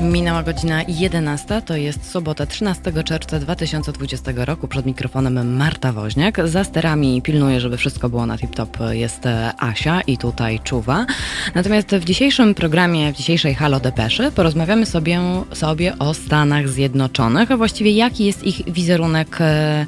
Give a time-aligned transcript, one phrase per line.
[0.00, 4.68] Minęła godzina 11, to jest sobota 13 czerwca 2020 roku.
[4.68, 6.48] Przed mikrofonem Marta Woźniak.
[6.48, 11.06] Za sterami pilnuje, żeby wszystko było na tip-top jest e, Asia i tutaj czuwa.
[11.54, 15.20] Natomiast w dzisiejszym programie, w dzisiejszej Halo Depeszy porozmawiamy sobie,
[15.52, 19.86] sobie o Stanach Zjednoczonych, a właściwie jaki jest ich wizerunek e,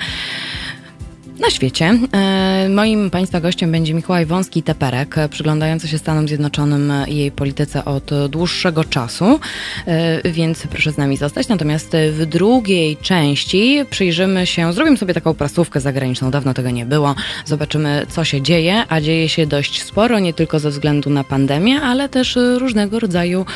[1.40, 1.98] na świecie.
[2.12, 8.10] E, moim Państwa gościem będzie Mikołaj Wąski-Teperek, przyglądający się Stanom Zjednoczonym i jej polityce od
[8.28, 9.40] dłuższego czasu,
[9.86, 11.48] e, więc proszę z nami zostać.
[11.48, 17.14] Natomiast w drugiej części przyjrzymy się, zrobimy sobie taką prasówkę zagraniczną, dawno tego nie było.
[17.44, 21.80] Zobaczymy, co się dzieje, a dzieje się dość sporo, nie tylko ze względu na pandemię,
[21.80, 23.46] ale też różnego rodzaju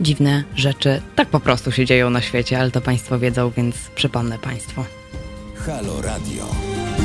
[0.00, 1.00] dziwne rzeczy.
[1.16, 4.84] Tak po prostu się dzieją na świecie, ale to Państwo wiedzą, więc przypomnę Państwu.
[5.66, 6.95] Halo Radio.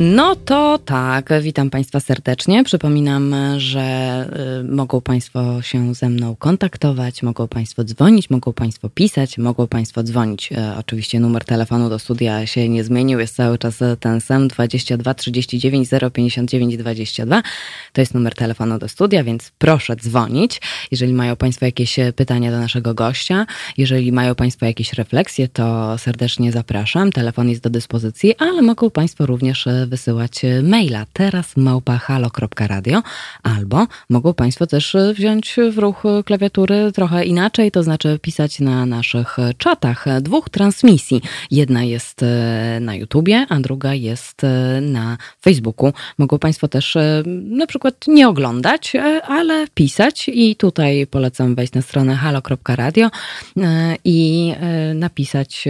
[0.00, 2.64] No to tak, witam Państwa serdecznie.
[2.64, 4.26] Przypominam, że
[4.60, 10.02] y, mogą Państwo się ze mną kontaktować, mogą Państwo dzwonić, mogą Państwo pisać, mogą Państwo
[10.02, 10.52] dzwonić.
[10.52, 15.14] Y, oczywiście numer telefonu do studia się nie zmienił, jest cały czas ten sam 22
[15.14, 17.42] 39 059 22.
[17.92, 20.60] To jest numer telefonu do studia, więc proszę dzwonić.
[20.90, 26.52] Jeżeli mają Państwo jakieś pytania do naszego gościa, jeżeli mają Państwo jakieś refleksje, to serdecznie
[26.52, 27.12] zapraszam.
[27.12, 33.02] Telefon jest do dyspozycji, ale mogą Państwo również y, wysyłać e, maila teraz małpahalo.radio
[33.42, 38.86] albo mogą Państwo też e, wziąć w ruch klawiatury trochę inaczej, to znaczy pisać na
[38.86, 41.22] naszych czatach dwóch transmisji.
[41.50, 44.42] Jedna jest e, na YouTubie, a druga jest
[44.82, 45.92] na Facebooku.
[46.18, 46.96] Mogą Państwo też
[47.44, 48.92] na przykład nie oglądać,
[49.28, 53.10] ale pisać i tutaj polecam wejść na stronę halo.radio
[54.04, 54.52] i
[54.94, 55.64] napisać,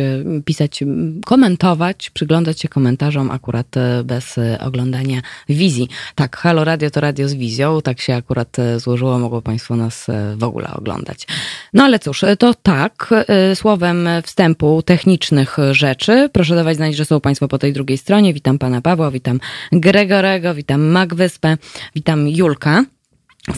[0.45, 0.81] pisać,
[1.27, 3.75] komentować, przyglądać się komentarzom akurat
[4.09, 5.89] bez e, oglądania wizji.
[6.15, 10.09] Tak, Halo Radio to radio z wizją, tak się akurat e, złożyło, mogło Państwo nas
[10.09, 11.27] e, w ogóle oglądać.
[11.75, 13.11] No ale cóż, to tak,
[13.55, 16.31] słowem wstępu technicznych rzeczy.
[16.33, 18.35] Proszę dawać znać, że są Państwo po tej drugiej stronie.
[18.35, 19.41] Witam Pana Pawła, witam
[19.73, 21.57] Gregorego, witam Magwyspę,
[21.95, 22.85] witam Julka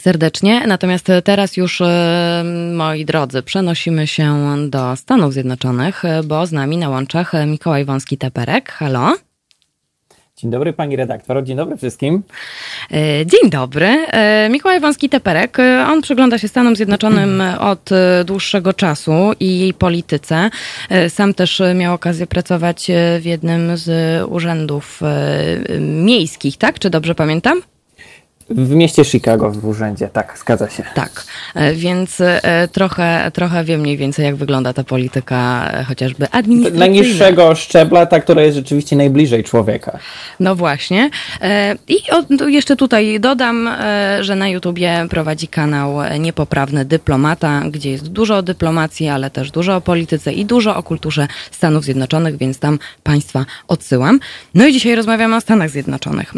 [0.00, 0.66] serdecznie.
[0.66, 1.82] Natomiast teraz już,
[2.74, 8.68] moi drodzy, przenosimy się do Stanów Zjednoczonych, bo z nami na łączach Mikołaj Wąski-Teperek.
[8.68, 9.29] Halo?
[10.40, 12.22] Dzień dobry pani redaktor, dzień dobry wszystkim.
[12.92, 13.86] E, dzień dobry.
[13.86, 17.42] E, Mikołaj Wąski-Teperek, e, on przygląda się Stanom Zjednoczonym
[17.72, 17.90] od
[18.24, 20.50] dłuższego czasu i jej polityce.
[21.08, 22.90] Sam też miał okazję pracować
[23.20, 25.00] w jednym z urzędów
[25.80, 26.78] miejskich, tak?
[26.78, 27.62] Czy dobrze pamiętam?
[28.50, 30.82] W mieście Chicago w urzędzie, tak, zgadza się.
[30.94, 31.24] Tak,
[31.54, 36.86] e, więc e, trochę, trochę wiem mniej więcej, jak wygląda ta polityka e, chociażby administracyjna.
[36.86, 39.98] Najniższego szczebla, ta, która jest rzeczywiście najbliżej człowieka.
[40.40, 41.10] No właśnie.
[41.88, 41.96] I
[42.46, 43.70] jeszcze tutaj dodam,
[44.20, 49.76] że na YouTubie prowadzi kanał Niepoprawny Dyplomata, gdzie jest dużo o dyplomacji, ale też dużo
[49.76, 54.20] o polityce i dużo o kulturze Stanów Zjednoczonych, więc tam Państwa odsyłam.
[54.54, 56.34] No i dzisiaj rozmawiamy o Stanach Zjednoczonych.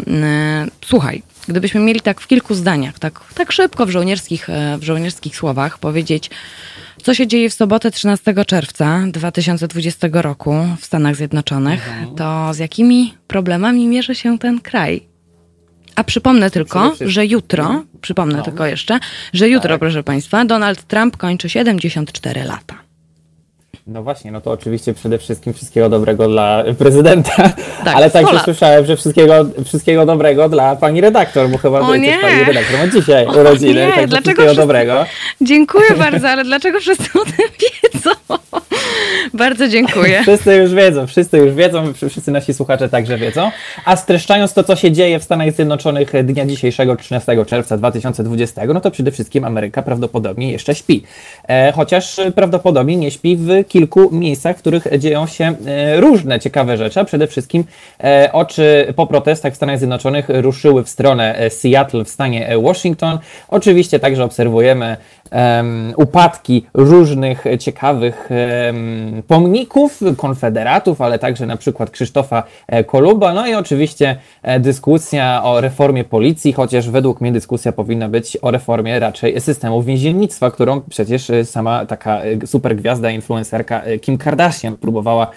[0.85, 5.35] Słuchaj, Gdybyśmy mieli tak w kilku zdaniach, tak, tak szybko w żołnierskich, e, w żołnierskich
[5.35, 6.29] słowach powiedzieć,
[7.03, 12.15] co się dzieje w sobotę 13 czerwca 2020 roku w Stanach Zjednoczonych, mhm.
[12.15, 15.01] to z jakimi problemami mierzy się ten kraj?
[15.95, 17.85] A przypomnę tylko, że jutro, mhm.
[18.01, 18.43] przypomnę no.
[18.43, 18.99] tylko jeszcze,
[19.33, 19.79] że jutro, tak.
[19.79, 22.82] proszę Państwa, Donald Trump kończy 74 lata.
[23.87, 27.35] No właśnie, no to oczywiście przede wszystkim wszystkiego dobrego dla prezydenta,
[27.85, 32.17] tak, ale także słyszałem, że wszystkiego, wszystkiego dobrego dla pani redaktor, bo chyba o nie.
[32.21, 33.91] pani redaktor ma dzisiaj o urodziny, nie.
[33.91, 34.61] także dlaczego wszystkiego wszyscy...
[34.61, 35.05] dobrego.
[35.41, 37.47] Dziękuję bardzo, ale dlaczego wszyscy o tym
[37.93, 38.09] wiedzą?
[39.33, 40.21] Bardzo dziękuję.
[40.21, 43.51] Wszyscy już wiedzą, wszyscy już wiedzą, wszyscy nasi słuchacze także wiedzą.
[43.85, 48.81] A streszczając to, co się dzieje w Stanach Zjednoczonych dnia dzisiejszego, 13 czerwca 2020, no
[48.81, 51.03] to przede wszystkim Ameryka prawdopodobnie jeszcze śpi.
[51.47, 56.77] E, chociaż prawdopodobnie nie śpi w kilku miejscach, w których dzieją się e, różne ciekawe
[56.77, 57.63] rzeczy, przede wszystkim
[58.03, 63.19] e, oczy po protestach w Stanach Zjednoczonych ruszyły w stronę e, Seattle w stanie Washington.
[63.47, 64.97] Oczywiście także obserwujemy
[65.95, 68.29] upadki różnych ciekawych
[69.27, 72.43] pomników konfederatów, ale także na przykład Krzysztofa
[72.87, 73.33] Kolumba.
[73.33, 74.15] No i oczywiście
[74.59, 80.51] dyskusja o reformie policji, chociaż według mnie dyskusja powinna być o reformie raczej systemu więziennictwa,
[80.51, 85.31] którą przecież sama taka super gwiazda, influencerka E, Kim Kardashian próbowała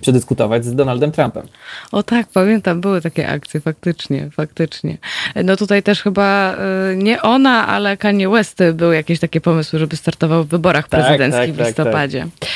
[0.00, 1.46] przedyskutować z Donaldem Trumpem.
[1.92, 4.98] O tak, pamiętam, były takie akcje, faktycznie, faktycznie.
[5.44, 9.96] No tutaj też chyba e, nie ona, ale Kanye West były jakieś takie pomysły, żeby
[9.96, 12.26] startował w wyborach tak, prezydenckich tak, w tak, listopadzie.
[12.40, 12.50] Tak,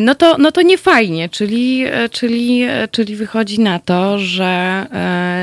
[0.00, 4.86] no to, no to nie fajnie, czyli, e, czyli, e, czyli wychodzi na to, że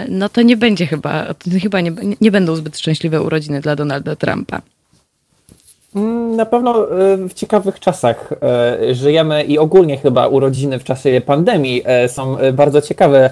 [0.10, 1.26] no to nie będzie chyba,
[1.62, 1.92] chyba nie,
[2.22, 4.62] nie będą zbyt szczęśliwe urodziny dla Donalda Trumpa.
[5.96, 6.88] Mm, na pewno
[7.30, 8.34] w ciekawych czasach
[8.92, 13.30] żyjemy i ogólnie chyba urodziny w czasie pandemii są bardzo ciekawe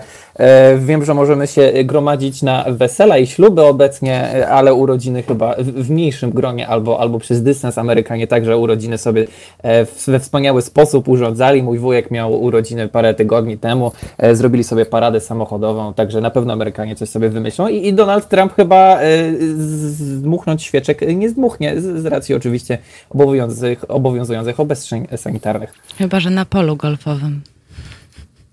[0.77, 6.31] wiem, że możemy się gromadzić na wesela i śluby obecnie, ale urodziny chyba w mniejszym
[6.31, 7.77] gronie albo, albo przez dystans.
[7.77, 9.27] Amerykanie także urodziny sobie
[9.63, 11.63] e, we wspaniały sposób urządzali.
[11.63, 16.53] Mój wujek miał urodziny parę tygodni temu, e, zrobili sobie paradę samochodową, także na pewno
[16.53, 18.99] Amerykanie coś sobie wymyślą i, i Donald Trump chyba
[19.47, 22.77] zdmuchnąć świeczek nie zdmuchnie, z, z racji oczywiście
[23.09, 25.73] obowiązujących, obowiązujących obostrzeń sanitarnych.
[25.97, 27.54] Chyba, że na polu golfowym.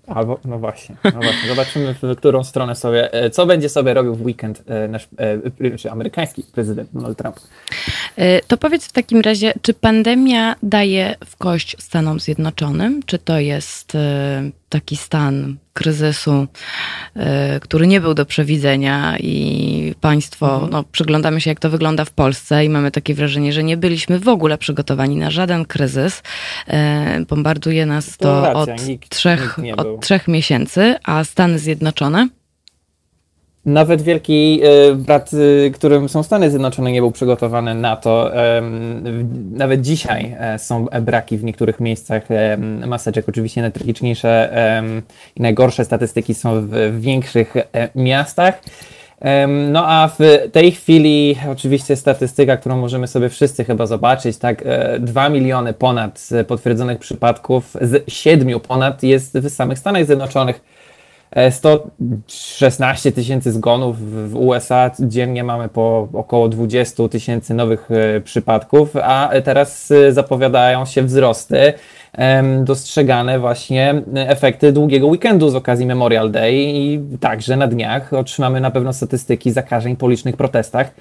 [0.07, 1.49] Albo, no właśnie, no właśnie.
[1.49, 5.07] Zobaczymy, w którą stronę sobie, e, co będzie sobie robił w weekend e, nasz
[5.61, 7.39] e, czy amerykański prezydent Donald Trump.
[8.47, 13.03] To powiedz w takim razie, czy pandemia daje w kość Stanom Zjednoczonym?
[13.05, 13.97] Czy to jest
[14.69, 16.47] taki stan kryzysu,
[17.17, 20.71] y, który nie był do przewidzenia i państwo, mhm.
[20.71, 24.19] no, przyglądamy się jak to wygląda w Polsce i mamy takie wrażenie, że nie byliśmy
[24.19, 26.23] w ogóle przygotowani na żaden kryzys.
[26.67, 31.59] Y, bombarduje nas to, to racja, od, nikt, trzech, nikt od trzech miesięcy, a Stany
[31.59, 32.27] Zjednoczone
[33.65, 35.31] nawet wielki e, brat,
[35.67, 38.31] e, którym są Stany Zjednoczone, nie był przygotowany na to.
[39.51, 42.23] Nawet dzisiaj e, są braki w niektórych miejscach
[42.87, 43.29] maseczek.
[43.29, 44.53] Oczywiście najtragiczniejsze
[45.35, 47.53] i najgorsze statystyki są w większych
[47.95, 48.61] miastach.
[49.71, 54.63] No a w tej chwili oczywiście statystyka, którą możemy sobie wszyscy chyba zobaczyć, tak,
[54.99, 60.61] 2 miliony ponad potwierdzonych przypadków z 7 ponad jest w samych Stanach Zjednoczonych.
[61.51, 63.99] 116 tysięcy zgonów
[64.31, 70.85] w USA, dziennie mamy po około 20 tysięcy nowych e, przypadków, a teraz e, zapowiadają
[70.85, 71.73] się wzrosty
[72.63, 78.71] dostrzegane właśnie efekty długiego weekendu z okazji Memorial Day i także na dniach otrzymamy na
[78.71, 80.93] pewno statystyki zakażeń po licznych protestach,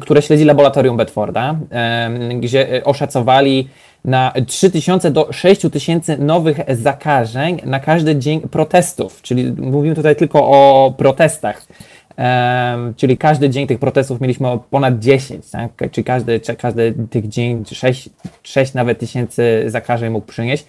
[0.00, 1.56] które śledzi laboratorium Bedforda,
[2.40, 3.68] gdzie e, oszacowali
[4.04, 10.94] na 3000 do 6000 nowych zakażeń na każdy dzień protestów, czyli mówimy tutaj tylko o
[10.96, 11.66] protestach.
[12.18, 15.90] Um, czyli każdy dzień tych protestów mieliśmy ponad 10, tak?
[15.90, 18.08] czyli każdy, każdy tych dzień 6,
[18.42, 20.66] 6 nawet tysięcy zakażeń mógł przynieść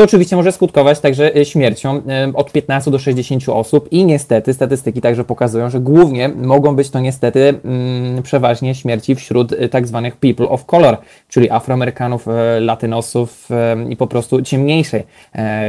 [0.00, 4.54] co oczywiście może skutkować także e, śmiercią e, od 15 do 60 osób i niestety
[4.54, 9.86] statystyki także pokazują, że głównie mogą być to niestety mm, przeważnie śmierci wśród e, tak
[9.86, 10.96] zwanych people of color,
[11.28, 12.26] czyli Afroamerykanów,
[12.60, 13.48] Latynosów
[13.88, 15.02] i po prostu ciemniejszej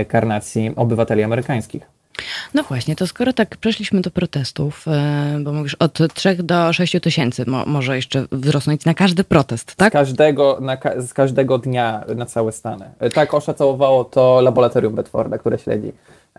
[0.07, 2.00] karnacji obywateli amerykańskich.
[2.53, 6.95] No właśnie, to skoro tak przeszliśmy do protestów, e, bo mówisz od 3 do 6
[7.01, 9.89] tysięcy mo może jeszcze wzrosnąć na każdy protest, tak?
[9.89, 12.91] Z każdego, na, z każdego dnia na całe Stany.
[12.99, 15.91] E, tak oszacowało to laboratorium Bedforda, które śledzi.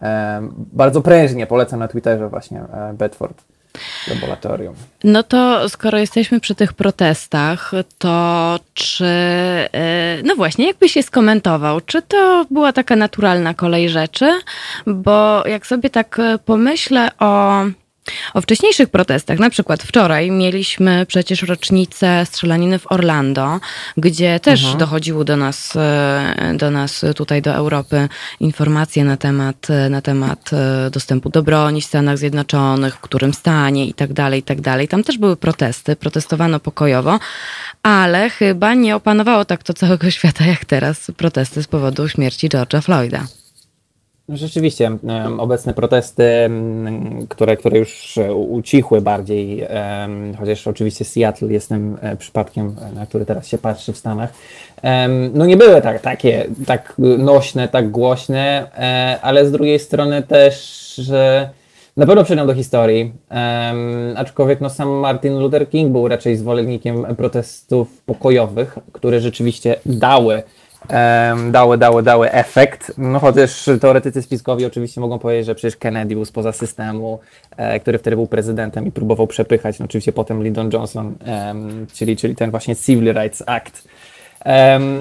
[0.03, 2.65] E, bardzo prężnie polecam na Twitterze właśnie
[2.95, 3.45] Bedford
[4.09, 4.75] laboratorium.
[5.05, 11.81] No to skoro jesteśmy przy tych protestach, to czy, e, no właśnie, jakbyś się skomentował,
[11.81, 14.41] czy to była taka naturalna kolej rzeczy?
[14.87, 17.63] Bo jak sobie tak pomyślę o
[18.35, 23.61] o wcześniejszych protestach, na przykład wczoraj mieliśmy przecież rocznicę strzelaniny w Orlando,
[23.97, 24.79] gdzie też mhm.
[24.79, 28.09] dochodziły do nas, e, do nas tutaj do Europy
[28.41, 33.87] informacje na temat, na temat e, dostępu do broni w Stanach Zjednoczonych, w którym stanie
[33.87, 34.89] i tak dalej, i tak dalej.
[34.89, 37.19] Tam też były protesty, protestowano pokojowo,
[37.83, 42.83] ale chyba nie opanowało tak to całego świata jak teraz protesty z powodu śmierci George'a
[42.83, 43.42] Floyda.
[44.29, 44.91] Rzeczywiście,
[45.39, 46.51] obecne protesty,
[47.29, 49.67] które, które już ucichły bardziej,
[50.39, 54.33] chociaż oczywiście Seattle jest tym e, przypadkiem, na który teraz się patrzy w Stanach,
[55.35, 61.01] no nie były tak, takie, tak nośne, tak głośne, e, ale z drugiej strony też,
[61.97, 63.13] na pewno przejdą do historii,
[64.17, 70.43] aczkolwiek no, sam Martin Luther King był raczej zwolennikiem protestów pokojowych, które rzeczywiście dały
[71.51, 72.93] dały, dały, dały efekt.
[72.99, 77.19] No chociaż teoretycy spiskowi oczywiście mogą powiedzieć, że przecież Kennedy był spoza systemu,
[77.57, 79.79] e, który wtedy był prezydentem i próbował przepychać.
[79.79, 81.15] No oczywiście potem Lyndon Johnson,
[81.95, 83.89] czyli, czyli ten właśnie Civil Rights Act.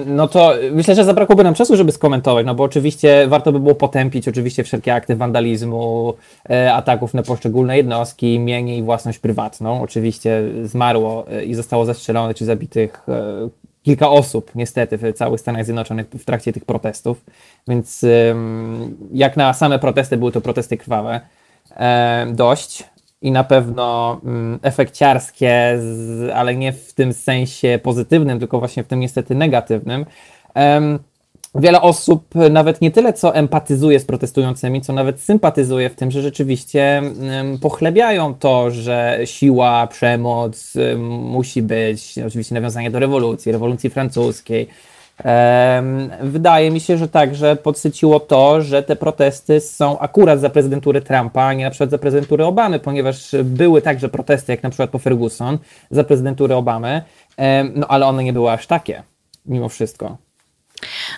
[0.06, 3.74] no to myślę, że zabrakłoby nam czasu, żeby skomentować, no bo oczywiście warto by było
[3.74, 6.14] potępić oczywiście wszelkie akty wandalizmu,
[6.50, 9.82] e, ataków na poszczególne jednostki, mienie i własność prywatną.
[9.82, 13.06] Oczywiście zmarło e, i zostało zastrzelonych czy zabitych
[13.82, 17.24] kilka osób, niestety, w całych Stanach Zjednoczonych w trakcie tych protestów.
[17.68, 18.04] Więc
[19.12, 21.20] jak na same protesty, były to protesty krwawe,
[22.32, 22.84] dość
[23.22, 25.78] i na pewno mm, efekciarskie,
[26.34, 30.06] ale nie w tym sensie pozytywnym, tylko właśnie w tym niestety negatywnym.
[31.54, 36.22] Wiele osób nawet nie tyle co empatyzuje z protestującymi, co nawet sympatyzuje w tym, że
[36.22, 37.02] rzeczywiście
[37.60, 44.68] pochlebiają to, że siła, przemoc musi być, oczywiście nawiązanie do rewolucji, rewolucji francuskiej.
[46.22, 51.42] Wydaje mi się, że także podsyciło to, że te protesty są akurat za prezydentury Trumpa,
[51.42, 54.98] a nie na przykład za prezydentury Obamy, ponieważ były także protesty, jak na przykład po
[54.98, 55.58] Ferguson,
[55.90, 57.02] za prezydentury Obamy,
[57.74, 59.02] no ale one nie były aż takie,
[59.46, 60.16] mimo wszystko.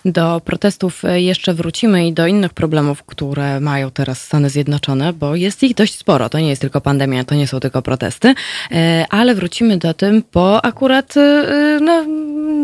[0.05, 5.37] Do protestów e, jeszcze wrócimy i do innych problemów, które mają teraz Stany Zjednoczone, bo
[5.37, 6.29] jest ich dość sporo.
[6.29, 8.35] To nie jest tylko pandemia, to nie są tylko protesty,
[8.71, 12.05] e, ale wrócimy do tym po akurat e, no,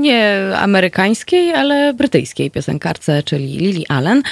[0.00, 4.22] nie amerykańskiej, ale brytyjskiej piosenkarce, czyli Lily Allen.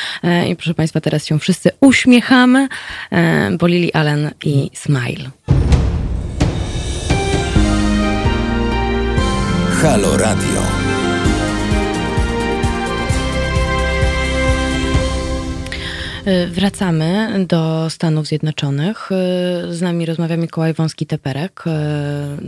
[0.49, 2.69] I proszę Państwa, teraz się wszyscy uśmiechamy,
[3.59, 5.31] bo Lily Allen i Smile.
[9.83, 10.68] Halo Radio.
[16.51, 19.11] Wracamy do Stanów Zjednoczonych.
[19.69, 21.65] Y, z nami rozmawia Mikołaj Wąski-Teperek.
[21.67, 21.71] Y,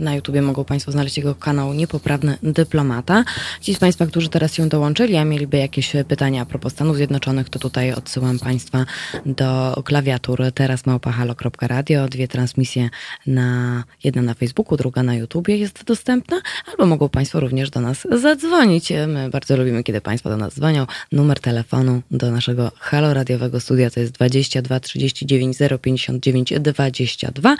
[0.01, 3.23] na YouTubie mogą Państwo znaleźć jego kanał Niepoprawny Dyplomata.
[3.61, 7.49] Ci z Państwa, którzy teraz się dołączyli, a mieliby jakieś pytania a propos Stanów Zjednoczonych,
[7.49, 8.85] to tutaj odsyłam Państwa
[9.25, 12.07] do klawiatur teraz małpahalo.radio.
[12.07, 12.89] Dwie transmisje
[13.27, 18.07] na, jedna na Facebooku, druga na YouTubie jest dostępna, albo mogą Państwo również do nas
[18.21, 18.93] zadzwonić.
[19.07, 20.87] My bardzo lubimy, kiedy Państwo do nas dzwonią.
[21.11, 27.57] Numer telefonu do naszego halo radiowego studia to jest 22 39 059 22.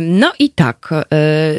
[0.00, 1.06] No i tak, e,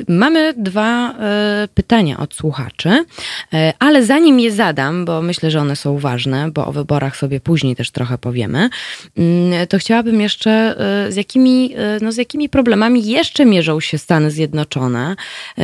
[0.08, 3.06] mamy dwa e, pytania od słuchaczy,
[3.54, 7.40] e, ale zanim je zadam, bo myślę, że one są ważne, bo o wyborach sobie
[7.40, 8.70] później też trochę powiemy,
[9.18, 10.76] mm, to chciałabym jeszcze
[11.10, 15.16] z jakimi, no z jakimi problemami jeszcze mierzą się Stany Zjednoczone.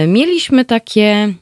[0.08, 1.34] Mieliśmy takie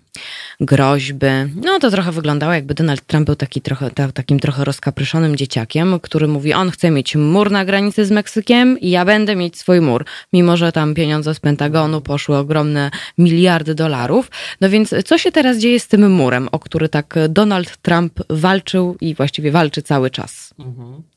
[0.59, 1.27] groźby.
[1.55, 6.27] No to trochę wyglądało, jakby Donald Trump był taki trochę, takim trochę rozkapryszonym dzieciakiem, który
[6.27, 10.05] mówi, on chce mieć mur na granicy z Meksykiem i ja będę mieć swój mur,
[10.33, 14.31] mimo że tam pieniądze z Pentagonu poszły ogromne miliardy dolarów.
[14.61, 18.97] No więc co się teraz dzieje z tym murem, o który tak Donald Trump walczył
[19.01, 20.53] i właściwie walczy cały czas?
[20.59, 21.12] Mhm.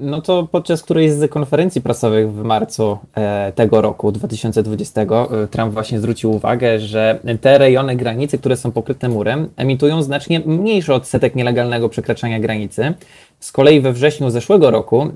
[0.00, 5.06] No to podczas którejś z konferencji prasowych w marcu e, tego roku, 2020, e,
[5.50, 10.94] Trump właśnie zwrócił uwagę, że te rejony granicy, które są pokryte murem, emitują znacznie mniejszy
[10.94, 12.94] odsetek nielegalnego przekraczania granicy
[13.40, 15.06] z kolei we wrześniu zeszłego roku,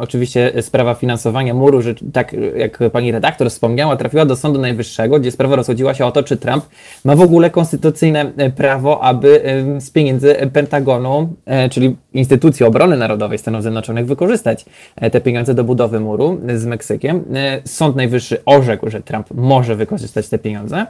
[0.00, 5.30] oczywiście sprawa finansowania muru, że tak jak pani redaktor wspomniała, trafiła do Sądu Najwyższego, gdzie
[5.30, 6.64] sprawa rozchodziła się o to, czy Trump
[7.04, 9.42] ma w ogóle konstytucyjne e, prawo, aby
[9.80, 14.64] z pieniędzy Pentagonu, e, czyli instytucji obrony narodowej Stanów Zjednoczonych, wykorzystać
[14.96, 17.24] e, te pieniądze do budowy muru z Meksykiem.
[17.64, 20.86] Sąd Najwyższy orzekł, że Trump może wykorzystać te pieniądze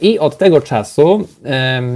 [0.00, 1.24] i od tego czasu,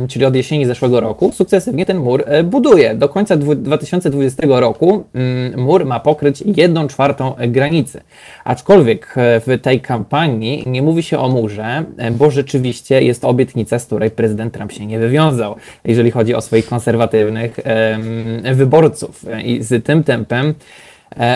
[0.09, 2.95] czyli od jesieni zeszłego roku, sukcesywnie ten mur buduje.
[2.95, 8.01] Do końca 2020 2020 roku mm, mur ma pokryć 1 czwartą granicy.
[8.45, 13.79] Aczkolwiek e, w tej kampanii nie mówi się o murze, e, bo rzeczywiście jest obietnica,
[13.79, 17.59] z której prezydent Trump się nie wywiązał, jeżeli chodzi o swoich konserwatywnych
[18.55, 19.25] wyborców.
[19.45, 20.55] I z tym tempem E,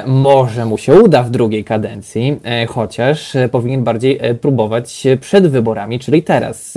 [0.07, 5.99] może mu się uda w drugiej kadencji, e, chociaż e, powinien bardziej próbować przed wyborami,
[5.99, 6.75] czyli teraz.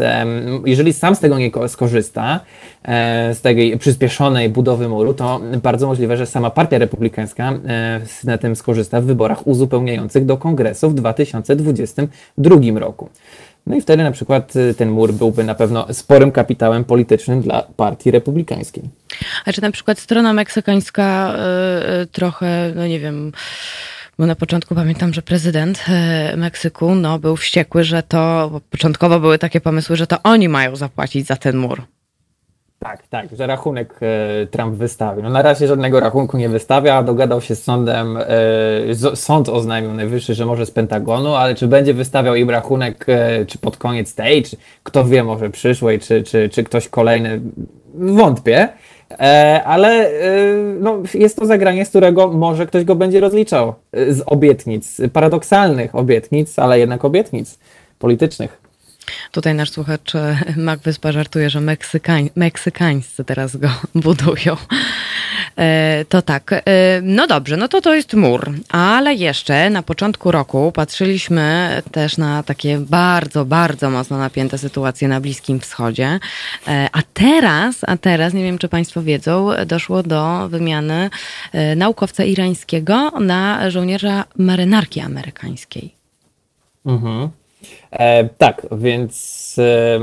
[0.66, 2.40] Jeżeli sam z tego nie skorzysta,
[3.34, 7.54] z tej przyspieszonej budowy muru, to bardzo możliwe, że sama partia republikańska
[8.24, 13.10] na tym skorzysta w wyborach uzupełniających do kongresu w 2022 roku.
[13.70, 17.62] No i wtedy na przykład y, ten mur byłby na pewno sporym kapitałem politycznym dla
[17.62, 18.84] partii republikańskiej.
[19.46, 23.32] A czy na przykład strona meksykańska y, y, trochę, no nie wiem,
[24.20, 25.86] bo na początku pamiętam, że prezydent
[26.38, 31.28] Meksyku no, był wściekły, że to, początkowo były takie pomysły, że to oni mają zapłacić
[31.28, 31.82] za ten mur.
[32.80, 35.24] Tak, tak, że rachunek e, Trump wystawi.
[35.24, 40.36] No na razie żadnego rachunku nie wystawia, dogadał się z sądem, e, sąd oznajmił najwyższy,
[40.36, 44.44] że może z Pentagonu, ale czy będzie wystawiał im rachunek, e, czy pod koniec tej,
[44.44, 47.42] czy kto wie, może przyszłej, czy, czy, czy ktoś kolejny,
[47.94, 48.68] wątpię.
[49.66, 50.12] Ale
[50.80, 56.60] no, jest to zagranie, z którego może ktoś go będzie rozliczał z obietnic, paradoksalnych obietnic,
[56.60, 57.60] ale jednak obietnic
[58.00, 58.59] politycznych.
[59.32, 64.58] Tutaj nasz słuchacz e, Mac Wyspa żartuje, że Meksykań, meksykańscy teraz go budują.
[65.58, 66.62] E, to tak, e,
[67.04, 72.44] no dobrze, no to to jest mur, ale jeszcze na początku roku patrzyliśmy też na
[72.44, 76.20] takie bardzo, bardzo mocno napięte sytuacje na Bliskim Wschodzie,
[76.92, 81.10] a teraz, a teraz, nie wiem czy Państwo wiedzą, doszło do wymiany
[81.76, 85.96] naukowca irańskiego na żołnierza marynarki amerykańskiej.
[86.86, 87.30] Mhm.
[87.92, 90.00] E, tak, więc e,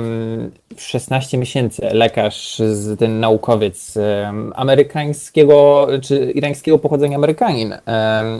[0.76, 2.62] 16 miesięcy lekarz,
[2.98, 7.78] ten naukowiec e, amerykańskiego czy irańskiego pochodzenia Amerykanin e,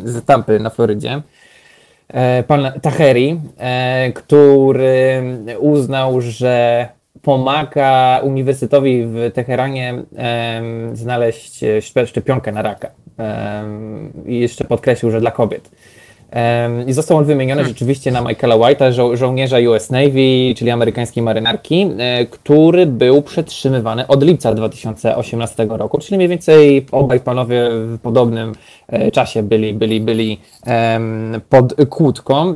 [0.05, 1.23] z Tampy na Florydzie,
[2.09, 5.23] e, pan Taheri, e, który
[5.59, 6.89] uznał, że
[7.23, 9.95] pomaga Uniwersytetowi w Teheranie
[10.93, 11.61] znaleźć
[12.07, 12.91] szczepionkę na raka.
[14.27, 15.71] I jeszcze podkreślił, że dla kobiet.
[16.87, 17.75] I został on wymieniony hmm.
[17.75, 24.07] rzeczywiście na Michaela White'a, żo żołnierza US Navy, czyli amerykańskiej marynarki, e, który był przetrzymywany
[24.07, 28.53] od lipca 2018 roku, czyli mniej więcej obaj panowie w podobnym
[28.89, 30.41] e, czasie byli, byli, byli
[31.49, 32.55] pod kłódką.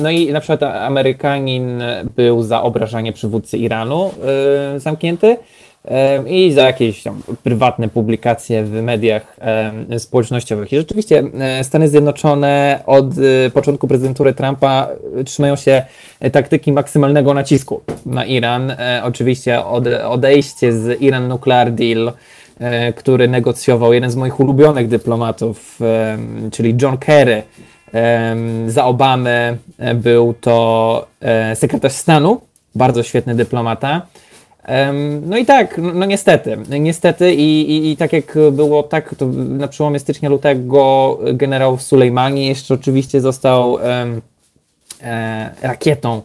[0.00, 1.82] No i na przykład Amerykanin
[2.16, 4.10] był za obrażanie przywódcy Iranu
[4.76, 5.36] e, zamknięty,
[6.26, 9.36] i za jakieś tam prywatne publikacje w mediach
[9.98, 10.72] społecznościowych.
[10.72, 13.06] I rzeczywiście e, Stany Zjednoczone od
[13.46, 14.88] e, początku prezydentury Trumpa
[15.26, 15.82] trzymają się
[16.32, 18.70] taktyki maksymalnego nacisku na Iran.
[18.70, 19.64] E, oczywiście
[20.08, 22.12] odejście z Iran Nuclear Deal,
[22.96, 25.78] który negocjował jeden z moich ulubionych dyplomatów,
[26.52, 27.42] czyli John Kerry.
[28.66, 29.58] Za Obamy
[29.94, 31.06] był to
[31.54, 32.40] sekretarz stanu,
[32.74, 34.02] bardzo świetny dyplomata.
[35.22, 39.26] No i tak, no, no niestety, niestety i, i, i, tak jak było tak, to
[39.26, 44.22] na przełomie stycznia, lutego generał Sulejmani jeszcze oczywiście został um,
[45.02, 46.22] e, rakietą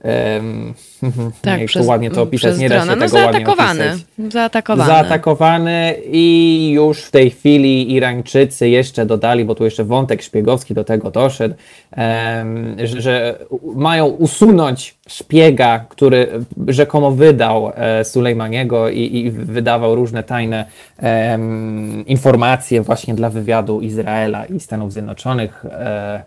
[1.42, 4.32] tak, jak przez, to ładnie to opisać, nie da się no, tego zaatakowany, ładnie opisać.
[4.32, 4.88] Zaatakowany.
[4.88, 10.84] Zaatakowany i już w tej chwili Irańczycy jeszcze dodali, bo tu jeszcze wątek szpiegowski do
[10.84, 11.54] tego doszedł,
[12.84, 13.38] że, że,
[13.74, 16.28] mają usunąć szpiega, który
[16.68, 20.64] rzekomo wydał e, Sulejmaniego i, i wydawał różne tajne
[22.06, 25.64] informacje właśnie dla wywiadu Izraela i Stanów Zjednoczonych.
[25.64, 26.22] E,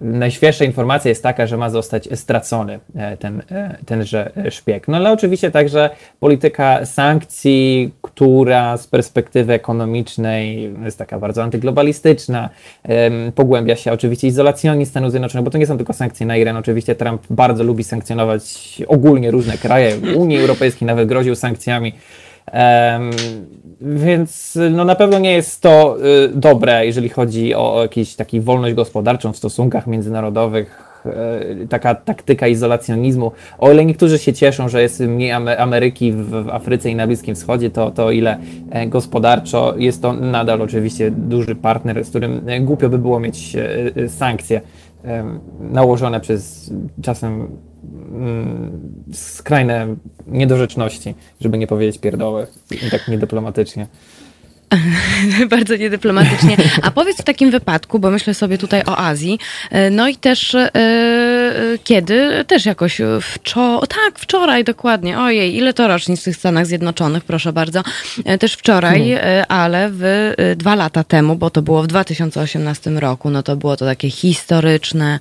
[0.00, 4.88] Najświeższa informacja jest taka, że ma zostać stracony e, ten, e, tenże szpieg.
[4.88, 12.48] No ale oczywiście także polityka sankcji, która z perspektywy ekonomicznej jest taka bardzo antyglobalistyczna,
[13.34, 16.56] pogłębia się oczywiście izolacjonizm Stanów Zjednoczonych, bo to nie są tylko sankcje na Iran.
[16.56, 19.96] Oczywiście Trump bardzo lubi sankcjonować ogólnie różne kraje.
[20.16, 21.92] Unii Europejskiej nawet groził sankcjami.
[22.52, 23.10] Um,
[23.80, 28.40] więc no na pewno nie jest to y, dobre, jeżeli chodzi o, o jakąś taką
[28.40, 30.82] wolność gospodarczą w stosunkach międzynarodowych
[31.62, 33.32] y, taka taktyka izolacjonizmu.
[33.58, 37.70] O ile niektórzy się cieszą, że jest mniej Ameryki w Afryce i na Bliskim Wschodzie,
[37.70, 38.38] to, to ile
[38.70, 43.56] e, gospodarczo jest to nadal oczywiście duży partner, z którym e, głupio by było mieć
[43.56, 44.60] e, sankcje
[45.60, 46.70] nałożone przez
[47.02, 47.48] czasem
[48.14, 52.46] Mm, skrajne niedorzeczności, żeby nie powiedzieć pierdoły,
[52.90, 53.86] tak niedyplomatycznie.
[55.50, 56.56] Bardzo niedyplomatycznie.
[56.82, 59.38] A powiedz w takim wypadku, bo myślę sobie tutaj o Azji,
[59.70, 60.70] e, no i też e,
[61.84, 67.24] kiedy, też jakoś wczoraj, tak, wczoraj dokładnie, ojej, ile to rocznic w tych Stanach Zjednoczonych,
[67.24, 67.82] proszę bardzo,
[68.40, 69.44] też wczoraj, hmm.
[69.48, 73.84] ale w dwa lata temu, bo to było w 2018 roku, no to było to
[73.84, 75.18] takie historyczne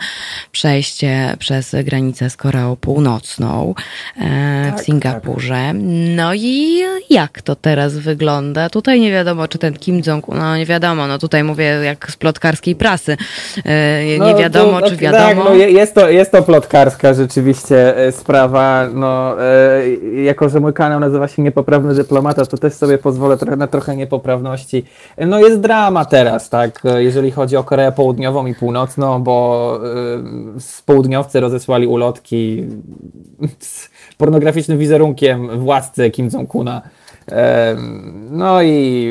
[0.51, 3.75] przejście przez granicę z Koreą Północną
[4.15, 5.53] tak, w Singapurze.
[5.53, 5.75] Tak.
[6.15, 8.69] No i jak to teraz wygląda?
[8.69, 12.11] Tutaj nie wiadomo, wiadomo, czy ten Kim Jong, no nie wiadomo, no tutaj mówię jak
[12.11, 13.17] z plotkarskiej prasy,
[13.65, 15.43] e, nie no, wiadomo, to, czy tak, wiadomo.
[15.43, 20.73] Tak, no jest, to, jest to plotkarska rzeczywiście e, sprawa, no e, jako, że mój
[20.73, 24.85] kanał nazywa się Niepoprawny Dyplomata, to też sobie pozwolę na trochę niepoprawności.
[25.17, 29.79] No jest drama teraz, tak, jeżeli chodzi o Koreę Południową i Północną, bo
[30.59, 32.63] z południowcy rozesłali ulotki
[33.59, 36.81] z pornograficznym wizerunkiem władcy Kim Jong-una.
[38.29, 39.07] No i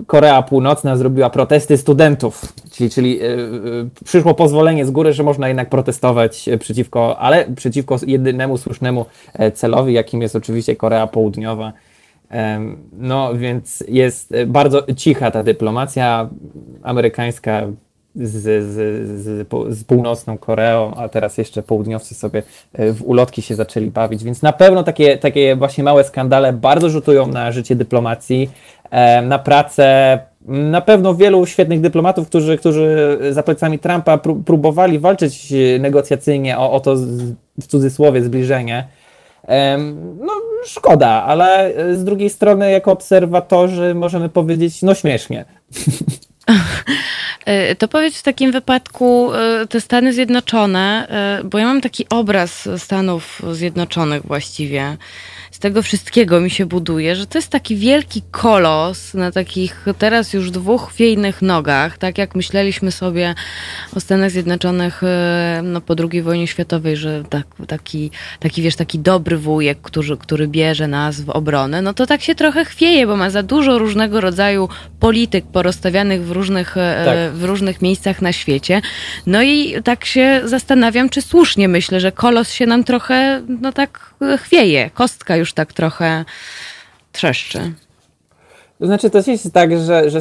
[0.00, 5.22] y, Korea Północna zrobiła protesty studentów, czyli, czyli y, y, przyszło pozwolenie z góry, że
[5.22, 11.72] można jednak protestować przeciwko, ale przeciwko jedynemu słusznemu e, celowi, jakim jest oczywiście Korea Południowa.
[12.92, 16.28] No więc jest bardzo cicha ta dyplomacja
[16.82, 17.66] amerykańska
[18.14, 18.72] z, z,
[19.20, 22.42] z, z, północną Koreą, a teraz jeszcze południowcy sobie
[22.72, 26.90] e, w ulotki się zaczęli bawić, więc na pewno takie, takie właśnie małe skandale bardzo
[26.90, 28.50] rzutują na życie dyplomacji,
[28.90, 35.52] e, na pracę na pewno wielu świetnych dyplomatów, którzy, którzy za plecami Trumpa próbowali walczyć
[35.80, 36.96] negocjacyjnie o, o to
[37.60, 38.88] w cudzysłowie zbliżenie.
[40.20, 40.32] No
[40.64, 45.44] szkoda, ale z drugiej strony jako obserwatorzy możemy powiedzieć, no śmiesznie.
[47.50, 52.08] E, to powiedz w takim wypadku e, te Stany Zjednoczone, e, bo ja mam taki
[52.08, 54.96] obraz Stanów Zjednoczonych właściwie
[55.60, 60.50] tego wszystkiego mi się buduje, że to jest taki wielki kolos na takich teraz już
[60.50, 63.34] dwóch chwiejnych nogach, tak jak myśleliśmy sobie
[63.96, 68.98] o Stanach Zjednoczonych e, no, po II wojnie światowej, że tak, taki, taki, wiesz, taki
[68.98, 73.16] dobry wujek, który, który bierze nas w obronę, no to tak się trochę chwieje, bo
[73.16, 74.68] ma za dużo różnego rodzaju
[75.00, 77.38] polityk porozstawianych w różnych, e, tak.
[77.38, 78.82] w różnych miejscach na świecie.
[79.26, 84.14] No i tak się zastanawiam, czy słusznie myślę, że kolos się nam trochę, no tak
[84.38, 86.24] chwieje, kostka już tak trochę
[87.12, 87.72] trzeszczy.
[88.78, 90.20] To znaczy, to jest tak, że, że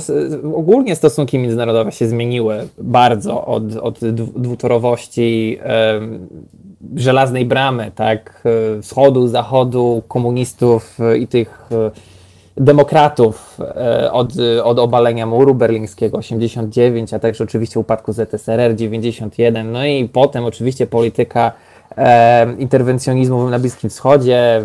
[0.55, 5.59] ogólnie stosunki międzynarodowe się zmieniły bardzo od, od dwutorowości
[6.95, 8.43] żelaznej bramy, tak,
[8.81, 11.91] wschodu, zachodu, komunistów i tych e,
[12.57, 19.85] demokratów e, od, od obalenia muru berlińskiego 89, a także oczywiście upadku ZSRR 91, no
[19.85, 21.51] i potem oczywiście polityka
[22.57, 24.61] interwencjonizmu na Bliskim Wschodzie,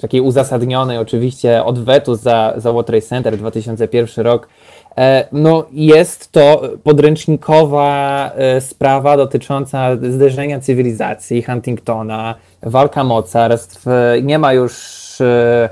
[0.00, 4.48] takiej uzasadnionej oczywiście odwetu za, za World Trade Center 2001 rok,
[4.96, 13.86] e, no jest to podręcznikowa e, sprawa dotycząca zderzenia cywilizacji Huntingtona, walka mocarstw,
[14.22, 15.68] nie ma już e,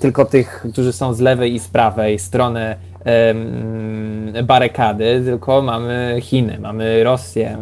[0.00, 2.76] tylko tych, którzy są z lewej i z prawej strony
[4.42, 7.58] barykady, tylko mamy Chiny, mamy Rosję,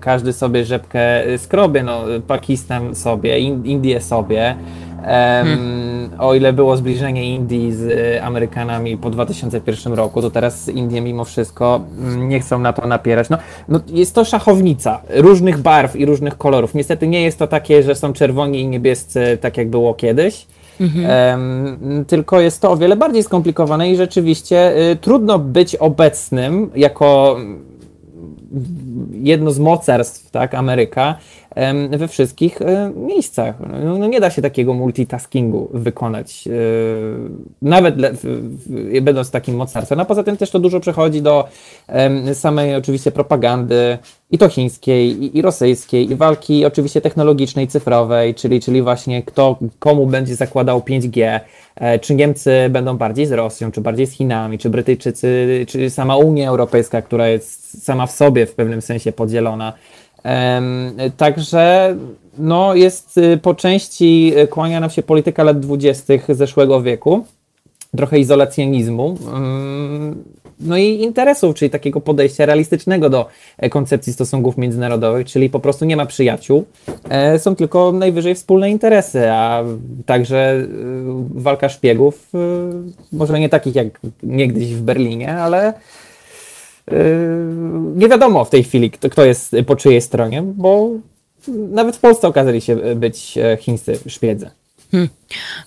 [0.00, 4.56] każdy sobie rzepkę skrobie, no, Pakistan sobie, Indie sobie.
[5.06, 6.10] Hmm.
[6.18, 11.80] O ile było zbliżenie Indii z Amerykanami po 2001 roku, to teraz Indie mimo wszystko
[11.98, 13.28] mm, nie chcą na to napierać.
[13.28, 16.74] No, no jest to szachownica różnych barw i różnych kolorów.
[16.74, 20.46] Niestety nie jest to takie, że są czerwoni i niebiescy, tak jak było kiedyś.
[20.80, 22.04] Mhm.
[22.04, 27.36] tylko jest to o wiele bardziej skomplikowane i rzeczywiście y, trudno być obecnym jako
[29.12, 31.14] jedno z mocarstw, tak, Ameryka,
[31.90, 33.54] we wszystkich e, miejscach.
[33.84, 36.50] No, no, nie da się takiego multitaskingu wykonać, e,
[37.62, 37.94] nawet
[39.02, 40.00] będąc takim mocarstwem.
[40.00, 41.48] A poza tym też to dużo przechodzi do
[42.32, 43.98] samej oczywiście propagandy,
[44.30, 50.06] i to chińskiej, i, rosyjskiej, i walki oczywiście technologicznej, cyfrowej, czyli, czyli właśnie kto komu
[50.06, 51.40] będzie zakładał 5G,
[51.74, 56.16] e, czy Niemcy będą bardziej z Rosją, czy bardziej z Chinami, czy Brytyjczycy, czy sama
[56.16, 59.72] Unia Europejska, która jest sama w sobie w pewnym sensie podzielona.
[61.16, 61.96] Także
[62.38, 67.24] no, jest y, po części y, kłania nam się polityka lat dwudziestych zeszłego wieku,
[67.96, 69.16] trochę izolacjonizmu,
[70.60, 73.26] no i interesów, czyli takiego podejścia realistycznego do
[73.58, 76.64] e, koncepcji stosunków międzynarodowych, czyli po prostu nie ma przyjaciół,
[77.08, 79.64] e, są tylko najwyżej wspólne interesy, a
[80.06, 80.66] także y,
[81.30, 82.30] walka szpiegów,
[83.12, 85.74] może nie takich jak niegdyś w Berlinie, ale
[87.96, 90.90] nie wiadomo w tej chwili, kto, kto jest po czyjej stronie, bo
[91.48, 94.50] nawet w Polsce okazali się być e, chińscy szpiedzy.
[94.90, 95.08] Hmm.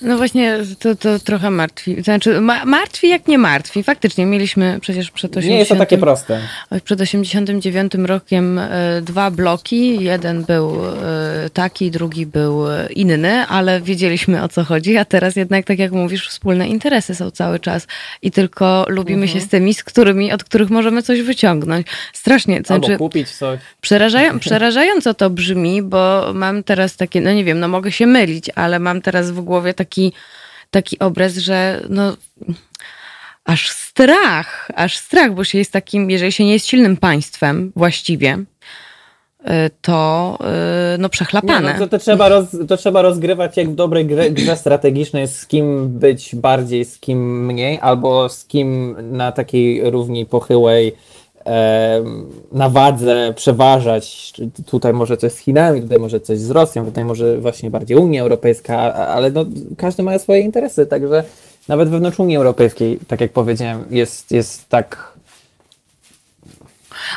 [0.02, 2.04] No właśnie, to, to trochę martwi.
[2.04, 3.84] Znaczy, ma, martwi jak nie martwi.
[3.84, 5.52] Faktycznie mieliśmy przecież przed 80...
[5.52, 6.40] Nie jest to takie proste.
[6.84, 10.04] Przed 89 rokiem e, dwa bloki.
[10.04, 12.64] Jeden był e, taki, drugi był
[12.96, 17.32] inny, ale wiedzieliśmy o co chodzi, a teraz jednak, tak jak mówisz, wspólne interesy są
[17.32, 17.88] cały czas
[18.22, 19.40] i tylko lubimy mhm.
[19.40, 21.88] się z tymi, z którymi, od których możemy coś wyciągnąć.
[22.14, 22.62] Strasznie.
[22.62, 23.60] To znaczy, Albo kupić coś.
[23.82, 28.46] Przerażają, przerażająco to brzmi, bo mam teraz takie, no nie wiem, no mogę się mylić,
[28.56, 30.14] ale mam teraz w głowie taki,
[30.72, 32.18] taki obraz, że no
[33.46, 38.38] aż strach, aż strach, bo się jest takim, jeżeli się nie jest silnym państwem właściwie,
[38.38, 39.46] y,
[39.82, 40.38] to
[40.96, 41.68] y, no przechlapane.
[41.68, 45.28] Nie, no to, to, trzeba roz, to trzeba rozgrywać jak w dobrej grze, grze strategicznej,
[45.28, 50.96] z kim być bardziej, z kim mniej, albo z kim na takiej równi pochyłej
[52.52, 54.34] na wadze przeważać.
[54.66, 58.22] Tutaj może coś z Chinami, tutaj może coś z Rosją, tutaj może właśnie bardziej Unia
[58.22, 59.46] Europejska, ale no,
[59.78, 61.24] każdy ma swoje interesy, także
[61.68, 65.20] nawet wewnątrz Unii Europejskiej, tak jak powiedziałem, jest, jest tak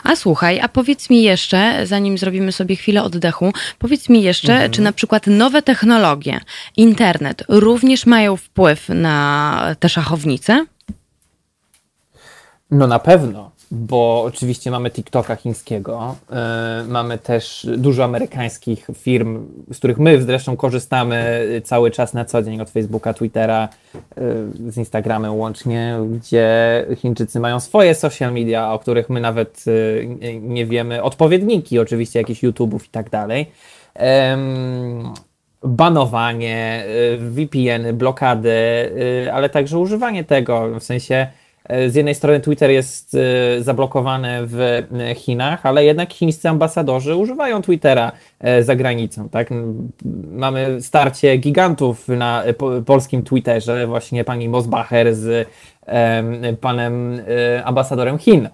[0.04, 4.70] a słuchaj, a powiedz mi jeszcze, zanim zrobimy sobie chwilę oddechu, powiedz mi jeszcze, mhm.
[4.70, 6.40] czy na przykład nowe technologie,
[6.76, 10.66] internet również mają wpływ na te szachownice?
[12.70, 16.36] No na pewno bo oczywiście mamy TikToka chińskiego, yy,
[16.88, 22.60] mamy też dużo amerykańskich firm, z których my zresztą korzystamy cały czas na co dzień
[22.60, 23.68] od Facebooka, Twittera,
[24.64, 30.40] yy, z Instagramem łącznie, gdzie Chińczycy mają swoje social media, o których my nawet yy,
[30.40, 33.46] nie wiemy, odpowiedniki oczywiście jakichś YouTube'ów i tak dalej.
[35.64, 36.84] Banowanie,
[37.18, 38.52] VPN, blokady,
[39.32, 41.26] ale także używanie tego, w sensie
[41.88, 44.82] z jednej strony Twitter jest e, zablokowany w
[45.16, 48.12] Chinach, ale jednak chińscy ambasadorzy używają Twittera
[48.60, 49.28] za granicą.
[49.28, 49.48] Tak?
[50.32, 52.44] Mamy starcie gigantów na
[52.86, 55.48] polskim Twitterze, właśnie pani Mosbacher z
[56.60, 57.22] panem
[57.64, 58.48] ambasadorem Chin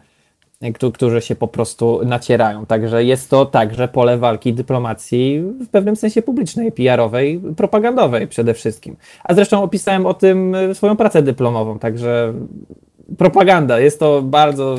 [0.95, 2.67] którzy się po prostu nacierają.
[2.67, 8.97] Także jest to także pole walki dyplomacji w pewnym sensie publicznej, PR-owej, propagandowej przede wszystkim.
[9.25, 12.35] A zresztą opisałem o tym swoją pracę dyplomową, także
[13.17, 14.79] propaganda, jest to bardzo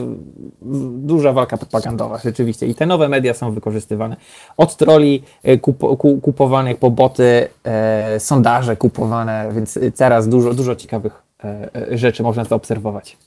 [0.91, 4.15] duża walka propagandowa rzeczywiście i te nowe media są wykorzystywane
[4.57, 5.83] od troli e, kup,
[6.21, 12.43] kupowanych po boty, e, sondaże kupowane, więc teraz dużo, dużo ciekawych e, e rzeczy można
[12.43, 13.17] zaobserwować.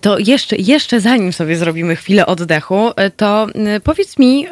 [0.00, 3.46] To jeszcze, jeszcze zanim sobie zrobimy chwilę oddechu, to
[3.84, 4.46] powiedz mi,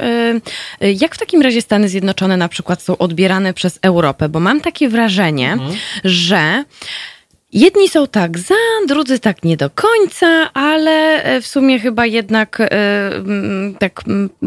[0.81, 4.29] jak w takim razie Stany Zjednoczone na przykład są odbierane przez Europę?
[4.29, 5.73] Bo mam takie wrażenie, mhm.
[6.05, 6.65] że
[7.53, 8.55] Jedni są tak za,
[8.89, 12.63] drudzy tak nie do końca, ale w sumie chyba jednak
[13.79, 14.03] tak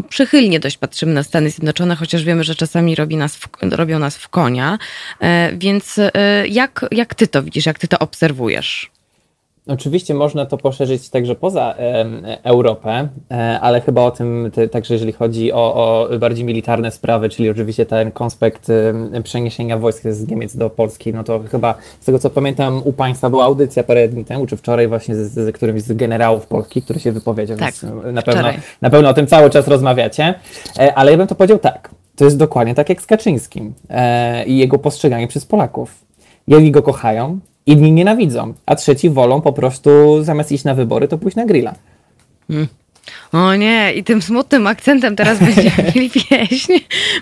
[0.10, 4.18] przychylnie dość patrzymy na Stany Zjednoczone, chociaż wiemy, że czasami robi nas w, robią nas
[4.18, 4.78] w konia.
[5.54, 6.00] Więc
[6.50, 8.91] jak, jak ty to widzisz, jak ty to obserwujesz?
[9.68, 12.06] Oczywiście można to poszerzyć także poza e,
[12.44, 17.30] Europę, e, ale chyba o tym te, także jeżeli chodzi o, o, bardziej militarne sprawy,
[17.30, 18.68] czyli oczywiście ten konspekt
[19.14, 22.94] e, przeniesienia wojsk z Niemiec do Polski, no to chyba z tego co pamiętam u
[22.94, 26.82] Państwa była audycja parę dni temu, czy wczoraj właśnie z, z którymś z generałów Polski,
[26.82, 28.50] który się wypowiedział, tak, więc na pewno,
[28.82, 30.34] na pewno o tym cały czas rozmawiacie,
[30.80, 34.46] e, ale ja bym to powiedział tak, to jest dokładnie tak jak z Kaczyńskim e,
[34.46, 36.06] i jego postrzeganie przez Polaków.
[36.48, 41.18] Jedni go kochają, inni nienawidzą, a trzeci wolą po prostu zamiast iść na wybory, to
[41.18, 41.76] pójść na grilla.
[42.48, 42.68] Hmm.
[43.32, 46.74] O nie, i tym smutnym akcentem teraz będziemy mieli pieśń,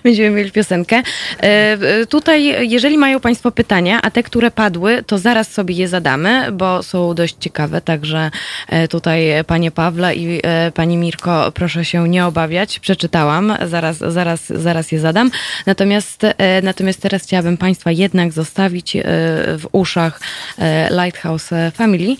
[0.03, 0.95] będziemy mieli piosenkę.
[0.95, 5.87] E, e, tutaj, jeżeli mają Państwo pytania, a te, które padły, to zaraz sobie je
[5.87, 8.31] zadamy, bo są dość ciekawe, także
[8.67, 10.41] e, tutaj Panie Pawle i
[10.73, 15.31] Pani Mirko, proszę się nie obawiać, przeczytałam, zaraz, zaraz, zaraz je zadam.
[15.65, 16.21] Natomiast,
[16.63, 18.97] natomiast teraz chciałabym Państwa jednak zostawić
[19.57, 20.19] w uszach
[20.89, 22.15] Lighthouse Family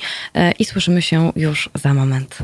[0.60, 2.38] i słyszymy się już za moment.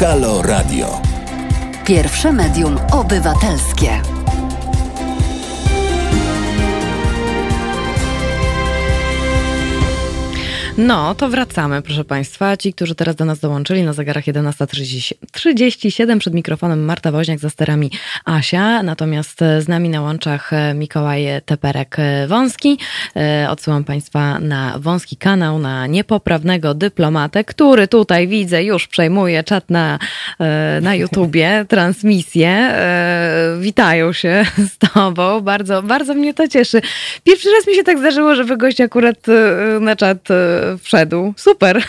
[0.00, 1.00] Halo Radio.
[1.84, 4.17] Pierwsze medium obywatelskie.
[10.78, 12.56] No, to wracamy, proszę Państwa.
[12.56, 17.90] Ci, którzy teraz do nas dołączyli na zegarach 11.37 przed mikrofonem Marta Woźniak, za sterami
[18.24, 22.76] Asia, natomiast z nami na łączach Mikołaj Teperek-Wąski.
[23.16, 29.70] E, odsyłam Państwa na wąski kanał, na niepoprawnego dyplomatę, który tutaj widzę już przejmuje czat
[29.70, 29.98] na,
[30.40, 32.48] e, na YouTubie, transmisję.
[32.48, 35.40] E, witają się z Tobą.
[35.40, 36.80] Bardzo, bardzo mnie to cieszy.
[37.24, 39.26] Pierwszy raz mi się tak zdarzyło, żeby gość akurat
[39.80, 40.28] na czat
[40.82, 41.34] wszedł.
[41.36, 41.84] Super.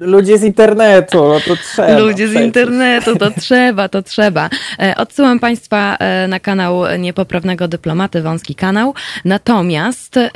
[0.00, 1.98] Ludzie z internetu, no to trzeba.
[1.98, 4.50] Ludzie z internetu, to trzeba, to trzeba.
[4.78, 8.94] E, odsyłam Państwa e, na kanał Niepoprawnego Dyplomaty, wąski kanał.
[9.24, 10.30] Natomiast e,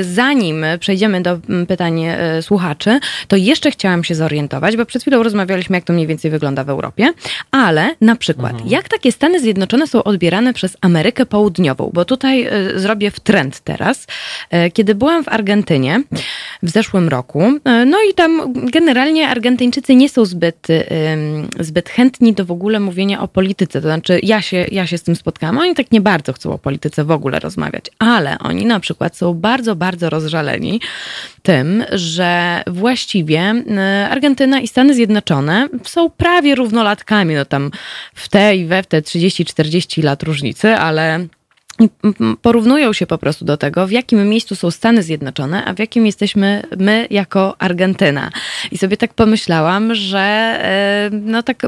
[0.00, 1.38] zanim przejdziemy do
[1.68, 2.02] pytań
[2.40, 6.64] słuchaczy, to jeszcze chciałam się zorientować, bo przed chwilą rozmawialiśmy, jak to mniej więcej wygląda
[6.64, 7.12] w Europie,
[7.50, 8.70] ale na przykład, mhm.
[8.70, 14.06] jak takie Stany Zjednoczone są odbierane przez Amerykę Południową, bo tutaj zrobię w trend teraz.
[14.72, 16.02] Kiedy byłam w Argentynie
[16.62, 17.52] w zeszłym roku,
[17.86, 20.66] no i tam generalnie Argentyńczycy nie są zbyt,
[21.60, 23.80] zbyt chętni do w ogóle mówienia o polityce.
[23.80, 25.58] To znaczy, ja się, ja się z tym spotkałam.
[25.58, 29.34] Oni tak nie bardzo chcą o polityce w ogóle rozmawiać, ale oni na przykład są
[29.34, 30.80] bardzo, bardzo rozżaleni
[31.42, 33.54] tym, że właściwie
[34.10, 37.34] Argentyna i Stany Zjednoczone są prawie równolatkami.
[37.34, 37.70] No tam
[38.14, 41.26] w te i we w te 30-40 lat różnicy, ale
[42.42, 46.06] porównują się po prostu do tego, w jakim miejscu są Stany Zjednoczone, a w jakim
[46.06, 48.30] jesteśmy my jako Argentyna.
[48.70, 51.62] I sobie tak pomyślałam, że e, no tak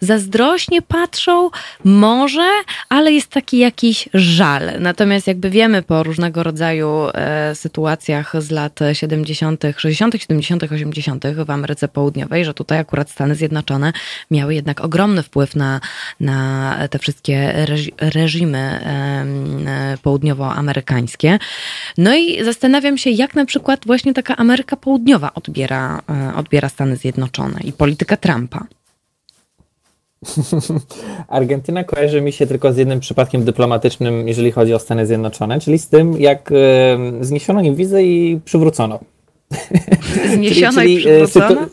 [0.00, 1.50] zazdrośnie patrzą,
[1.84, 2.48] może,
[2.88, 4.62] ale jest taki jakiś żal.
[4.80, 11.24] Natomiast jakby wiemy po różnego rodzaju e, sytuacjach z lat 70., 60., 70., 80.
[11.26, 13.92] w Ameryce Południowej, że tutaj akurat Stany Zjednoczone
[14.30, 15.80] miały jednak ogromny wpływ na,
[16.20, 17.66] na te wszystkie
[18.00, 18.80] reżimy
[20.02, 21.38] południowoamerykańskie.
[21.98, 26.96] No i zastanawiam się, jak na przykład właśnie taka Ameryka Południowa odbiera, e, odbiera Stany
[26.96, 28.66] Zjednoczone i polityka Trumpa.
[31.28, 35.78] Argentyna kojarzy mi się tylko z jednym przypadkiem dyplomatycznym, jeżeli chodzi o Stany Zjednoczone, czyli
[35.78, 36.54] z tym, jak e,
[37.20, 39.00] zniesiono im wizę i przywrócono.
[40.34, 41.66] Zniesiono czyli, czyli, i przywrócono?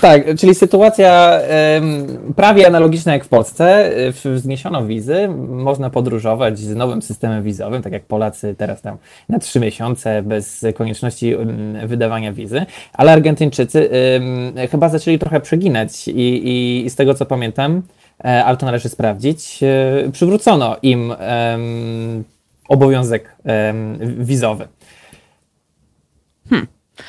[0.00, 1.40] Tak, czyli sytuacja
[2.36, 3.92] prawie analogiczna jak w Polsce.
[4.36, 8.96] Zniesiono wizy, można podróżować z nowym systemem wizowym, tak jak Polacy teraz tam
[9.28, 11.34] na trzy miesiące bez konieczności
[11.86, 13.90] wydawania wizy, ale Argentyńczycy
[14.70, 17.82] chyba zaczęli trochę przeginać i, i, i z tego co pamiętam,
[18.24, 21.14] e, ale to należy sprawdzić, e, przywrócono im
[22.68, 23.36] obowiązek
[24.18, 24.68] wizowy.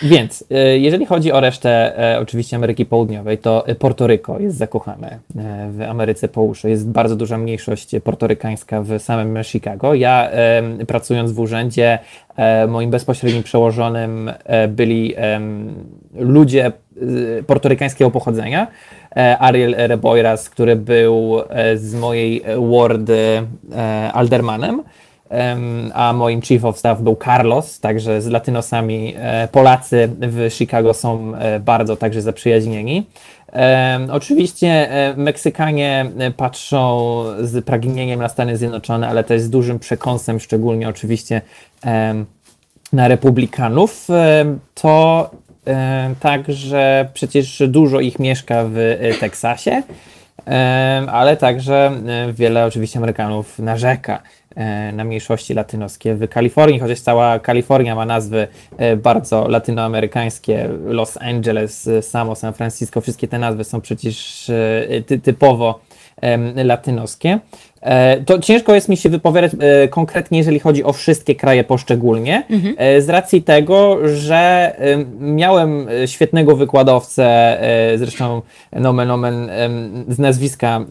[0.02, 5.20] Więc e, jeżeli chodzi o resztę e, oczywiście Ameryki Południowej, to Portoryko jest zakochane e,
[5.72, 6.46] w Ameryce Południowej.
[6.72, 9.94] Jest bardzo duża mniejszość portorykańska w samym Chicago.
[9.94, 10.30] Ja
[10.88, 12.00] pracując w urzędzie,
[12.68, 14.32] moim bezpośrednim przełożonym
[14.68, 15.16] byli
[16.14, 16.72] ludzie
[17.48, 18.68] portorykańskiego pochodzenia.
[19.40, 21.42] Ariel Reboiras, który był
[21.76, 23.48] z mojej wardy
[24.14, 24.84] aldermanem
[25.94, 31.36] a moim chief of staff był Carlos, także z latynosami e, Polacy w Chicago są
[31.36, 33.06] e, bardzo także zaprzyjaźnieni.
[34.12, 36.06] Oczywiście e, Meksykanie
[36.38, 41.42] patrzą z pragnieniem na Stany Zjednoczone, ale też z dużym przekąsem, szczególnie oczywiście
[42.94, 44.08] na republikanów.
[44.74, 45.30] To
[46.20, 49.84] także przecież dużo ich mieszka w Teksasie,
[51.12, 51.92] ale także
[52.34, 54.22] wiele oczywiście Amerykanów narzeka
[54.94, 61.90] na mniejszości latynoskie w Kalifornii, chociaż cała Kalifornia ma nazwy e, bardzo latynoamerykańskie, Los Angeles,
[62.02, 65.80] samo San Francisco, wszystkie te nazwy są przecież e, ty typowo
[66.56, 67.40] latynoskie.
[68.26, 69.52] To ciężko jest mi się wypowiadać
[69.90, 73.02] konkretnie, jeżeli chodzi o wszystkie kraje poszczególnie, mhm.
[73.02, 74.72] z racji tego, że
[75.20, 77.58] miałem świetnego wykładowcę,
[77.96, 78.42] zresztą
[78.72, 79.50] nomen omen
[80.08, 80.86] z nazwiska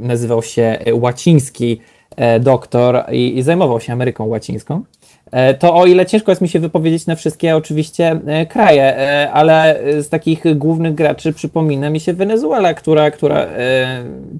[0.00, 1.99] nazywał się Łaciński, E,
[2.40, 4.82] doktor i, i zajmował się Ameryką Łacińską,
[5.30, 8.96] e, to o ile ciężko jest mi się wypowiedzieć na wszystkie oczywiście e, kraje,
[9.32, 13.46] ale z takich głównych graczy przypomina mi się Wenezuela, która, która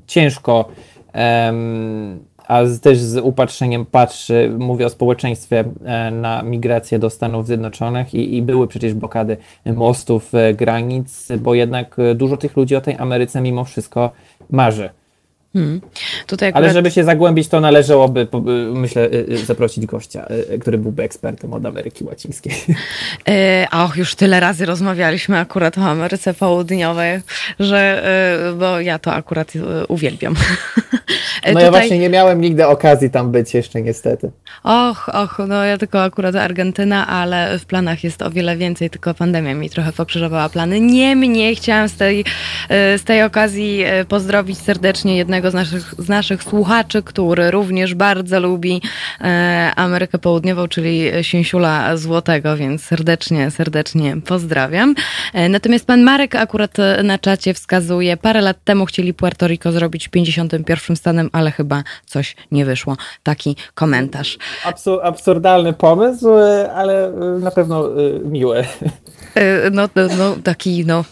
[0.06, 0.68] ciężko,
[2.48, 5.64] a też z upatrzeniem patrzy, mówię o społeczeństwie,
[6.12, 12.36] na migrację do Stanów Zjednoczonych i, i były przecież blokady mostów, granic, bo jednak dużo
[12.36, 14.10] tych ludzi o tej Ameryce mimo wszystko
[14.50, 14.90] marzy.
[15.52, 15.80] Hmm.
[16.32, 16.56] Akurat...
[16.56, 18.28] Ale żeby się zagłębić, to należałoby,
[18.74, 22.54] myślę, y, y, zaprosić gościa, y, który byłby ekspertem od Ameryki Łacińskiej.
[23.84, 27.20] Och, już tyle razy rozmawialiśmy akurat o Ameryce Południowej,
[27.60, 28.02] że,
[28.58, 29.52] bo ja to akurat
[29.88, 30.34] uwielbiam.
[31.44, 31.64] No Tutaj...
[31.64, 34.30] ja właśnie nie miałem nigdy okazji tam być jeszcze niestety.
[34.62, 39.14] Och, och, no ja tylko akurat Argentyna, ale w planach jest o wiele więcej, tylko
[39.14, 40.80] pandemia mi trochę pokrzyżowała plany.
[40.80, 42.24] Niemniej chciałam z tej,
[42.70, 48.82] z tej okazji pozdrowić serdecznie jednego z naszych, z naszych słuchaczy, który również bardzo lubi
[49.20, 54.94] e, Amerykę Południową, czyli Sięsiula Złotego, więc serdecznie, serdecznie pozdrawiam.
[55.34, 60.08] E, natomiast pan Marek akurat na czacie wskazuje, parę lat temu chcieli Puerto Rico zrobić
[60.08, 62.96] 51 stanem, ale chyba coś nie wyszło.
[63.22, 64.38] Taki komentarz.
[64.64, 67.84] Absur absurdalny pomysł, e, ale na pewno
[68.24, 68.64] miły.
[69.72, 71.04] No, no, no taki, no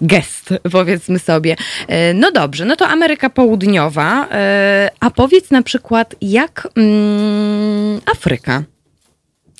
[0.00, 1.56] gest, powiedzmy sobie.
[2.14, 4.28] No dobrze, no to Ameryka Południowa,
[5.00, 8.62] a powiedz na przykład, jak mm, Afryka?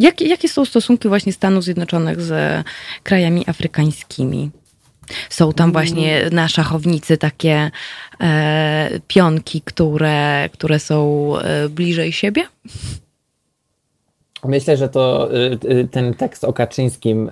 [0.01, 2.65] Jak, jakie są stosunki właśnie Stanów Zjednoczonych z
[3.03, 4.51] krajami afrykańskimi?
[5.31, 7.71] Są tam właśnie na szachownicy takie
[8.21, 12.43] e, pionki, które, które są e, bliżej siebie?
[14.45, 17.31] Myślę, że to y, y, ten tekst o Kaczyńskim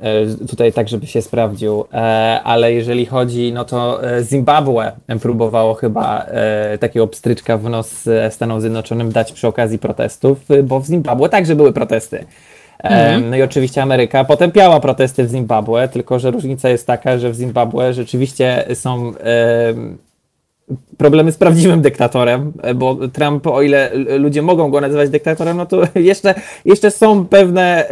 [0.49, 1.97] tutaj tak, żeby się sprawdził, e,
[2.45, 8.61] ale jeżeli chodzi, no to e, Zimbabwe próbowało chyba e, takiego pstryczka w nos Stanom
[8.61, 12.25] Zjednoczonym dać przy okazji protestów, bo w Zimbabwe także były protesty.
[12.79, 13.31] Mhm.
[13.31, 17.35] No i oczywiście Ameryka potępiała protesty w Zimbabwe, tylko że różnica jest taka, że w
[17.35, 19.13] Zimbabwe rzeczywiście są
[20.99, 25.83] problemy z prawdziwym dyktatorem, bo Trump, o ile ludzie mogą go nazywać dyktatorem, no to
[25.95, 27.89] jeszcze, jeszcze są pewne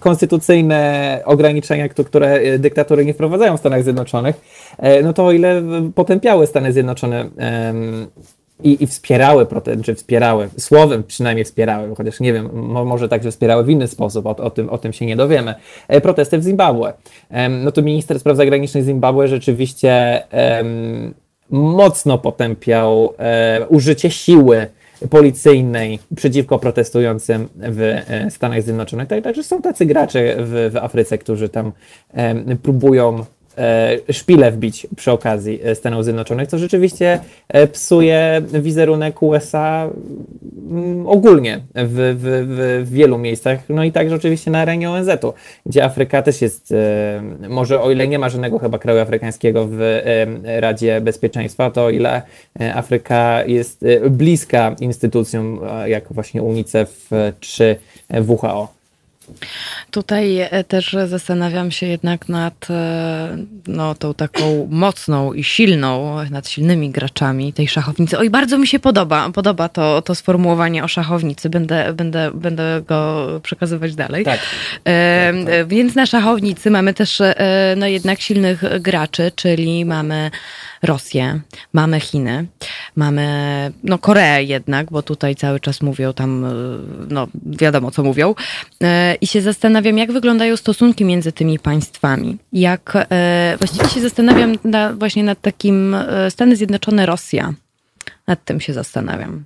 [0.00, 4.40] konstytucyjne ograniczenia, które dyktatury nie wprowadzają w Stanach Zjednoczonych,
[4.78, 5.62] e, no to o ile
[5.94, 7.24] potępiały Stany Zjednoczone
[8.62, 13.64] i, i wspierały protest, czy wspierały, słowem przynajmniej wspierały, chociaż nie wiem, może także wspierały
[13.64, 15.54] w inny sposób, o, o, tym, o tym się nie dowiemy,
[15.88, 16.92] e, protesty w Zimbabwe.
[17.64, 21.14] No to minister spraw zagranicznych Zimbabwe rzeczywiście um,
[21.50, 24.66] mocno potępiał e, użycie siły
[25.10, 29.08] policyjnej przeciwko protestującym w e, Stanach Zjednoczonych.
[29.08, 31.72] Tak, także są tacy gracze w, w Afryce, którzy tam
[32.14, 33.24] e, próbują
[33.58, 39.90] e, szpilę wbić przy okazji e, Stanów Zjednoczonych, co rzeczywiście e, psuje wizerunek USA
[40.70, 45.32] mm, ogólnie w, w, w wielu miejscach, no i także oczywiście na arenie ONZ-u,
[45.66, 46.74] gdzie Afryka też jest,
[47.48, 50.00] może o ile nie ma żadnego chyba kraju afrykańskiego w
[50.44, 52.22] Radzie Bezpieczeństwa, to o ile
[52.74, 57.76] Afryka jest bliska instytucjom jak właśnie UNICEF czy
[58.28, 58.79] WHO.
[59.90, 66.48] Tutaj e, też zastanawiam się jednak nad e, no, tą taką mocną i silną, nad
[66.48, 68.18] silnymi graczami tej szachownicy.
[68.18, 71.50] Oj, bardzo mi się podoba, podoba to, to sformułowanie o szachownicy.
[71.50, 74.24] Będę, będę, będę go przekazywać dalej.
[74.24, 74.40] Tak.
[74.84, 75.68] E, tak, tak.
[75.68, 80.30] Więc na szachownicy mamy też e, no, jednak silnych graczy, czyli mamy
[80.82, 81.40] Rosję,
[81.72, 82.46] mamy Chiny,
[82.96, 83.26] mamy
[83.84, 86.48] no, Koreę jednak, bo tutaj cały czas mówią tam, e,
[87.08, 88.34] no wiadomo co mówią.
[88.82, 92.38] E, I się zastanawiam, jak wyglądają stosunki między tymi państwami.
[92.52, 95.96] Jak e, właściwie się zastanawiam na, właśnie nad takim
[96.30, 97.54] Stany Zjednoczone Rosja.
[98.26, 99.44] Nad tym się zastanawiam.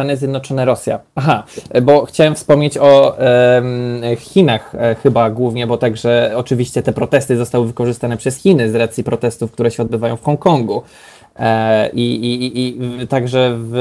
[0.00, 1.00] Stany Zjednoczone, Rosja.
[1.14, 1.44] Aha,
[1.82, 7.66] bo chciałem wspomnieć o e, Chinach e, chyba głównie, bo także oczywiście te protesty zostały
[7.66, 10.82] wykorzystane przez Chiny z racji protestów, które się odbywają w Hongkongu.
[11.36, 12.60] E, I, i,
[13.02, 13.74] i, także w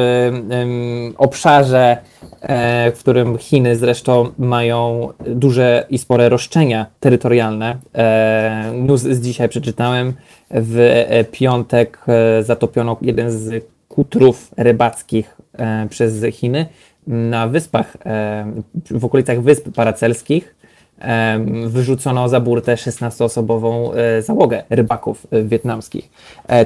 [1.17, 1.97] obszarze,
[2.41, 7.77] e, w którym Chiny zresztą mają duże i spore roszczenia terytorialne.
[7.95, 10.13] E, news z dzisiaj przeczytałem.
[10.51, 12.05] W piątek
[12.41, 13.63] zatopiono jeden z
[13.99, 16.65] kutrów rybackich E, przez Chiny
[17.07, 18.45] na wyspach, e,
[18.91, 20.55] w okolicach Wysp Paracelskich
[20.99, 26.09] e, wyrzucono za burtę 16-osobową załogę rybaków wietnamskich.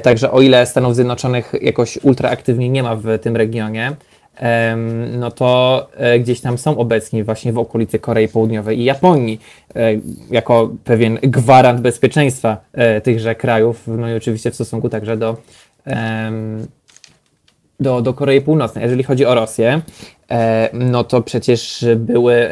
[0.02, 3.96] Także o ile Stanów Zjednoczonych jakoś ultraaktywnie nie ma w tym regionie,
[5.18, 5.86] no to
[6.20, 9.40] gdzieś tam są obecni właśnie w okolicy Korei Południowej i Japonii,
[10.30, 12.56] jako pewien gwarant bezpieczeństwa
[13.02, 15.36] tychże krajów, no i oczywiście w stosunku także do
[17.84, 18.82] do, do Korei Północnej.
[18.82, 19.80] Jeżeli chodzi o Rosję,
[20.30, 22.48] e, no to przecież były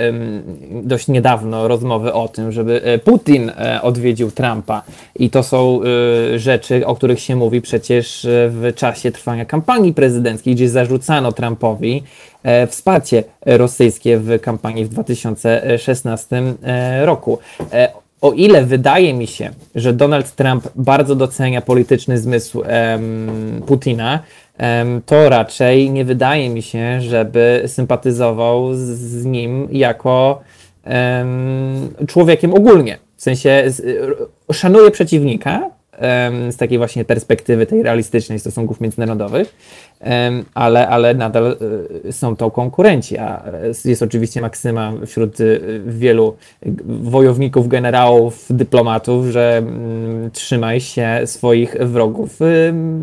[0.82, 4.82] dość niedawno rozmowy o tym, żeby e, Putin e, odwiedził Trumpa.
[5.16, 5.80] I to są
[6.36, 12.02] rzeczy, o których się mówi przecież w czasie trwania kampanii prezydenckiej, gdzie zarzucano Trumpowi
[12.68, 16.42] wsparcie rosyjskie w kampanii w 2016
[17.02, 17.38] roku.
[18.20, 22.62] O ile wydaje mi się, że Donald Trump bardzo docenia polityczny zmysł
[23.66, 24.20] Putina,
[25.06, 30.40] to raczej nie wydaje mi się, żeby sympatyzował z nim jako
[32.06, 32.98] człowiekiem ogólnie.
[33.16, 33.64] W sensie
[34.52, 35.70] szanuje przeciwnika,
[36.50, 39.54] z takiej właśnie perspektywy tej realistycznej stosunków międzynarodowych,
[40.54, 41.56] ale, ale nadal
[42.04, 43.42] e, są to konkurenci, a
[43.84, 45.44] jest oczywiście maksyma wśród e,
[45.86, 46.36] wielu
[46.86, 52.38] wojowników, generałów, dyplomatów, że mm, trzymaj się swoich wrogów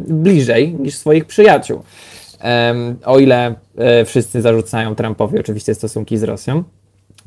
[0.07, 1.81] bliżej niż swoich przyjaciół.
[3.05, 6.63] O ile e, wszyscy zarzucają Trumpowi oczywiście stosunki z Rosją,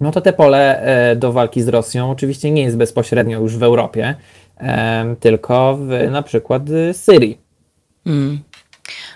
[0.00, 0.82] no to te pole
[1.16, 4.14] do walki z Rosją oczywiście nie jest bezpośrednio już w Europie,
[5.20, 7.38] tylko w na przykład Syrii.
[8.06, 8.40] Mm.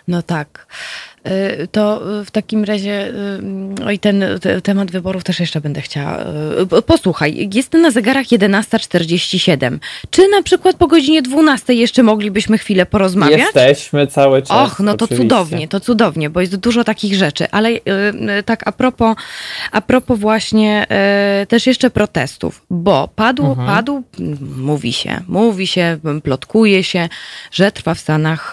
[0.09, 0.67] No tak.
[1.27, 3.09] Y, to w takim razie,
[3.81, 4.25] y, oj, ten
[4.63, 6.19] temat wyborów też jeszcze będę chciała.
[6.79, 9.79] Y, posłuchaj, jest na zegarach 11.47.
[10.11, 13.39] Czy na przykład po godzinie 12 jeszcze moglibyśmy chwilę porozmawiać?
[13.39, 14.73] Jesteśmy cały czas.
[14.73, 15.23] Och, no to oczywiście.
[15.29, 17.51] cudownie, to cudownie, bo jest dużo takich rzeczy.
[17.51, 17.71] Ale
[18.45, 19.17] tak a propos,
[19.73, 20.87] a propos właśnie
[21.49, 23.67] też jeszcze protestów, bo padł, mhm.
[23.69, 24.03] padł,
[24.57, 27.09] mówi się, mówi się, plotkuje się,
[27.53, 28.53] że trwa w Stanach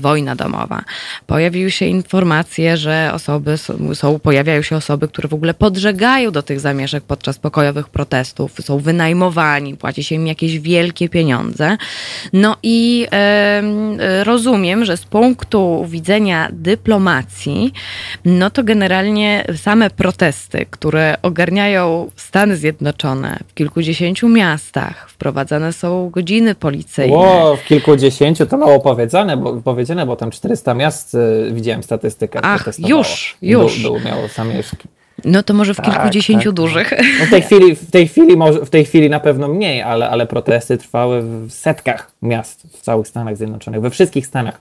[0.00, 0.84] wojna domowa.
[1.26, 3.56] Pojawiły się informacje, informacje, że osoby
[3.94, 8.78] są, pojawiają się osoby, które w ogóle podżegają do tych zamieszek podczas pokojowych protestów, są
[8.78, 11.76] wynajmowani, płaci się im jakieś wielkie pieniądze.
[12.32, 13.06] No i
[14.22, 17.72] rozumiem, że z punktu widzenia dyplomacji,
[18.24, 26.54] no to generalnie same protesty, które ogarniają Stany Zjednoczone w kilkudziesięciu miastach, wprowadzane są godziny
[26.54, 27.16] policyjne.
[27.16, 32.01] Ło, w kilkudziesięciu to mało powiedziane, bo, powiedziane, bo tam 400 miast y, widziałem statystycznie
[32.02, 32.40] statystykę.
[32.42, 33.82] Ach, już, już.
[33.82, 34.88] Był, był miało zamieszki.
[35.24, 36.54] No to może w tak, kilkudziesięciu tak.
[36.54, 36.92] dużych.
[37.20, 40.10] No w, tej chwili, w, tej chwili może, w tej chwili na pewno mniej, ale,
[40.10, 44.60] ale protesty trwały w setkach miast w całych Stanach Zjednoczonych, we wszystkich Stanach.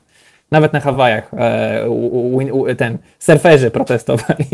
[0.52, 4.45] Nawet na Hawajach e, ten surferzy protestowali.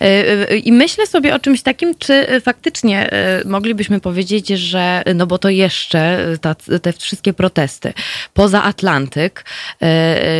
[0.00, 0.04] E,
[0.50, 3.10] e, I myślę sobie o czymś takim, czy faktycznie
[3.44, 7.92] moglibyśmy powiedzieć, że no bo to jeszcze ta, te wszystkie protesty
[8.34, 9.44] poza Atlantyk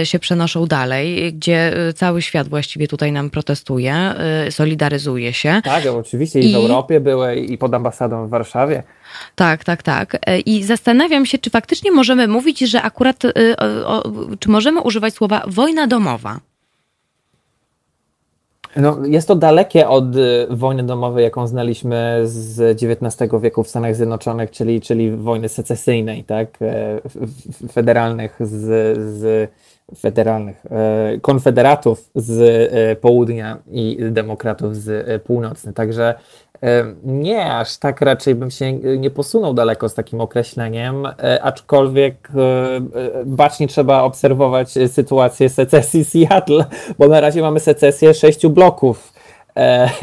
[0.04, 4.14] się przenoszą dalej, gdzie cały świat właściwie tutaj nam protestuje,
[4.50, 5.60] solidaryzuje się.
[5.64, 6.54] Tak, oczywiście i w I...
[6.54, 8.82] Europie były i pod ambasadą w Warszawie.
[9.34, 10.18] Tak, tak, tak.
[10.46, 13.22] I zastanawiam się, czy faktycznie możemy mówić, że akurat,
[14.38, 16.40] czy możemy używać słowa wojna domowa?
[18.76, 23.96] No, jest to dalekie od y, wojny domowej, jaką znaliśmy z XIX wieku w Stanach
[23.96, 26.48] Zjednoczonych, czyli, czyli wojny secesyjnej, tak?
[26.62, 27.00] E,
[27.72, 29.50] federalnych z, z
[29.96, 32.40] federalnych, e, konfederatów z
[32.72, 35.72] e, południa i demokratów z północny.
[35.72, 36.14] Także
[37.04, 42.40] nie, aż tak raczej bym się nie posunął daleko z takim określeniem, e, aczkolwiek e,
[42.40, 42.80] e,
[43.26, 46.64] bacznie trzeba obserwować sytuację secesji Seattle,
[46.98, 49.12] bo na razie mamy secesję sześciu bloków,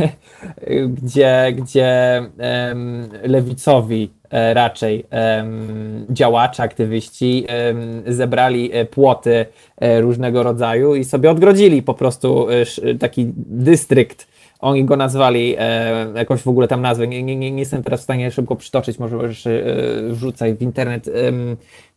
[1.02, 2.22] gdzie, gdzie
[3.24, 5.06] lewicowi raczej
[6.10, 7.46] działacze, aktywiści
[8.08, 9.46] zebrali płoty
[10.00, 12.48] różnego rodzaju i sobie odgrodzili po prostu
[13.00, 14.28] taki dystrykt
[14.62, 17.08] oni go nazwali e, jakąś w ogóle tam nazwę.
[17.08, 19.64] Nie, nie, nie, jestem teraz w stanie szybko przytoczyć, może już e,
[20.10, 21.08] wrzucaj w internet.
[21.08, 21.12] E,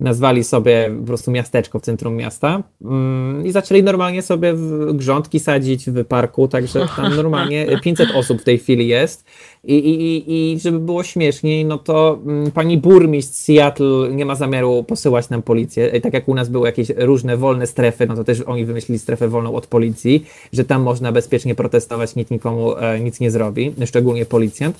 [0.01, 4.55] nazwali sobie po prostu miasteczko w centrum miasta mm, i zaczęli normalnie sobie
[4.95, 9.25] grządki sadzić w parku, także tam normalnie 500 osób w tej chwili jest.
[9.67, 14.85] I, i, I żeby było śmieszniej, no to mm, pani burmistrz Seattle nie ma zamiaru
[14.85, 15.89] posyłać nam policję.
[15.89, 18.99] I tak jak u nas były jakieś różne wolne strefy, no to też oni wymyślili
[18.99, 23.73] strefę wolną od policji, że tam można bezpiecznie protestować, nikt nikomu e, nic nie zrobi,
[23.87, 24.77] szczególnie policjant.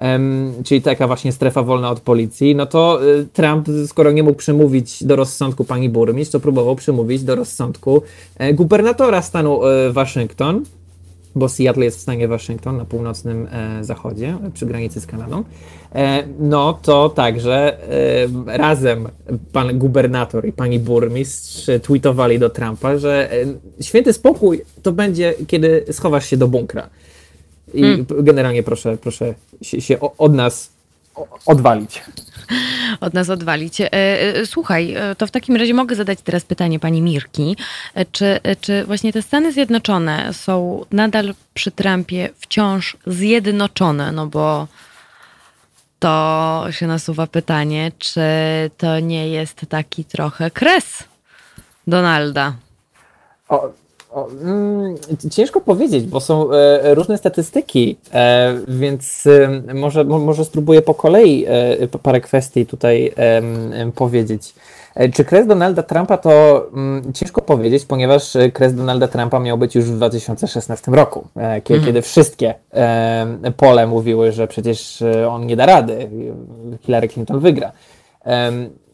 [0.00, 4.38] Um, czyli taka właśnie strefa wolna od policji, no to y, Trump, skoro nie mógł
[4.38, 8.02] przemówić do rozsądku pani burmistrz, to próbował przemówić do rozsądku
[8.36, 10.64] e, gubernatora stanu e, Waszyngton,
[11.38, 15.44] bo Seattle jest w stanie Waszyngton na północnym e, zachodzie, przy granicy z Kanadą,
[15.94, 17.78] e, no to także
[18.46, 19.08] e, razem
[19.52, 23.30] pan gubernator i pani burmistrz tweetowali do Trumpa, że
[23.80, 26.88] święty spokój to będzie, kiedy schowasz się do bunkra.
[27.74, 28.06] I hmm.
[28.10, 30.70] generalnie proszę, proszę się, się od nas
[31.46, 32.02] odwalić
[33.00, 33.80] od nas odwalić.
[33.80, 37.56] E, e, słuchaj, e, to w takim razie mogę zadać teraz pytanie pani Mirki.
[38.12, 44.12] Czy, czy właśnie te Stany Zjednoczone są nadal przy Trumpie wciąż zjednoczone?
[44.12, 44.66] No bo
[45.98, 48.20] to się nasuwa pytanie, czy
[48.76, 51.04] to nie jest taki trochę kres
[51.86, 52.52] Donalda?
[53.48, 53.72] O,
[54.10, 54.96] o, mm,
[55.30, 61.44] ciężko powiedzieć, bo są e, różne statystyki, e, więc e, może, może spróbuję po kolei
[61.48, 63.14] e, parę kwestii tutaj
[63.94, 64.54] powiedzieć.
[65.14, 69.84] Czy kres Donalda Trumpa to mm, ciężko powiedzieć, ponieważ kres Donalda Trumpa miał być już
[69.84, 71.84] w 2016 roku, kiedy, mhm.
[71.84, 72.54] kiedy wszystkie
[73.56, 76.10] pole mówiły, że przecież on nie da rady,
[76.82, 77.72] Hillary Clinton wygra.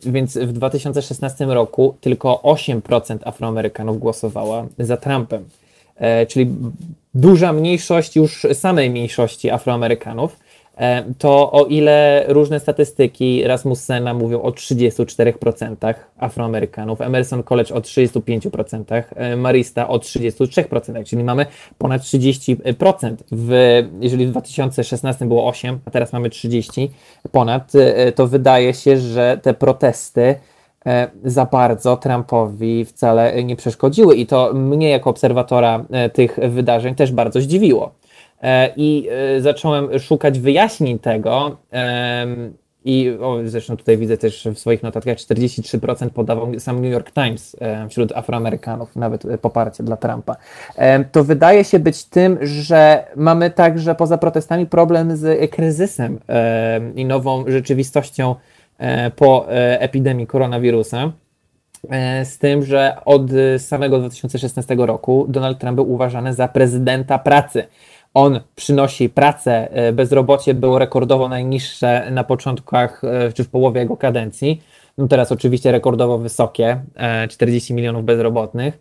[0.07, 5.45] Więc w 2016 roku tylko 8% Afroamerykanów głosowała za Trumpem,
[5.97, 6.51] e, czyli
[7.15, 10.37] duża mniejszość już samej mniejszości Afroamerykanów.
[10.77, 19.05] E, to o ile różne statystyki Rasmussena mówią o 34% Afroamerykanów, Emerson College o 35%,
[19.17, 21.47] e, Marista o 33%, czyli mamy
[21.79, 23.17] ponad 30%.
[23.33, 26.91] W, jeżeli w 2016 było 8, a teraz mamy 30
[27.33, 30.35] ponad, e, to wydaje się, że te protesty
[31.25, 37.41] za bardzo Trumpowi wcale nie przeszkodziły i to mnie jako obserwatora tych wydarzeń też bardzo
[37.41, 37.93] zdziwiło.
[38.43, 41.57] E, i e, zacząłem szukać wyjaśnień tego.
[42.87, 47.57] I o, zresztą tutaj widzę też w swoich notatkach 43% podawał sam New York Times
[47.61, 50.37] e, wśród Afroamerykanów, nawet poparcie dla Trumpa.
[51.13, 56.21] To wydaje się być tym, że mamy także poza protestami problem z kryzysem
[56.95, 58.35] i nową rzeczywistością
[59.17, 59.47] po
[59.79, 61.13] epidemii koronawirusa.
[62.25, 63.23] Z tym, że od
[63.59, 67.65] samego 2016 roku Donald Trump był uważany za prezydenta pracy
[68.15, 73.97] on przynosi pracę, e, bezrobocie było rekordowo najniższe na początkach e, czy w połowie jego
[73.97, 74.63] kadencji.
[74.99, 76.81] No teraz oczywiście rekordowo wysokie,
[77.31, 78.79] 40 e, milionów bezrobotnych,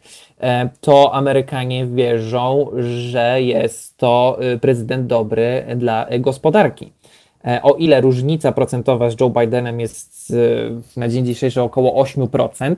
[0.82, 2.68] to Amerykanie wierzą,
[3.08, 6.94] że jest to prezydent dobry dla gospodarki.
[7.64, 10.34] O ile różnica procentowa z Joe Bidenem jest
[10.98, 12.76] na dzień dzisiejszy około 8%,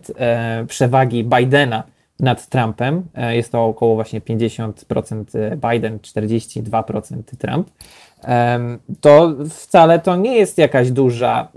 [0.67, 1.83] przewagi Bidena
[2.19, 3.03] nad Trumpem.
[3.15, 5.25] E, jest to około właśnie 50%
[5.71, 7.69] Biden, 42% Trump.
[9.01, 11.47] To wcale to nie jest jakaś duża,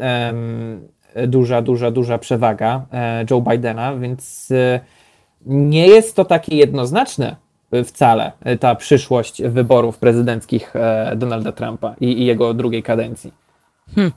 [1.26, 4.80] duża, duża, duża przewaga e, Joe Bidena, więc e,
[5.46, 7.36] nie jest to takie jednoznaczne
[7.84, 10.74] wcale ta przyszłość wyborów prezydenckich
[11.16, 13.32] Donalda Trumpa i, i jego drugiej kadencji.
[13.94, 14.12] Hmm.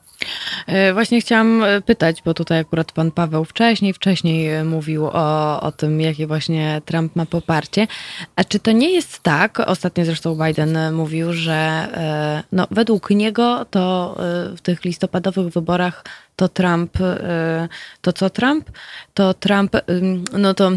[0.67, 5.61] E, właśnie chciałam e, pytać, bo tutaj akurat pan Paweł wcześniej, wcześniej e, mówił o,
[5.61, 7.87] o tym, jakie właśnie Trump ma poparcie.
[8.35, 11.87] A czy to nie jest tak, ostatnio zresztą Biden mówił, że
[12.51, 14.15] no, według niego to
[14.57, 16.03] w tych listopadowych wyborach
[16.35, 16.97] to Trump,
[18.01, 18.69] to co Trump?
[19.13, 19.75] To Trump,
[20.37, 20.71] no to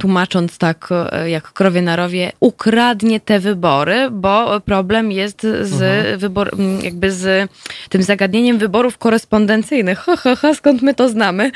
[0.00, 0.88] tłumacząc tak
[1.26, 6.18] jak krowie na rowie, ukradnie te wybory, bo problem jest z mhm.
[6.18, 7.50] wybor, jakby z
[7.88, 9.98] tym zagadnieniem wyborów korespondencyjnych.
[9.98, 11.50] Ha, ha, ha, skąd my to znamy?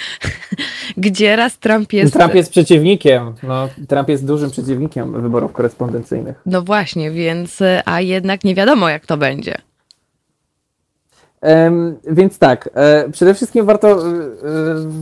[0.96, 2.12] Gdzie raz Trump jest...
[2.12, 6.36] Trump jest przeciwnikiem, no, Trump jest dużym przeciwnikiem wyborów korespondencyjnych.
[6.46, 9.58] No właśnie, więc, a jednak nie wiadomo jak to będzie.
[12.10, 14.00] Więc tak, e, przede wszystkim warto e,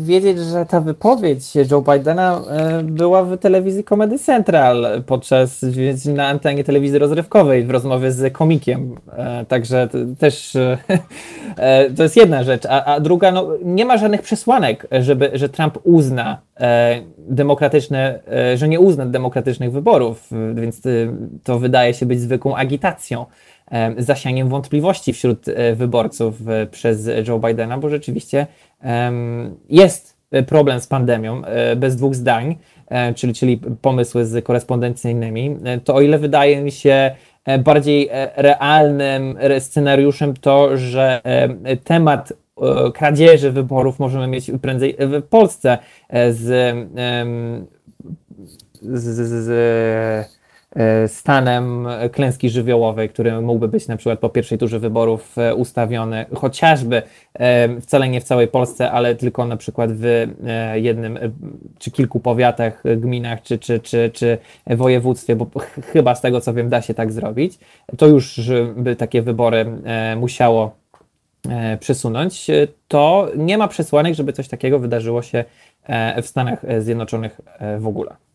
[0.03, 5.65] wiedzieć, że ta wypowiedź Joe Bidena e, była w telewizji Comedy Central podczas
[6.15, 8.95] na antenie telewizji rozrywkowej w rozmowie z komikiem.
[9.49, 9.89] Także
[10.19, 10.53] też
[11.97, 12.67] to jest jedna rzecz.
[12.67, 16.39] A, a druga, no, nie ma żadnych przesłanek, żeby, że Trump uzna
[17.19, 18.21] demokratyczne,
[18.55, 20.81] że nie uzna demokratycznych wyborów, więc
[21.45, 23.27] to wydaje się być zwykłą agitacją
[23.99, 28.47] zasianiem wątpliwości wśród e, wyborców e, przez Joe Bidena, bo rzeczywiście
[29.69, 32.57] jest problem z pandemią, e, bez dwóch zdań,
[33.17, 37.11] czyli, czyli pomysły z korespondencyjnymi, to o ile wydaje mi się
[37.65, 41.21] bardziej realnym scenariuszem to, że
[41.85, 42.33] temat
[42.95, 45.79] kradzieży wyborów możemy mieć prędzej w Polsce
[46.31, 46.75] z,
[48.83, 50.40] z, z, E,
[51.07, 57.03] stanem klęski żywiołowej, który mógłby być na przykład po pierwszej turze wyborów e, ustawiony, chociażby
[57.35, 60.27] e, wcale nie w całej Polsce, ale tylko na przykład w
[60.75, 61.19] jednym
[61.79, 65.47] czy kilku powiatach, gminach czy, czy, czy, czy województwie, bo
[65.93, 67.59] chyba z tego co wiem da się tak zrobić,
[67.99, 69.67] to już by takie wybory
[70.17, 70.75] musiało
[71.81, 72.47] przesunąć,
[72.89, 75.45] to nie ma przesłanek, żeby coś takiego wydarzyło się
[76.23, 77.41] w Stanach Zjednoczonych
[77.79, 78.30] w ogóle.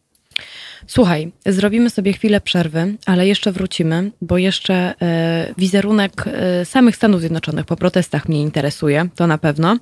[0.87, 7.19] Słuchaj, zrobimy sobie chwilę przerwy, ale jeszcze wrócimy, bo jeszcze e, wizerunek e, samych Stanów
[7.19, 9.77] Zjednoczonych po protestach mnie interesuje, to na pewno.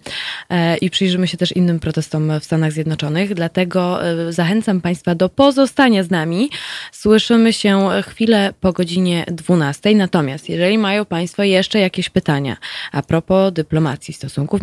[0.49, 3.99] E, I przyjrzymy się też innym protestom w Stanach Zjednoczonych, dlatego
[4.30, 6.49] zachęcam Państwa do pozostania z nami.
[6.91, 9.95] Słyszymy się chwilę po godzinie 12.
[9.95, 12.58] Natomiast jeżeli mają Państwo jeszcze jakieś pytania
[12.91, 14.62] a propos dyplomacji, stosunków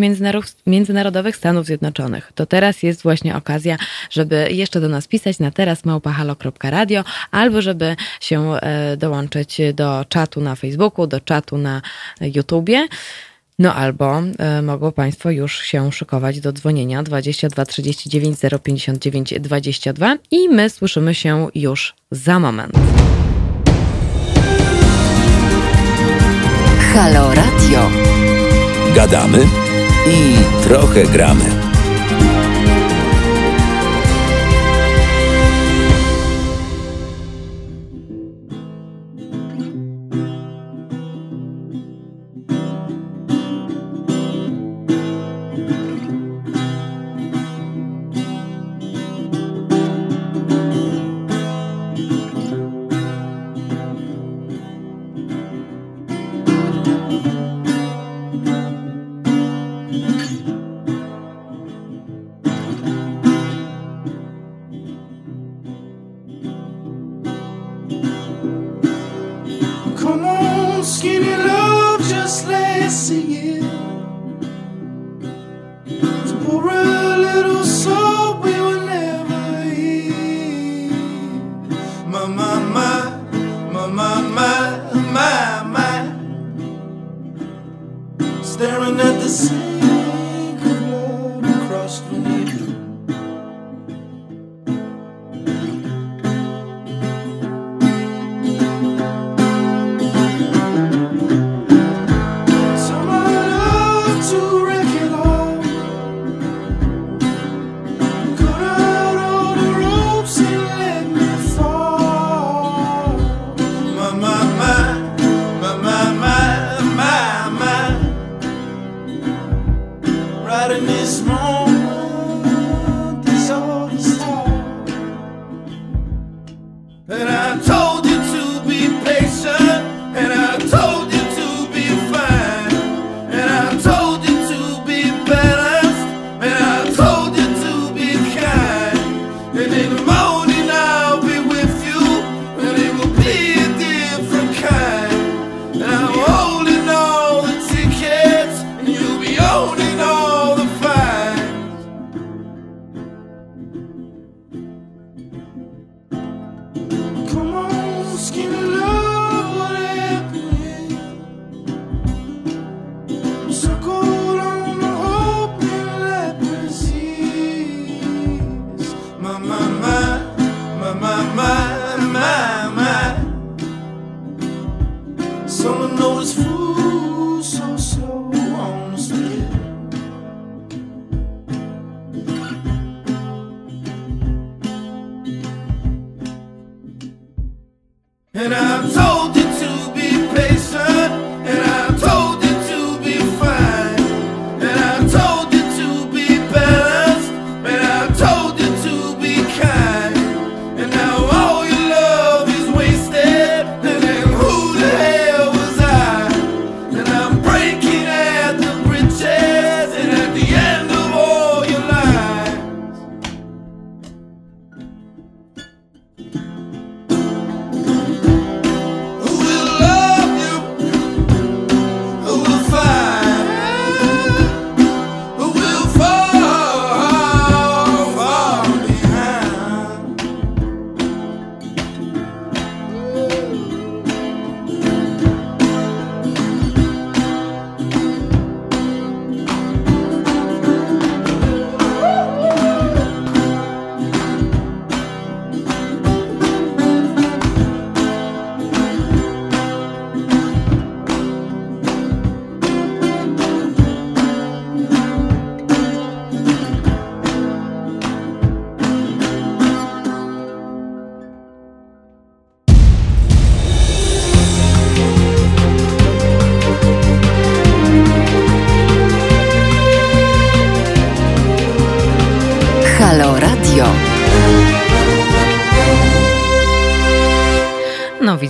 [0.67, 3.77] międzynarodowych Stanów Zjednoczonych, to teraz jest właśnie okazja,
[4.11, 10.05] żeby jeszcze do nas pisać na teraz małpa halo.radio, albo żeby się e, dołączyć do
[10.09, 11.83] czatu na Facebooku, do czatu na
[12.21, 12.89] YouTubie.
[13.59, 14.23] No albo
[14.59, 21.15] y, mogą Państwo już się szykować do dzwonienia 22 39 059 22 i my słyszymy
[21.15, 22.75] się już za moment.
[26.95, 27.91] Halo Radio.
[28.95, 29.39] Gadamy
[30.07, 31.60] i trochę gramy.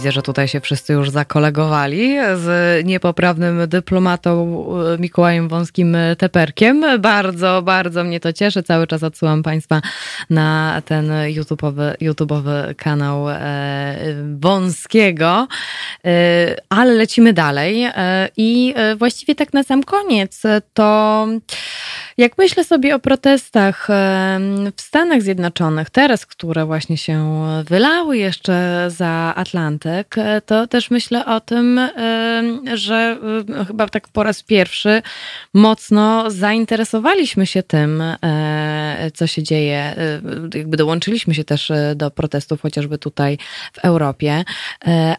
[0.00, 2.46] Widzę, że tutaj się wszyscy już zakolegowali z
[2.86, 6.84] niepoprawnym dyplomatą e, Mikołajem Wąskim Teperkiem.
[7.00, 8.62] Bardzo, bardzo mnie to cieszy.
[8.62, 9.82] Cały czas odsyłam Państwa
[10.30, 13.36] na ten YouTube'owy, YouTube'owy kanał e,
[14.40, 15.48] Wąskiego.
[16.04, 17.86] E, ale lecimy dalej.
[18.36, 20.42] I właściwie tak na sam koniec
[20.74, 21.26] to
[22.18, 23.88] jak myślę sobie o protestach
[24.76, 31.26] w Stanach Zjednoczonych, teraz, które właśnie się wylały jeszcze za Atlantyk, e, to też myślę
[31.26, 31.80] o tym,
[32.74, 33.18] że
[33.60, 35.02] e, chyba tak po raz pierwszy
[35.54, 39.94] mocno zainteresowaliśmy się tym, e, co się dzieje.
[40.54, 43.38] Jakby dołączyliśmy się też do protestów, chociażby tutaj
[43.72, 44.44] w Europie,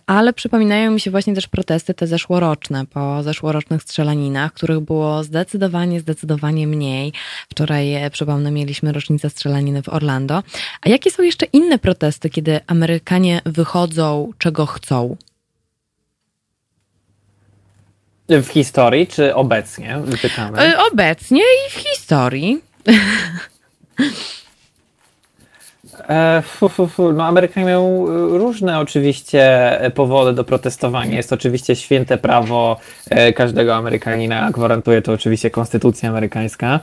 [0.06, 6.00] ale przypominają mi się właśnie też protesty te zeszłoroczne, po zeszłorocznych strzelaninach, których było zdecydowanie,
[6.00, 7.14] zdecydowanie mniej.
[7.50, 10.44] Wczoraj, e, przypomnę, mieliśmy rocznicę strzelaniny w Orlando.
[10.82, 15.18] A jakie są jeszcze inne protesty, kiedy Amerykanie wychodzą, czego chcą?
[18.30, 20.02] W historii czy obecnie?
[20.22, 20.62] Pytamy.
[20.62, 22.62] E, obecnie i w historii.
[26.10, 27.14] E, fu, fu, fu.
[27.14, 31.18] No, Amerykanie mają e, różne oczywiście powody do protestowania.
[31.18, 32.78] Jest oczywiście święte prawo
[33.10, 36.80] e, każdego Amerykanina, gwarantuje to oczywiście konstytucja amerykańska.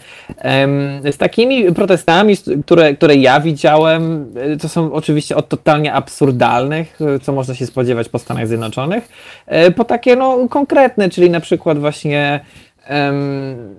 [1.13, 2.35] Z takimi protestami,
[2.65, 8.19] które, które ja widziałem, to są oczywiście od totalnie absurdalnych, co można się spodziewać po
[8.19, 9.09] Stanach Zjednoczonych,
[9.77, 12.41] po takie no, konkretne, czyli na przykład właśnie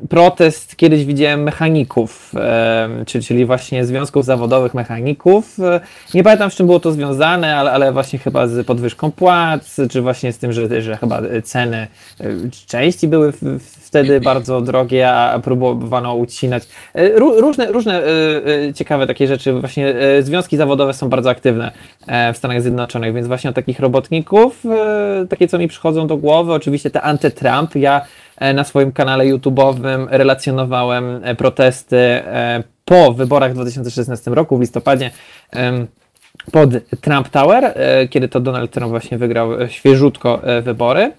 [0.10, 2.34] protest kiedyś widziałem mechaników,
[3.06, 5.58] czyli właśnie związków zawodowych mechaników.
[6.14, 10.02] Nie pamiętam z czym było to związane, ale, ale właśnie chyba z podwyżką płac, czy
[10.02, 11.88] właśnie z tym, że, że chyba ceny
[12.20, 12.26] e,
[12.68, 16.64] części były wtedy bardzo drogie, a próbowano ucinać.
[16.94, 19.54] E, różne, różne e, ciekawe takie rzeczy.
[19.54, 21.72] Właśnie związki zawodowe są bardzo aktywne
[22.34, 24.64] w Stanach Zjednoczonych, więc właśnie o takich robotników,
[25.30, 27.76] takie co mi przychodzą do głowy, oczywiście te anty-Trump.
[27.76, 28.02] Ja
[28.54, 35.12] na swoim kanale YouTube'owym relacjonowałem e, protesty e, po wyborach w 2016 roku, w listopadzie
[36.52, 36.70] pod
[37.02, 37.74] Trump Tower,
[38.10, 41.12] kiedy to Donald Trump właśnie wygrał świeżutko wybory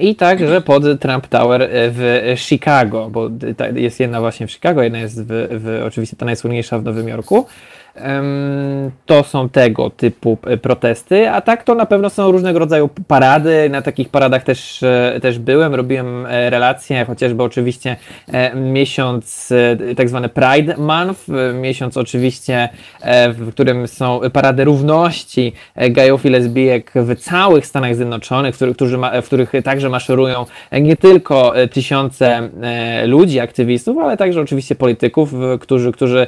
[0.00, 3.30] i także pod Trump Tower w Chicago, bo
[3.74, 7.46] jest jedna właśnie w Chicago, jedna jest w, w oczywiście ta najsłynniejsza w Nowym Jorku.
[9.06, 13.68] To są tego typu e, protesty, a tak to na pewno są różnego rodzaju parady.
[13.70, 17.96] Na takich paradach też, e, też byłem, robiłem e, relacje, chociażby oczywiście
[18.54, 19.52] miesiąc,
[19.96, 21.20] tak zwany Pride Month,
[21.54, 22.68] miesiąc oczywiście,
[23.28, 28.76] w którym są parady równości gejów i lesbijek w całych Stanach Zjednoczonych, w których,
[29.22, 32.48] w których także maszerują nie tylko tysiące
[33.04, 36.26] ludzi, aktywistów, ale także oczywiście polityków, którzy, którzy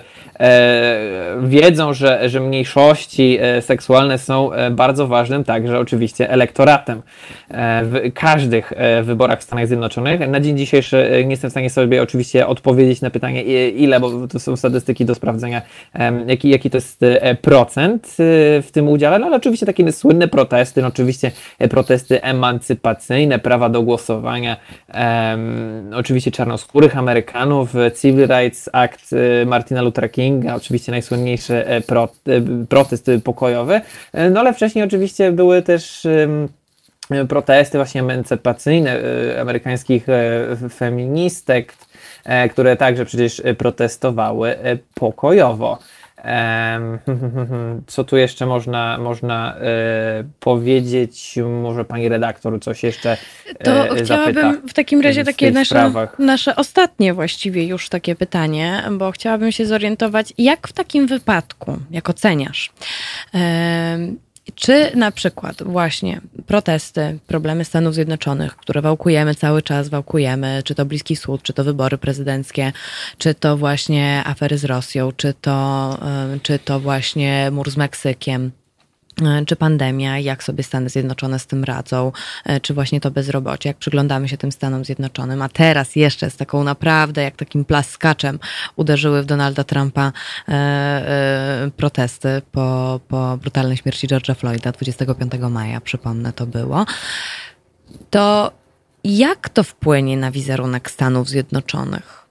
[1.60, 7.02] wiedzą, że, że mniejszości e, seksualne są e, bardzo ważnym także oczywiście elektoratem
[7.50, 10.28] e, w każdych wyborach w Stanach Zjednoczonych.
[10.28, 14.40] Na dzień dzisiejszy nie jestem w stanie sobie oczywiście odpowiedzieć na pytanie ile, bo to
[14.40, 15.62] są statystyki do sprawdzenia,
[16.26, 17.00] jaki, jaki to jest
[17.42, 18.16] procent.
[18.62, 21.30] w tym udziale, no ale oczywiście takie słynne protesty, no oczywiście
[21.70, 24.56] protesty emancypacyjne, prawa do głosowania,
[25.94, 29.14] oczywiście czarnoskórych Amerykanów, Civil Rights Act
[29.46, 31.47] Martina Luther Kinga, oczywiście najsłynniejszy
[31.86, 32.08] pro,
[32.68, 33.80] protest pokojowy,
[34.30, 36.06] no ale wcześniej oczywiście były też
[37.28, 39.00] protesty właśnie emancypacyjne
[39.40, 40.06] amerykańskich
[40.74, 41.74] feministek,
[42.28, 45.78] E, które także przecież e, protestowały e, pokojowo.
[47.86, 49.56] Co tu jeszcze można, można
[50.40, 51.38] powiedzieć?
[51.62, 53.16] Może pani redaktor coś jeszcze
[53.64, 59.52] To chciałabym w takim razie takie nasze, nasze ostatnie właściwie już takie pytanie, bo chciałabym
[59.52, 62.72] się zorientować, jak w takim wypadku, jak oceniasz,
[64.54, 70.84] czy na przykład właśnie protesty, problemy Stanów Zjednoczonych, które wałkujemy cały czas, wałkujemy, czy to
[70.84, 72.72] Bliski Wschód, czy to wybory prezydenckie,
[73.18, 75.98] czy to właśnie afery z Rosją, czy to,
[76.42, 78.57] czy to właśnie mur z Meksykiem, E,
[79.46, 82.12] czy pandemia, jak sobie Stany Zjednoczone z tym radzą,
[82.44, 86.36] e, czy właśnie to bezrobocie, jak przyglądamy się tym Stanom Zjednoczonym, a teraz jeszcze z
[86.36, 88.38] taką naprawdę, jak takim plaskaczem
[88.76, 90.12] uderzyły w Donalda Trumpa
[90.48, 96.86] e, protesty po, po brutalnej śmierci George'a Floyda 25 maja, przypomnę, to było.
[98.10, 98.52] To
[99.04, 102.26] jak to wpłynie na wizerunek Stanów Zjednoczonych?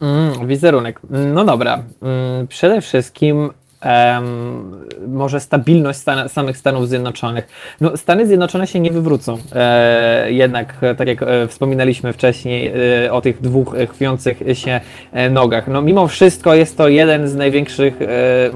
[0.00, 1.00] Mm, wizerunek.
[1.10, 1.82] No dobra.
[2.02, 3.50] Mm, przede wszystkim
[3.84, 7.48] Um, może stabilność stan samych Stanów Zjednoczonych.
[7.80, 9.38] No, Stany Zjednoczone się nie wywrócą.
[9.52, 12.72] E, jednak, tak jak e, wspominaliśmy wcześniej
[13.04, 14.80] e, o tych dwóch chwiących się
[15.12, 15.68] e, nogach.
[15.68, 18.06] No, mimo wszystko jest to jeden z największych e,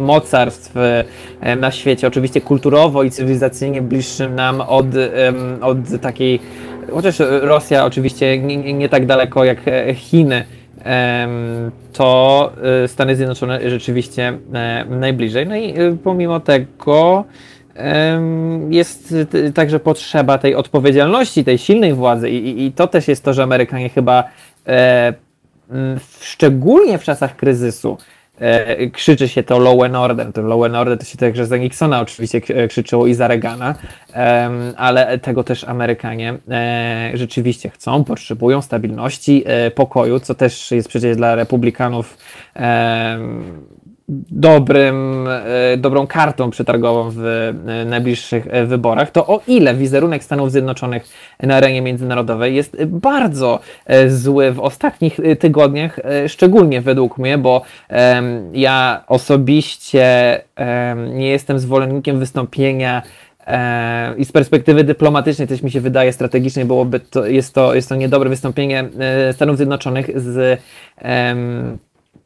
[0.01, 0.77] mocarstw
[1.41, 2.07] e, na świecie.
[2.07, 4.87] Oczywiście kulturowo i cywilizacyjnie bliższym nam od,
[5.61, 6.41] od takiej,
[6.93, 9.59] chociaż Rosja oczywiście nie, nie tak daleko jak
[9.95, 10.45] Chiny
[11.93, 12.53] to
[12.85, 15.47] y, Stany Zjednoczone rzeczywiście e, najbliżej.
[15.47, 17.25] No i y, pomimo tego
[18.71, 19.15] jest
[19.55, 23.89] także potrzeba tej odpowiedzialności, tej silnej władzy i, i to też jest to, że Amerykanie
[23.89, 24.25] chyba
[24.67, 25.15] e,
[26.21, 27.97] szczególnie w czasach kryzysu
[28.39, 30.45] e, krzyczy się to law and order.
[30.45, 33.75] Law and order to się także za Nixona oczywiście krzyczyło i za Reagana,
[34.15, 40.89] e, ale tego też Amerykanie e, rzeczywiście chcą, potrzebują stabilności, e, pokoju, co też jest
[40.89, 42.19] przecież dla republikanów
[44.31, 50.53] dobrym, e, dobrą kartą przetargową w e, najbliższych e, wyborach, to o ile wizerunek Stanów
[50.53, 51.09] Zjednoczonych
[51.43, 53.61] na arenie międzynarodowej jest bardzo
[54.09, 57.63] zły w ostatnich tygodniach, szczególnie według mnie, bo
[58.53, 60.41] ja osobiście
[61.09, 63.03] nie jestem zwolennikiem wystąpienia
[64.19, 67.97] i z perspektywy dyplomatycznej też mi się wydaje strategicznej byłoby to, jest to, jest to
[67.97, 68.89] niedobre wystąpienie
[69.33, 70.61] Stanów Zjednoczonych z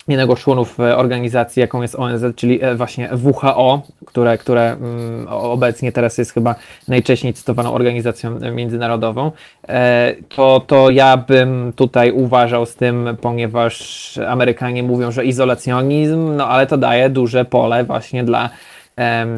[0.09, 5.27] jednego z członów e, organizacji, jaką jest ONZ, czyli e, właśnie WHO, które, które mm,
[5.29, 6.55] obecnie teraz jest chyba
[6.89, 9.33] najczęściej cytowaną organizacją międzynarodową,
[9.69, 16.49] e, to, to ja bym tutaj uważał z tym, ponieważ Amerykanie mówią, że izolacjonizm, no
[16.49, 18.51] ale to daje duże pole właśnie dla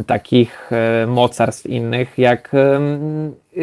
[0.06, 0.70] takich
[1.06, 2.52] mocarstw innych, jak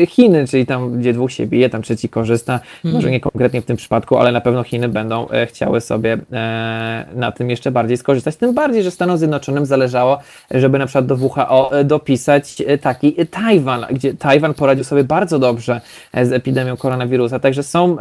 [0.08, 2.96] Chiny, czyli tam, gdzie dwóch się bije, tam trzeci korzysta, mhm.
[2.96, 7.06] może nie konkretnie w tym przypadku, ale na pewno Chiny będą e, chciały sobie e,
[7.16, 8.36] na tym jeszcze bardziej skorzystać.
[8.36, 10.20] Tym bardziej, że Stanom Zjednoczonym zależało,
[10.52, 15.82] żeby na przykład do WHO e, dopisać taki Tajwan, gdzie Tajwan poradził sobie bardzo dobrze
[16.24, 17.40] z epidemią koronawirusa.
[17.40, 17.98] Także są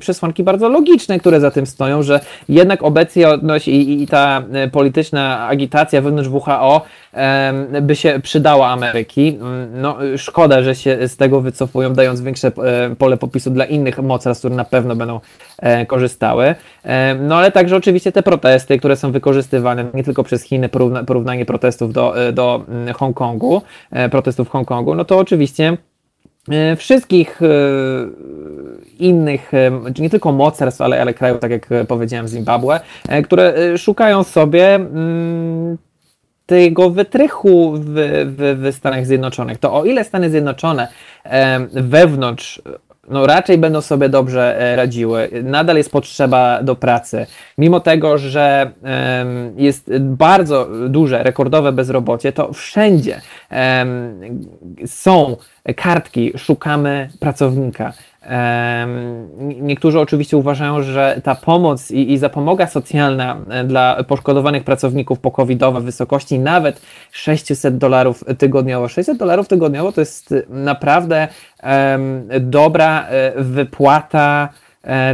[0.00, 4.42] przesłanki bardzo logiczne, które za tym stoją, że jednak obecność i, i ta
[4.72, 6.82] polityczna agitacja wewnątrz WHO
[7.82, 9.38] by się przydała Ameryki.
[9.74, 13.98] No, szkoda, że się z tego tego wycofują, dając większe e, pole popisu dla innych
[13.98, 15.20] mocarstw, które na pewno będą
[15.58, 16.54] e, korzystały.
[16.84, 20.68] E, no ale także oczywiście te protesty, które są wykorzystywane nie tylko przez Chiny,
[21.06, 23.62] porównanie protestów do, do mm, Hongkongu,
[24.10, 25.76] protestów w Hongkongu, no to oczywiście
[26.76, 27.40] wszystkich
[28.98, 29.52] innych,
[29.98, 32.80] nie tylko mocarstw, ale, ale krajów, tak jak powiedziałem, Zimbabwe,
[33.24, 35.78] które szukają sobie mm,
[36.46, 37.84] tego wytrychu w,
[38.36, 39.58] w, w Stanach Zjednoczonych.
[39.58, 40.88] To o ile Stany Zjednoczone
[41.72, 42.62] wewnątrz
[43.08, 45.30] no raczej będą sobie dobrze e, radziły.
[45.42, 47.26] Nadal jest potrzeba do pracy.
[47.58, 48.70] Mimo tego, że
[49.56, 53.20] jest bardzo duże, rekordowe bezrobocie, to wszędzie
[54.86, 55.36] są
[55.76, 57.92] kartki, szukamy pracownika.
[59.38, 65.80] Niektórzy oczywiście uważają, że ta pomoc i, i zapomoga socjalna e, dla poszkodowanych pracowników pokowidowa
[65.80, 66.80] w wysokości nawet
[67.12, 68.88] 600 dolarów tygodniowo.
[68.88, 71.28] 600 dolarów tygodniowo to jest naprawdę
[71.62, 74.48] um, dobra e, wypłata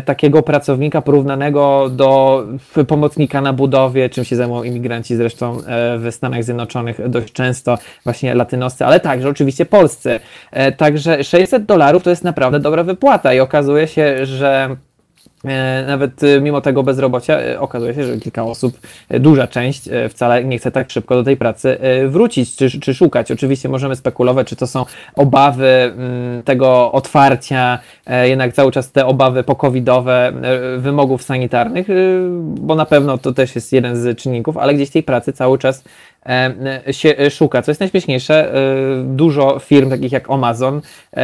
[0.05, 2.45] takiego pracownika porównanego do
[2.89, 5.59] pomocnika na budowie, czym się zajmują imigranci zresztą
[5.99, 10.20] w Stanach Zjednoczonych dość często, właśnie latynoscy, ale także oczywiście polscy.
[10.77, 14.91] Także 600 dolarów to jest naprawdę dobra wypłata i okazuje się, że E,
[15.86, 18.80] nawet e, mimo tego bezrobocia e, okazuje się, że kilka osób,
[19.11, 21.78] duża część wcale nie chce tak szybko do tej pracy
[22.09, 23.30] wrócić czy, czy szukać.
[23.30, 24.84] Oczywiście możemy spekulować, czy to są
[25.14, 27.78] obawy mm, tego otwarcia,
[28.22, 30.32] jednak cały czas te obawy pokowidowe,
[30.78, 31.86] wymogów sanitarnych,
[32.40, 35.84] bo na pewno to też jest jeden z czynników, ale gdzieś tej pracy cały czas
[36.91, 37.62] się szuka.
[37.62, 38.53] Co jest najśmieszniejsze,
[39.05, 40.81] dużo firm takich jak Amazon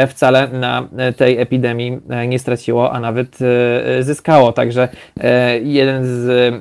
[0.08, 3.38] wcale na tej epidemii nie straciło, a nawet
[4.00, 4.52] zyskało.
[4.52, 4.88] Także
[5.62, 6.54] jeden z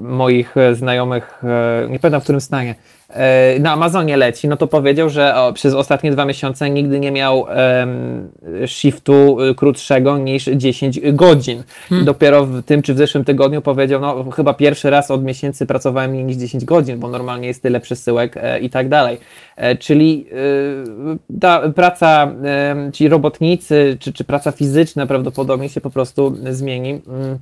[0.00, 1.42] moich znajomych,
[1.88, 2.74] nie pamiętam w którym stanie,
[3.60, 7.40] na Amazonie leci, no to powiedział, że o, przez ostatnie dwa miesiące nigdy nie miał
[7.40, 8.28] um,
[8.66, 11.62] shiftu krótszego niż 10 godzin.
[11.88, 12.04] Hmm.
[12.04, 16.10] Dopiero w tym czy w zeszłym tygodniu powiedział, no chyba pierwszy raz od miesięcy pracowałem
[16.10, 19.18] mniej niż 10 godzin, bo normalnie jest tyle przesyłek e, i tak dalej.
[19.56, 25.90] E, czyli e, ta praca, e, ci robotnicy, czy, czy praca fizyczna prawdopodobnie się po
[25.90, 27.00] prostu zmieni.
[27.08, 27.38] Mm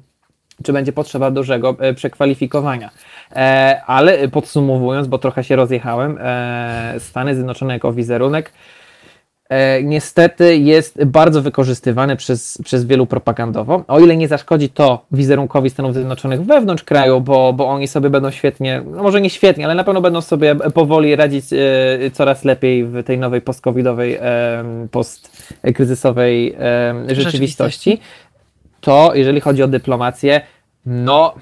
[0.63, 2.91] czy będzie potrzeba dużego e, przekwalifikowania.
[3.33, 8.53] E, ale podsumowując, bo trochę się rozjechałem, e, Stany Zjednoczone jako wizerunek
[9.83, 13.85] niestety jest bardzo wykorzystywany przez, przez wielu propagandowo.
[13.89, 18.31] O ile nie zaszkodzi to wizerunkowi Stanów Zjednoczonych wewnątrz kraju, bo, bo oni sobie będą
[18.31, 21.45] świetnie, no może nie świetnie, ale na pewno będą sobie powoli radzić
[22.13, 24.19] coraz lepiej w tej nowej post-covidowej,
[24.91, 26.57] postkryzysowej
[27.09, 28.01] rzeczywistości.
[28.85, 30.41] To jeżeli chodzi o dyplomację,
[30.87, 31.35] no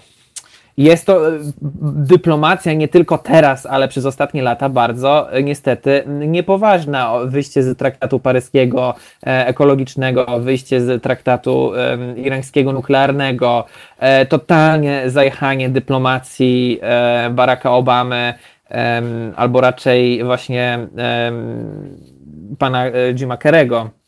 [0.77, 1.39] jest to e,
[1.83, 7.19] dyplomacja nie tylko teraz, ale przez ostatnie lata bardzo e, niestety niepoważna.
[7.25, 8.95] Wyjście z traktatu paryskiego
[9.27, 11.73] e, ekologicznego, wyjście z traktatu
[12.17, 13.65] irańskiego nuklearnego,
[14.29, 16.81] totalnie zajechanie dyplomacji
[17.31, 18.35] Baracka Obamy,
[19.37, 20.87] albo raczej właśnie
[22.59, 22.85] pana
[23.15, 24.02] Jima Kerego E,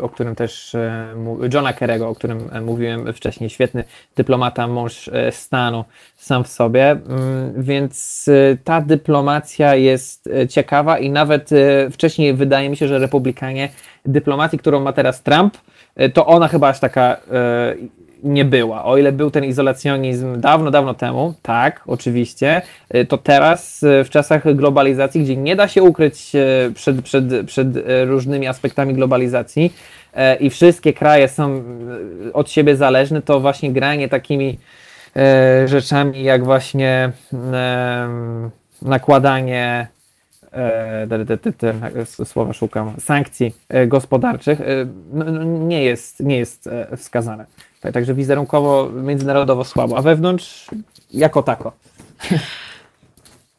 [0.00, 1.14] o którym też e,
[1.54, 3.84] Johna Kerego, o którym e, mówiłem wcześniej, świetny
[4.16, 5.84] dyplomata, mąż stanu
[6.16, 8.26] sam w sobie, mm, więc
[8.64, 11.50] ta dyplomacja jest ciekawa i nawet
[11.90, 13.68] wcześniej wydaje mi się, że republikanie
[14.04, 15.58] dyplomacji, którą ma teraz Trump,
[16.14, 17.16] to ona chyba aż taka
[18.22, 18.84] nie była.
[18.84, 22.62] O ile był ten izolacjonizm dawno, dawno temu, tak, oczywiście,
[22.94, 27.24] y, to teraz y, w czasach globalizacji, gdzie nie da się ukryć y, przed, przed,
[27.46, 27.68] przed
[28.04, 29.74] różnymi aspektami globalizacji
[30.40, 31.62] i wszystkie kraje są
[32.32, 34.58] od siebie zależne, to właśnie granie takimi
[35.66, 37.12] rzeczami jak właśnie
[38.82, 39.86] nakładanie
[42.24, 43.54] słowa szukam, sankcji
[43.86, 44.58] gospodarczych
[45.12, 47.46] no, no, nie jest, nie jest wskazane.
[47.84, 50.70] Tak, także wizerunkowo, międzynarodowo słabo, a wewnątrz
[51.10, 51.72] jako tako.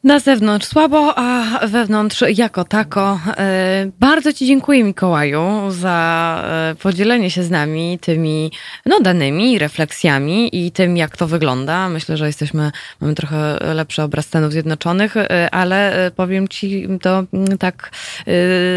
[0.06, 3.20] Na zewnątrz słabo, a wewnątrz jako tako.
[3.38, 8.50] E, bardzo Ci dziękuję, Mikołaju, za e, podzielenie się z nami tymi
[8.86, 11.88] no, danymi, refleksjami i tym, jak to wygląda.
[11.88, 17.58] Myślę, że jesteśmy, mamy trochę lepszy obraz Stanów Zjednoczonych, e, ale powiem Ci to mm,
[17.58, 17.90] tak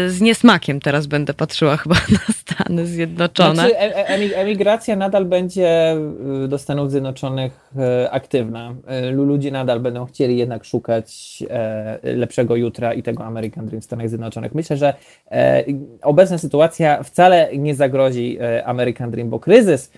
[0.06, 1.94] z niesmakiem teraz będę patrzyła chyba
[2.28, 3.54] na Stany Zjednoczone.
[3.54, 3.76] Znaczy,
[4.36, 5.96] emigracja nadal będzie
[6.48, 7.70] do Stanów Zjednoczonych
[8.10, 8.74] aktywna.
[9.12, 11.19] Ludzie nadal będą chcieli jednak szukać
[11.50, 14.54] E, lepszego jutra i tego American Dream w Stanach Zjednoczonych.
[14.54, 14.94] Myślę, że
[15.30, 15.64] e,
[16.02, 19.92] obecna sytuacja wcale nie zagrozi e, American Dream, bo kryzys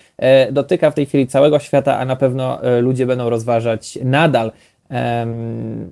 [0.53, 4.53] dotyka w tej chwili całego świata, a na pewno ludzie będą rozważać nadal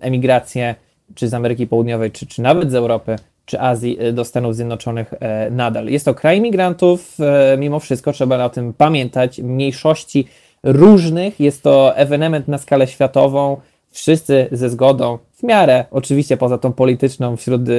[0.00, 0.74] emigrację
[1.14, 5.14] czy z Ameryki Południowej, czy, czy nawet z Europy czy Azji do Stanów Zjednoczonych
[5.50, 5.86] nadal.
[5.86, 7.16] Jest to kraj migrantów,
[7.58, 10.28] mimo wszystko trzeba o tym pamiętać, mniejszości
[10.62, 13.56] różnych, jest to ewenement na skalę światową,
[13.90, 17.74] wszyscy ze zgodą, w miarę oczywiście poza tą polityczną wśród e,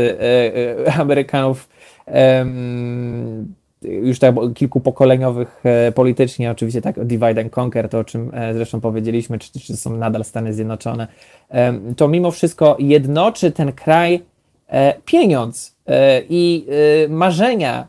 [0.88, 1.70] e, Amerykanów,
[2.07, 2.45] e,
[3.82, 9.39] już tak kilkupokoleniowych e, politycznie, oczywiście tak divide and conquer, to o czym zresztą powiedzieliśmy,
[9.39, 11.07] czy, czy są nadal Stany Zjednoczone,
[11.97, 14.22] to mimo wszystko jednoczy ten kraj
[15.05, 15.70] pieniądz
[16.29, 16.65] i
[17.09, 17.88] marzenia,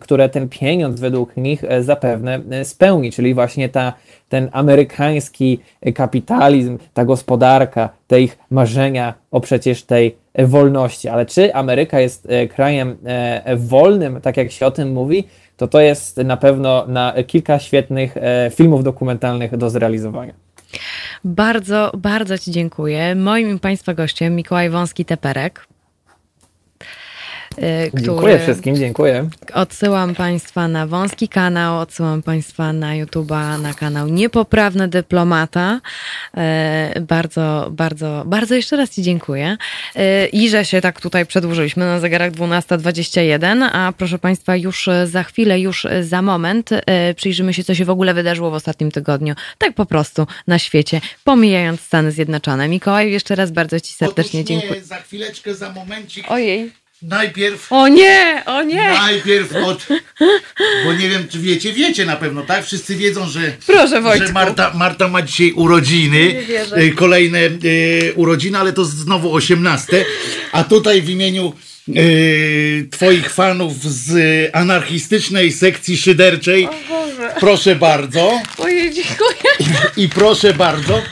[0.00, 3.92] które ten pieniądz według nich zapewne spełni, czyli właśnie ta
[4.28, 5.60] ten amerykański
[5.94, 11.08] kapitalizm, ta gospodarka, te ich marzenia o przecież tej wolności.
[11.08, 15.24] Ale czy Ameryka jest e, krajem e, wolnym, tak jak się o tym mówi,
[15.56, 20.32] to to jest na pewno na kilka świetnych e, filmów dokumentalnych do zrealizowania.
[21.24, 23.14] Bardzo, bardzo Ci dziękuję.
[23.14, 25.50] Moim Państwa gościem Mikołaj Wąski-Teperek.
[27.50, 28.02] Który...
[28.02, 29.28] Dziękuję wszystkim, dziękuję.
[29.54, 35.80] Odsyłam Państwa na wąski kanał, odsyłam Państwa na YouTube'a, na kanał Niepoprawny Dyplomata.
[37.00, 39.56] Bardzo, bardzo, bardzo jeszcze raz Ci dziękuję.
[40.32, 45.60] I że się tak tutaj przedłużyliśmy na zegarach 12.21, a proszę Państwa, już za chwilę,
[45.60, 46.70] już za moment
[47.16, 49.34] przyjrzymy się, co się w ogóle wydarzyło w ostatnim tygodniu.
[49.58, 52.68] Tak po prostu na świecie, pomijając Stany Zjednoczone.
[52.68, 54.84] Mikołaj, jeszcze raz bardzo Ci serdecznie Otóż nie, dziękuję.
[54.84, 56.30] za chwileczkę, za momencik.
[56.30, 56.79] Ojej.
[57.02, 57.72] Najpierw.
[57.72, 58.90] O nie, o nie!
[58.90, 59.86] Najpierw od.
[60.84, 62.64] Bo nie wiem, czy wiecie, wiecie na pewno, tak?
[62.64, 63.52] Wszyscy wiedzą, że.
[63.66, 64.26] Proszę, Wojtku.
[64.26, 66.34] Że Marta, Marta ma dzisiaj urodziny.
[66.78, 70.04] Y, kolejne y, urodziny, ale to znowu osiemnaste.
[70.52, 71.52] A tutaj w imieniu
[71.88, 76.68] y, Twoich fanów z anarchistycznej sekcji szyderczej.
[77.40, 78.40] Proszę bardzo.
[78.58, 79.70] Ojej, dziękuję.
[79.96, 81.02] I, I proszę bardzo.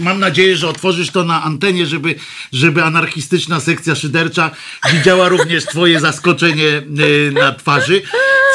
[0.00, 2.14] Mam nadzieję, że otworzysz to na antenie, żeby,
[2.52, 4.50] żeby anarchistyczna sekcja szydercza
[4.92, 8.02] widziała również Twoje zaskoczenie e, na twarzy.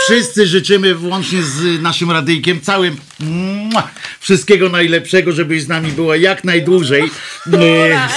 [0.06, 2.98] Wszyscy życzymy, włącznie z naszym radyjkiem, całym
[4.20, 7.04] wszystkiego najlepszego, żebyś z nami była jak najdłużej.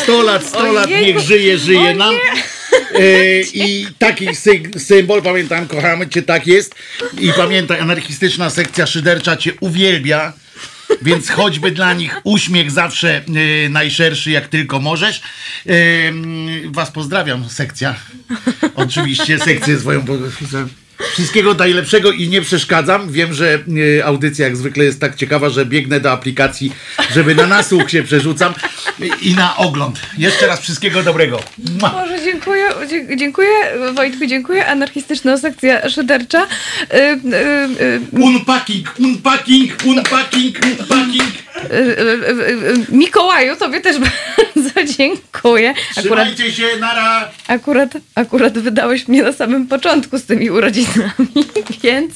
[0.03, 2.15] 100 lat, 100 lat, niech żyje, żyje nam.
[2.95, 4.29] E, I taki
[4.77, 6.75] symbol, pamiętam, kochamy Cię, tak jest.
[7.19, 10.33] I pamiętaj, anarchistyczna sekcja szydercza Cię uwielbia.
[11.03, 13.23] Więc choćby dla nich uśmiech zawsze
[13.65, 15.23] y, najszerszy, jak tylko możesz.
[15.67, 16.13] Y,
[16.67, 17.95] was pozdrawiam, sekcja.
[18.75, 20.05] Oczywiście, sekcję swoją.
[21.13, 23.13] Wszystkiego najlepszego i nie przeszkadzam.
[23.13, 26.73] Wiem, że y, audycja jak zwykle jest tak ciekawa, że biegnę do aplikacji,
[27.15, 28.55] żeby na nasłuch się przerzucam
[29.23, 30.01] i na ogląd.
[30.19, 31.41] Jeszcze raz wszystkiego dobrego.
[31.81, 32.69] Może dziękuję,
[33.17, 33.49] dziękuję
[33.95, 34.67] Wojtku, dziękuję.
[34.67, 36.43] Anarchistyczna sekcja szydercza.
[36.43, 41.33] Y, y, unpacking, unpacking, unpacking, unpacking.
[42.89, 43.97] Mikołaju, tobie też
[44.55, 45.75] bardzo dziękuję.
[45.97, 47.31] Akurat, Trzymajcie się, nara.
[47.49, 50.90] Akurat, akurat wydałeś mnie na samym początku z tymi urodzinami,
[51.83, 52.15] więc,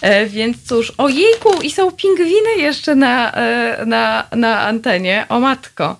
[0.00, 5.96] e, więc cóż, ojejku, i są pingwiny jeszcze na, e, na, na antenie, o matko.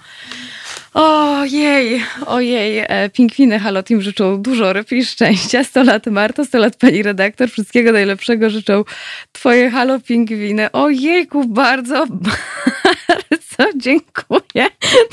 [0.95, 5.65] Ojej, ojej, e, pingwiny Halo Team życzą dużo ryb i szczęścia.
[5.65, 8.85] 100 lat Marto, 100 lat pani redaktor, wszystkiego najlepszego życzą
[9.33, 10.73] twoje Halo Pingwiny.
[10.73, 12.07] Ojejku, bardzo,
[13.09, 14.67] bardzo dziękuję.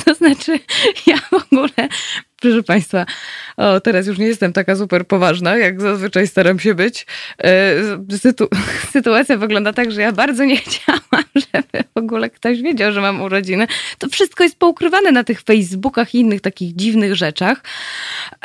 [0.06, 0.60] To znaczy,
[1.08, 1.90] ja w ogóle
[2.42, 3.06] proszę Państwa,
[3.58, 7.06] o, teraz już nie jestem taka super poważna, jak zazwyczaj staram się być.
[7.44, 8.48] E, sytu
[8.94, 13.22] sytuacja wygląda tak, że ja bardzo nie chciałam, żeby w ogóle ktoś wiedział, że mam
[13.22, 13.68] urodziny.
[13.98, 17.64] To wszystko jest poukrywane na tych Facebookach i innych takich dziwnych rzeczach.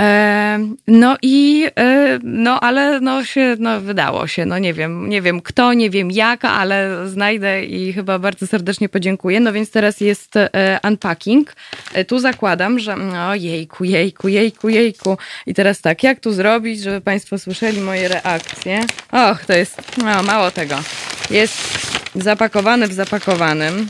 [0.01, 5.23] E, no i, e, no ale no się, no wydało się, no nie wiem, nie
[5.23, 9.41] wiem kto, nie wiem jak, ale znajdę i chyba bardzo serdecznie podziękuję.
[9.41, 10.35] No więc teraz jest
[10.85, 11.53] unpacking.
[12.07, 12.95] Tu zakładam, że
[13.29, 15.19] ojejku, jejku, jejku, jejku.
[15.47, 18.81] I teraz tak, jak tu zrobić, żeby Państwo słyszeli moje reakcje?
[19.13, 20.77] Och, to jest, no mało tego.
[21.31, 21.55] Jest
[22.15, 23.89] zapakowany w zapakowanym.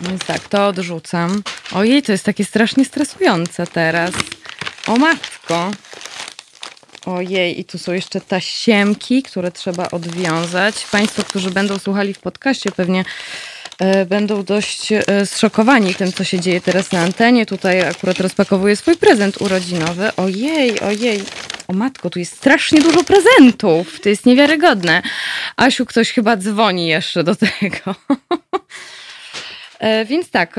[0.00, 1.42] Więc tak, to odrzucam.
[1.72, 4.10] Ojej, to jest takie strasznie stresujące teraz.
[4.86, 5.70] O matko.
[7.06, 10.86] Ojej, i tu są jeszcze tasiemki, które trzeba odwiązać.
[10.92, 13.04] Państwo, którzy będą słuchali w podcaście, pewnie
[14.06, 17.46] będą dość e, zszokowani tym, co się dzieje teraz na antenie.
[17.46, 20.10] Tutaj akurat rozpakowuję swój prezent urodzinowy.
[20.16, 21.22] Ojej, ojej.
[21.68, 24.00] O matko, tu jest strasznie dużo prezentów.
[24.00, 25.02] To jest niewiarygodne.
[25.56, 27.94] Asiu, ktoś chyba dzwoni jeszcze do tego.
[29.80, 30.56] E, więc tak,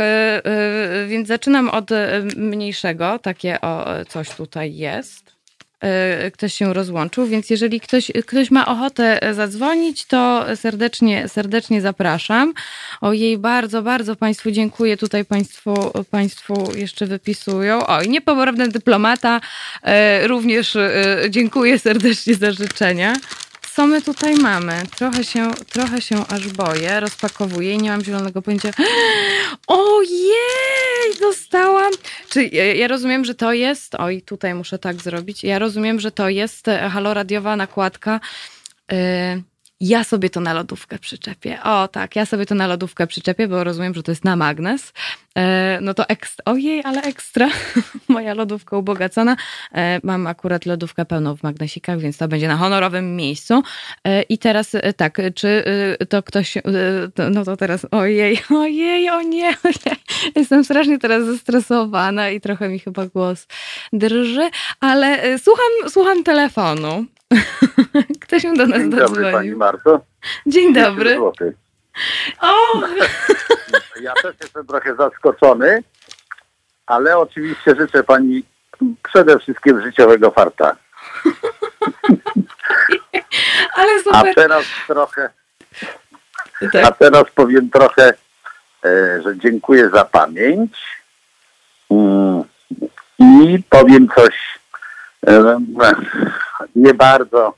[1.08, 1.90] więc zaczynam od
[2.36, 3.20] mniejszego.
[3.20, 5.39] Takie o, coś tutaj jest.
[5.82, 12.54] E, ktoś się rozłączył, więc jeżeli ktoś, ktoś ma ochotę zadzwonić, to serdecznie, serdecznie zapraszam.
[13.02, 14.98] Ojej, bardzo, bardzo Państwu dziękuję.
[14.98, 17.88] Tutaj Państwu, państwu jeszcze wypisują.
[17.88, 19.42] Oj, niepoprawny dyplomata,
[19.84, 23.14] e, również e, dziękuję serdecznie za życzenia
[23.76, 24.84] co my tutaj mamy?
[24.96, 28.70] Trochę się, trochę się aż boję, rozpakowuję i nie mam zielonego pojęcia.
[29.68, 31.92] Ojej, dostałam.
[32.30, 33.96] Czy ja rozumiem, że to jest.
[33.96, 35.44] Oj, tutaj muszę tak zrobić.
[35.44, 38.20] Ja rozumiem, że to jest e, haloradiowa nakładka.
[38.92, 38.98] Yy,
[39.80, 41.64] ja sobie to na lodówkę przyczepię.
[41.64, 44.94] O tak, ja sobie to na lodówkę przyczepię, bo rozumiem, że to jest na magnes.
[45.36, 47.50] E, no to ekstra, ojej, ale ekstra.
[48.08, 49.36] Moja lodówka ubogacona.
[49.76, 53.64] E, mam akurat lodówkę pełną w magnesikach, więc to będzie na honorowym miejscu.
[54.04, 55.64] E, I teraz e, tak, czy
[56.00, 56.62] e, to ktoś, e,
[57.32, 59.54] no to teraz ojej, ojej, o nie.
[60.36, 63.48] Jestem strasznie teraz zestresowana i trochę mi chyba głos
[63.94, 64.50] drży,
[64.80, 67.06] ale słucham, słucham telefonu.
[68.22, 68.90] Ktoś mi do nas Dzień.
[68.90, 70.02] Dobry, pani Marto.
[70.46, 71.20] Dzień dobry.
[72.42, 72.56] O!
[74.02, 75.84] Ja też jestem trochę zaskoczony,
[76.86, 78.44] ale oczywiście życzę pani
[79.04, 80.76] przede wszystkim życiowego farta.
[83.74, 84.36] Ale A super.
[84.36, 85.30] teraz trochę,
[86.62, 86.98] a Tak.
[86.98, 88.14] teraz powiem trochę,
[88.86, 90.72] e, że dziękuję za pamięć.
[91.92, 92.44] Mm,
[93.20, 94.59] I powiem coś
[96.76, 97.54] nie bardzo,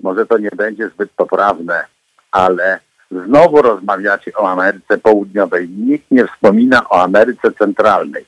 [0.00, 1.84] może to nie będzie zbyt poprawne,
[2.30, 2.80] ale
[3.10, 5.68] znowu rozmawiacie o Ameryce Południowej.
[5.68, 8.24] Nikt nie wspomina o Ameryce Centralnej.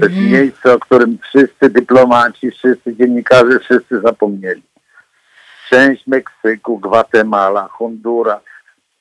[0.00, 4.62] To jest miejsce, o którym wszyscy dyplomaci, wszyscy dziennikarze, wszyscy zapomnieli.
[5.70, 8.42] Część Meksyku, Gwatemala, Honduras,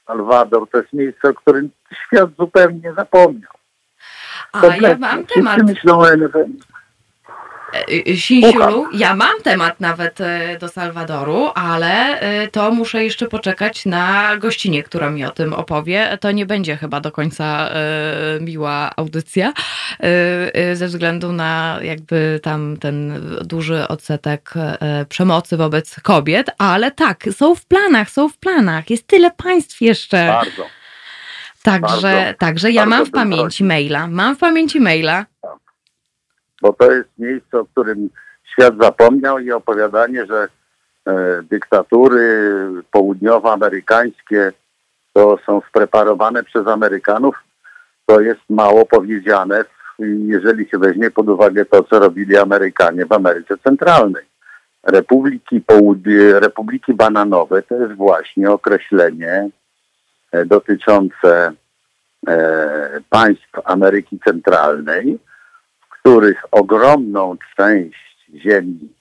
[0.07, 1.69] Salwador to jest miejsce, o którym
[2.05, 3.51] świat zupełnie zapomniał.
[4.53, 4.97] A ja Kompletnie.
[4.97, 5.63] mam Wszyscy temat.
[5.63, 6.11] myślą o.
[6.13, 6.17] E,
[8.15, 14.37] Sinsiulu, ja mam temat nawet e, do Salwadoru, ale e, to muszę jeszcze poczekać na
[14.37, 16.17] gościnie, która mi o tym opowie.
[16.21, 19.53] To nie będzie chyba do końca e, miła audycja,
[19.99, 20.03] e,
[20.55, 27.23] e, ze względu na jakby tam ten duży odsetek e, przemocy wobec kobiet, ale tak,
[27.31, 28.89] są w planach, są w planach.
[28.89, 30.27] Jest tyle państw jeszcze.
[30.27, 30.65] Bardzo.
[31.63, 33.65] Także, bardzo, także ja bardzo mam w pamięci prosił.
[33.67, 34.07] maila.
[34.07, 35.25] Mam w pamięci maila.
[36.61, 38.09] Bo to jest miejsce, o którym
[38.51, 40.47] świat zapomniał i opowiadanie, że
[41.07, 42.51] e, dyktatury
[42.91, 44.51] południowoamerykańskie
[45.13, 47.35] to są spreparowane przez Amerykanów,
[48.05, 49.65] to jest mało powiedziane,
[50.25, 54.23] jeżeli się weźmie pod uwagę to, co robili Amerykanie w Ameryce Centralnej.
[54.83, 59.49] Republiki, Połud- Republiki Bananowe to jest właśnie określenie
[60.31, 61.51] e, dotyczące
[62.27, 65.19] e, państw Ameryki Centralnej,
[66.09, 68.93] których ogromną część ziemi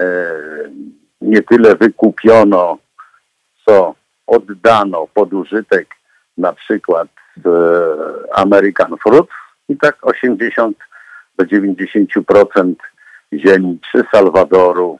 [0.00, 0.06] e,
[1.20, 2.78] nie tyle wykupiono,
[3.66, 3.94] co
[4.26, 5.88] oddano pod użytek
[6.38, 7.08] na przykład
[7.46, 7.50] e,
[8.34, 9.28] American Fruit
[9.68, 10.78] i tak 80
[11.38, 12.74] do 90%
[13.32, 14.98] ziemi czy Salwadoru,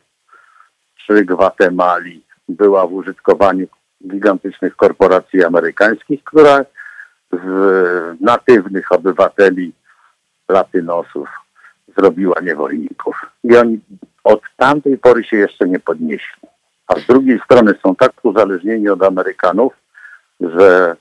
[1.07, 3.67] czy Gwatemali była w użytkowaniu
[4.11, 6.65] gigantycznych korporacji amerykańskich, która
[7.33, 9.73] z natywnych obywateli
[10.49, 11.29] latynosów
[11.97, 13.17] zrobiła niewolników.
[13.45, 13.81] I oni
[14.25, 16.43] od tamtej pory się jeszcze nie podnieśli.
[16.87, 19.73] A z drugiej strony są tak uzależnieni od Amerykanów,
[20.41, 20.97] że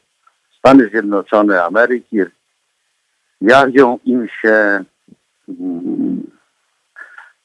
[0.57, 2.17] Stany Zjednoczone Ameryki
[3.41, 4.83] jawią im się
[5.49, 6.31] mm,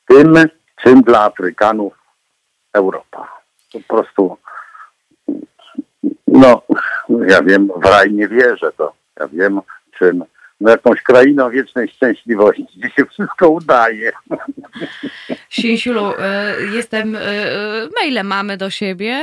[0.09, 0.35] tym,
[0.83, 1.99] czym dla Afrykanów
[2.73, 3.29] Europa.
[3.73, 4.37] Po prostu,
[6.27, 6.63] no,
[7.09, 8.93] ja wiem, w raj nie wierzę to.
[9.21, 9.61] Ja wiem,
[9.99, 10.25] czym,
[10.61, 14.13] no jakąś krainą wiecznej szczęśliwości, gdzie się wszystko udaje.
[15.51, 19.21] Sinsiulu, e, jestem, e, e, maile mamy do siebie,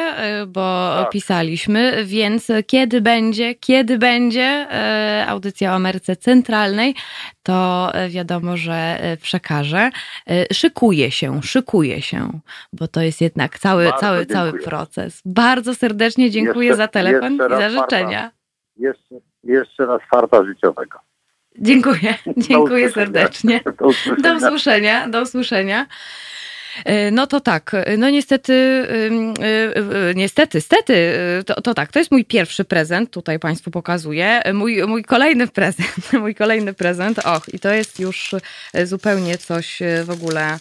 [0.47, 1.09] bo Tak.
[1.09, 4.67] pisaliśmy, więc kiedy będzie, kiedy będzie
[5.27, 6.95] audycja o Ameryce Centralnej,
[7.43, 9.89] to wiadomo, że przekażę.
[10.53, 12.39] Szykuje się, szykuje się,
[12.73, 14.67] bo to jest jednak cały, Bardzo cały, cały dziękuję.
[14.67, 15.21] proces.
[15.25, 18.31] Bardzo serdecznie dziękuję Jeszcze- za telefon i za życzenia.
[18.77, 20.99] Jeszcze, jeszcze raz farta życiowego.
[21.59, 23.61] Dziękuję, dziękuję serdecznie.
[23.77, 24.39] Do usłyszenia.
[24.39, 25.87] Do usłyszenia, do usłyszenia.
[26.85, 31.13] E, No to tak, e, no niestety, y, niestety, stety,
[31.45, 34.41] to, to tak, to jest mój pierwszy prezent, tutaj Państwu pokazuję.
[34.53, 38.35] Mój, mój kolejny prezent, mój kolejny prezent, och, i to jest już
[38.73, 40.57] e, zupełnie coś e, w ogóle, e,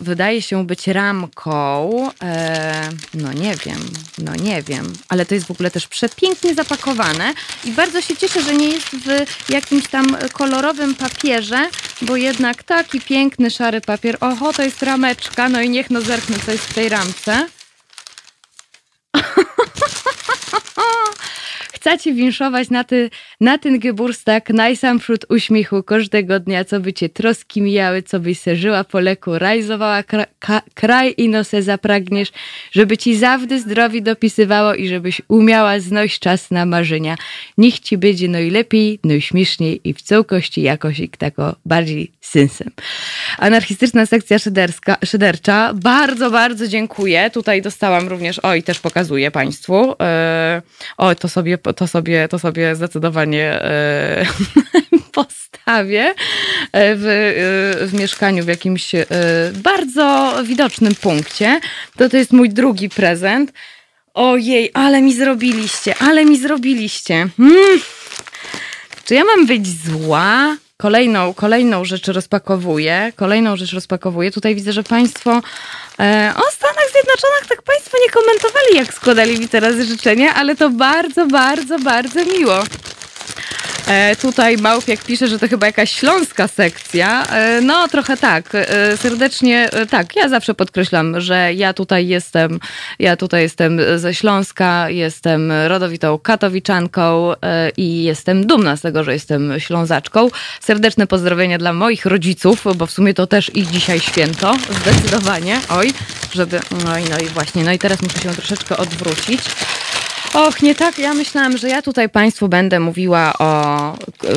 [0.00, 1.90] wydaje się być ramką,
[2.22, 3.78] e, no nie wiem,
[4.18, 7.34] no nie wiem, ale to jest w ogóle też przepięknie zapakowane
[7.64, 11.68] i bardzo się cieszę, że nie jest w jakimś tam kolorowym papierze,
[12.02, 14.16] bo jednak taki piękny, szary papier.
[14.20, 17.46] Oho, to jest rameczka, no i niech no zerknę, co jest w tej ramce.
[21.88, 23.10] Chcecie winszować na, ty,
[23.40, 28.56] na ten Geburstag najsamszut uśmiechu każdego dnia, co by cię troski mijały, co byś se
[28.56, 32.32] żyła po leku, rajzowała kra, ka, kraj i no se zapragniesz,
[32.72, 37.16] żeby ci zawdy zdrowi dopisywało i żebyś umiała znosić czas na marzenia.
[37.58, 39.14] Niech ci będzie no i lepiej, no
[39.84, 42.70] i w całości jakoś i tako bardziej synsem.
[43.38, 45.74] Anarchistyczna sekcja szyderska, szydercza.
[45.74, 47.30] Bardzo, bardzo dziękuję.
[47.30, 49.94] Tutaj dostałam również, o i też pokazuję Państwu.
[50.02, 50.62] E,
[50.96, 54.26] o, to sobie, to sobie, to sobie zdecydowanie e,
[55.12, 56.14] postawię
[56.72, 57.04] e, w,
[57.90, 58.92] w mieszkaniu w jakimś
[59.54, 61.60] bardzo widocznym punkcie.
[61.96, 63.52] To to jest mój drugi prezent.
[64.14, 67.14] Ojej, ale mi zrobiliście, ale mi zrobiliście.
[67.38, 67.80] Mm.
[69.04, 70.56] Czy ja mam być zła?
[70.82, 73.12] Kolejną, kolejną rzecz rozpakowuję.
[73.16, 74.30] Kolejną rzecz rozpakowuję.
[74.30, 79.48] Tutaj widzę, że Państwo e, o Stanach Zjednoczonych tak Państwo nie komentowali, jak składali mi
[79.48, 82.62] teraz życzenia, ale to bardzo, bardzo, bardzo miło.
[83.88, 87.26] E, tutaj Małpiak pisze, że to chyba jakaś śląska sekcja.
[87.26, 88.54] E, no, trochę tak.
[88.54, 90.16] E, serdecznie e, tak.
[90.16, 92.60] Ja zawsze podkreślam, że ja tutaj jestem,
[92.98, 99.12] ja tutaj jestem ze Śląska, jestem rodowitą katowiczanką e, i jestem dumna z tego, że
[99.12, 100.28] jestem ślązaczką.
[100.60, 104.56] Serdeczne pozdrowienia dla moich rodziców, bo w sumie to też ich dzisiaj święto.
[104.80, 105.60] Zdecydowanie.
[105.68, 105.92] Oj,
[106.34, 106.60] żeby.
[106.84, 107.64] No i, no i właśnie.
[107.64, 109.40] No i teraz muszę się troszeczkę odwrócić.
[110.34, 110.98] Och, nie tak.
[110.98, 113.94] Ja myślałam, że ja tutaj Państwu będę mówiła o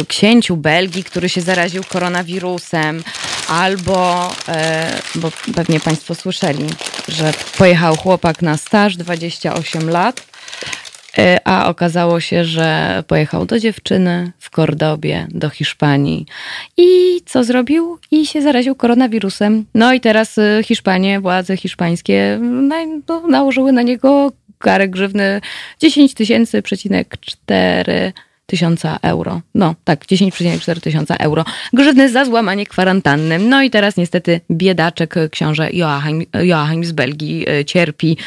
[0.08, 3.04] księciu Belgii, który się zaraził koronawirusem,
[3.48, 6.68] albo, e, bo pewnie Państwo słyszeli,
[7.08, 10.31] że pojechał chłopak na staż 28 lat,
[11.46, 16.26] a okazało się, że pojechał do dziewczyny w Kordobie, do Hiszpanii.
[16.78, 18.00] I co zrobił?
[18.12, 19.66] I się zaraził koronawirusem.
[19.74, 22.76] No i teraz e, Hiszpanie, władze hiszpańskie na,
[23.08, 25.42] no, nałożyły na niego karę grzywny
[25.80, 28.14] 10 tysięcy przecinek 4
[28.52, 29.42] tysiąca euro.
[29.56, 31.46] No tak, 10,4 tysiąca euro.
[31.74, 33.40] Grzywny za złamanie kwarantanny.
[33.40, 38.18] No i teraz niestety biedaczek książę Joachim, Joachim z Belgii e, cierpi e,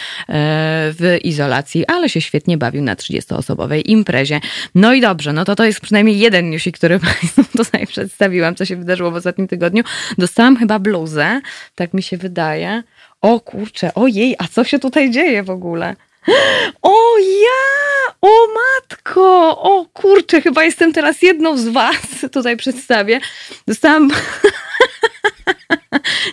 [0.99, 4.41] w izolacji, ale się świetnie bawił na 30-osobowej imprezie.
[4.75, 8.65] No i dobrze, no to to jest przynajmniej jeden newsik, który Państwu tutaj przedstawiłam, co
[8.65, 9.83] się wydarzyło w ostatnim tygodniu.
[10.19, 11.41] Dostałam chyba bluzę,
[11.75, 12.83] tak mi się wydaje.
[13.21, 15.97] O kurczę, ojej, a co się tutaj dzieje w ogóle?
[16.83, 18.15] O ja!
[18.21, 19.63] O matko!
[19.63, 21.97] O kurczę, chyba jestem teraz jedną z was.
[22.33, 23.21] Tutaj przedstawię.
[23.69, 24.11] Dostałam...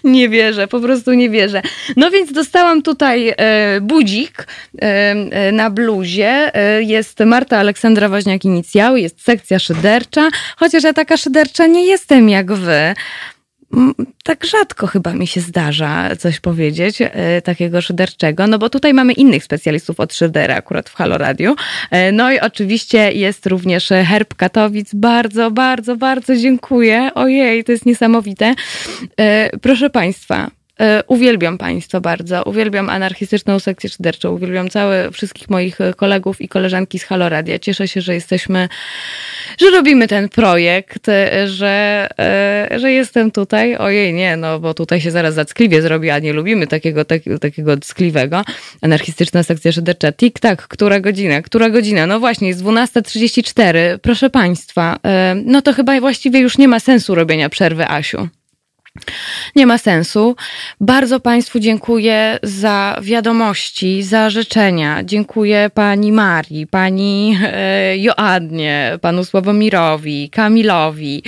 [0.04, 1.62] nie wierzę, po prostu nie wierzę.
[1.98, 4.48] No więc dostałam tutaj e, budzik
[4.82, 6.52] e, e, na bluzie.
[6.80, 12.54] Jest Marta Aleksandra Woźniak inicjały, jest sekcja szydercza, chociaż ja taka szydercza nie jestem jak
[12.54, 12.94] wy
[14.24, 19.14] tak rzadko chyba mi się zdarza coś powiedzieć e, takiego szyderczego, no bo tutaj mamy
[19.14, 21.56] innych specjalistów od szydera akurat w Halo Radio.
[21.92, 24.94] E, no i oczywiście jest również Herb Katowic.
[24.94, 27.10] Bardzo, bardzo, bardzo dziękuję.
[27.16, 28.56] Ojej, to jest niesamowite.
[29.18, 30.52] E, proszę Państwa,
[31.08, 37.04] uwielbiam Państwa bardzo, uwielbiam anarchistyczną sekcję szyderczą, uwielbiam całe, wszystkich moich kolegów i koleżanki z
[37.04, 37.60] Haloradia.
[37.60, 38.70] Cieszę się, że jesteśmy,
[39.58, 43.78] że robimy ten projekt, e, że, e, że jestem tutaj.
[43.78, 47.78] Ojej, nie, no bo tutaj się zaraz zackliwie zrobi, a nie lubimy takiego, tak, takiego
[47.78, 48.44] ckliwego.
[48.82, 50.12] Anarchistyczna sekcja szydercza.
[50.12, 51.42] Tik-tak, która godzina?
[51.42, 52.08] Która godzina?
[52.08, 54.00] No właśnie, jest 12.34.
[54.02, 54.98] Proszę Państwa,
[55.46, 58.41] no to chyba właściwie już nie ma sensu robienia przerwy, Asiu.
[59.56, 60.36] Nie ma sensu.
[60.82, 65.04] Bardzo Państwu dziękuję za wiadomości, za życzenia.
[65.04, 71.24] Dziękuję Pani Marii, Pani e, Joannie, Panu Sławomirowi, Kamilowi,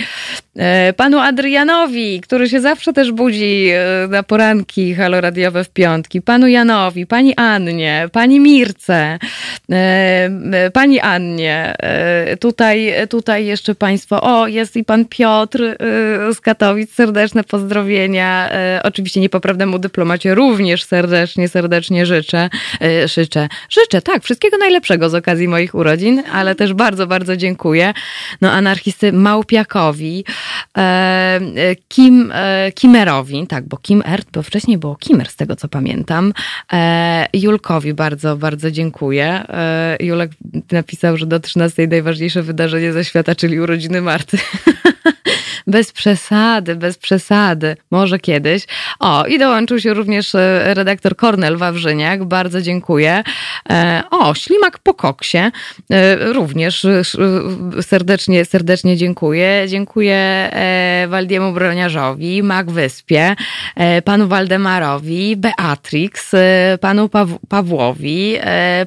[0.96, 7.06] Panu Adrianowi, który się zawsze też budzi e, na poranki haloradiowe w piątki, Panu Janowi,
[7.06, 9.18] Pani Annie, Pani Mirce,
[10.72, 11.74] Pani Annie.
[12.40, 15.76] Tutaj, tutaj jeszcze Państwo, o jest i Pan Piotr
[16.34, 18.50] z Katowic, serdeczne pozdrowienia.
[18.50, 22.50] E, oczywiście niepoprawnemu dyplomacie również serdecznie, serdecznie życzę.
[22.82, 27.92] E, życzę, życzę, tak, wszystkiego najlepszego z okazji moich urodzin, ale też bardzo, bardzo dziękuję.
[28.40, 30.43] No, anarchisty Małpiakowi, e,
[31.88, 32.32] Kim,
[32.74, 36.32] Kimerowi, tak, bo Kim Ert, bo wcześniej było Kimer, z tego co pamiętam.
[37.32, 39.44] Julkowi bardzo, bardzo dziękuję.
[40.00, 40.30] Julek
[40.72, 44.38] napisał, że do 13 najważniejsze wydarzenie ze świata, czyli urodziny Marty.
[45.66, 48.66] bez przesady, bez przesady, może kiedyś.
[49.00, 53.22] O, i dołączył się również e, redaktor Kornel Wawrzyniak, bardzo dziękuję.
[53.70, 55.52] E, o, Ślimak po koksie, e,
[56.32, 56.86] również
[57.82, 59.64] serdecznie, serdecznie dziękuję.
[59.68, 60.50] Dziękuję
[61.08, 63.36] Waldiemu Broniarzowi, Mag Wyspie,
[64.04, 66.32] panu Waldemarowi, Beatrix,
[66.80, 68.36] panu Paw Pawłowi,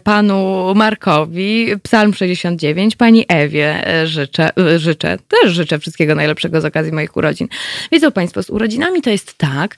[0.03, 7.47] panu Markowi, Psalm 69, pani Ewie życzę, życzę, też życzę wszystkiego najlepszego okazji moich urodzin.
[7.91, 9.75] Wiedzą Państwo, z urodzinami to jest tak.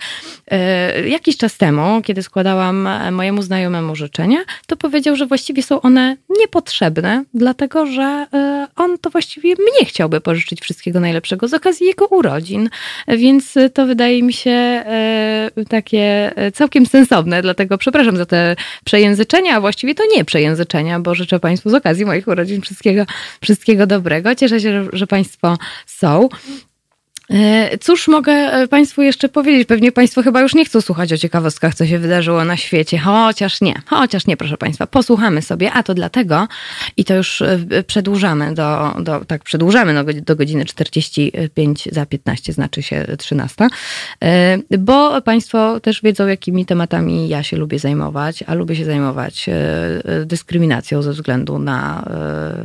[0.52, 4.38] E, jakiś czas temu, kiedy składałam mojemu znajomemu życzenia,
[4.68, 10.22] to powiedział, że właściwie są one niepotrzebne, dlatego że e, on to właściwie mnie chciałby
[10.22, 12.70] pożyczyć wszystkiego najlepszego z okazji jego urodzin.
[13.08, 18.56] Więc to wydaje mi się e, takie całkiem sensowne, dlatego przepraszam za te
[18.86, 23.06] przejęzyczenia, a właściwie to nie przejęzyczenia, bo życzę Państwu z okazji moich urodzin wszystkiego,
[23.42, 24.36] wszystkiego dobrego.
[24.36, 26.30] Cieszę się, że Państwo są.
[27.30, 29.68] E, cóż mogę e, Państwu jeszcze powiedzieć?
[29.68, 32.98] Pewnie Państwo chyba już nie chcą słuchać o ciekawostkach, co się wydarzyło na świecie.
[32.98, 34.88] Chociaż nie, chociaż nie, proszę Państwa.
[34.88, 36.48] Posłuchamy sobie, a to dlatego,
[36.98, 42.54] i to już e, przedłużamy do, do tak, przedłużamy do, do godziny 45 za 15,
[42.54, 43.68] znaczy się 13,
[44.80, 49.50] bo Państwo też wiedzą, jakimi tematami ja się lubię zajmować, a lubię się zajmować
[50.26, 52.06] dyskryminacją ze względu na,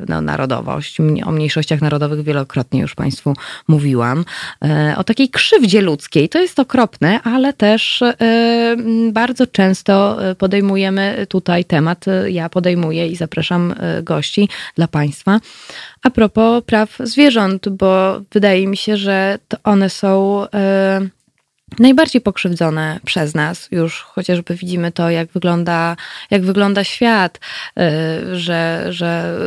[0.09, 0.99] na narodowość.
[1.25, 3.35] O mniejszościach narodowych wielokrotnie już Państwu
[3.69, 4.25] mówiłam.
[4.65, 6.29] E, o takiej krzywdzie ludzkiej.
[6.29, 8.15] To jest okropne, ale też e,
[9.13, 15.41] bardzo często podejmujemy tutaj temat, ja podejmuję i zapraszam e, gości dla Państwa.
[16.03, 20.47] A propos praw zwierząt, bo wydaje mi się, że one są
[21.79, 23.69] najbardziej pokrzywdzone przez nas.
[23.71, 25.97] Już chociażby widzimy to, jak wygląda,
[26.31, 27.41] jak wygląda świat,
[27.79, 29.39] y, że, że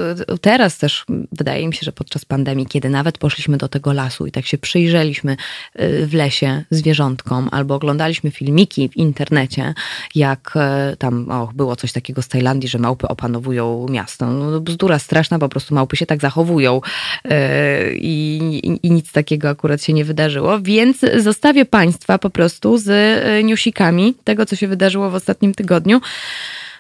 [0.41, 4.31] teraz też wydaje mi się, że podczas pandemii, kiedy nawet poszliśmy do tego lasu i
[4.31, 5.38] tak się przyjrzeliśmy
[5.80, 9.73] y, w lesie zwierzątkom, albo oglądaliśmy filmiki w internecie,
[10.15, 10.53] jak
[10.94, 14.27] y, tam o, było coś takiego z Tajlandii, że małpy opanowują miasto.
[14.27, 16.81] No, bzdura straszna, po prostu małpy się tak zachowują
[17.94, 21.65] i, i, i nic takiego akurat się nie wydarzyło, więc zostawię
[22.07, 26.01] Państwa po prostu z e, newsikami tego, co się wydarzyło w ostatnim tygodniu.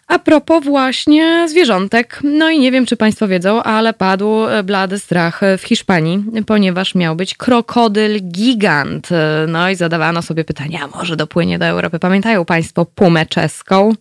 [0.07, 2.19] A propos właśnie zwierzątek.
[2.23, 6.95] No i nie wiem, czy Państwo wiedzą, ale padł e, blady strach w Hiszpanii, ponieważ
[6.95, 9.09] miał być krokodyl gigant.
[9.47, 11.99] No i zadawano sobie pytania, może dopłynie do Europy.
[11.99, 13.93] Pamiętają Państwo pumę czeską?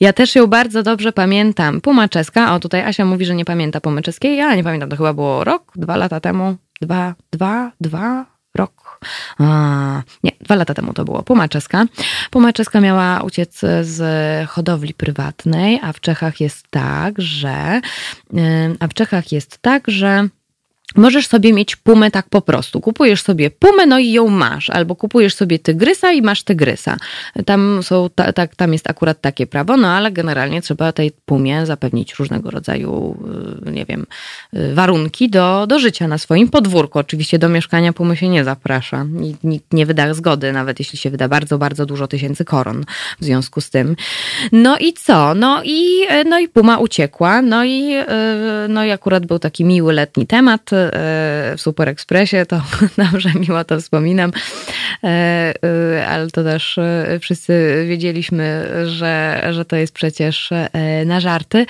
[0.00, 1.80] Ja też ją bardzo dobrze pamiętam.
[1.80, 4.36] Puma czeska, o tutaj Asia mówi, że nie pamięta pumy czeskiej.
[4.36, 6.56] Ja nie pamiętam, to chyba było rok, dwa lata temu.
[6.80, 8.87] Dwa, dwa, dwa, rok,
[9.38, 11.22] a, nie, dwa lata temu to było.
[11.22, 11.84] Puma czeska.
[12.30, 14.00] Puma czeska miała uciec z
[14.48, 17.80] hodowli prywatnej, a w Czechach jest tak, że
[18.80, 20.28] a w Czechach jest tak, że
[20.96, 22.80] Możesz sobie mieć pumę tak po prostu.
[22.80, 24.70] Kupujesz sobie pumę, no i ją masz.
[24.70, 26.96] Albo kupujesz sobie tygrysa i masz tygrysa.
[27.46, 31.66] Tam, są, ta, ta, tam jest akurat takie prawo, no ale generalnie trzeba tej pumie
[31.66, 33.16] zapewnić różnego rodzaju,
[33.66, 34.06] y, nie wiem,
[34.54, 36.98] y, warunki do, do życia na swoim podwórku.
[36.98, 39.06] Oczywiście do mieszkania pumy się nie zaprasza.
[39.44, 42.84] Nikt nie wyda zgody, nawet jeśli się wyda bardzo, bardzo dużo tysięcy koron
[43.20, 43.96] w związku z tym.
[44.52, 45.34] No i co?
[45.34, 47.42] No i, no i puma uciekła.
[47.42, 50.70] No i, y, no i akurat był taki miły letni temat
[51.56, 52.62] w Super Expressie, to
[53.12, 54.32] dobrze miło to wspominam,
[55.04, 56.78] e, e, ale to też
[57.20, 60.50] wszyscy wiedzieliśmy, że, że to jest przecież
[61.06, 61.66] na żarty.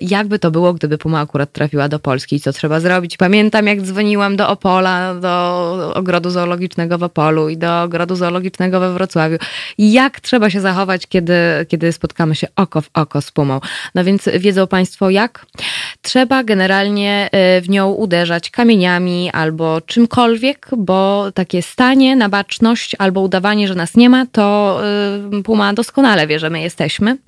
[0.00, 3.16] Jakby to było, gdyby Puma akurat trafiła do Polski i co trzeba zrobić?
[3.16, 8.92] Pamiętam, jak dzwoniłam do Opola, do ogrodu zoologicznego w Opolu i do ogrodu zoologicznego we
[8.92, 9.36] Wrocławiu.
[9.78, 11.34] Jak trzeba się zachować, kiedy,
[11.68, 13.60] kiedy spotkamy się oko w oko z Pumą?
[13.94, 15.46] No więc wiedzą Państwo jak?
[16.02, 17.30] Trzeba generalnie
[17.62, 23.74] w nią uderzać uderzać kamieniami albo czymkolwiek, bo takie stanie na baczność albo udawanie, że
[23.74, 24.80] nas nie ma, to
[25.38, 27.18] y, Puma doskonale wie, że my jesteśmy.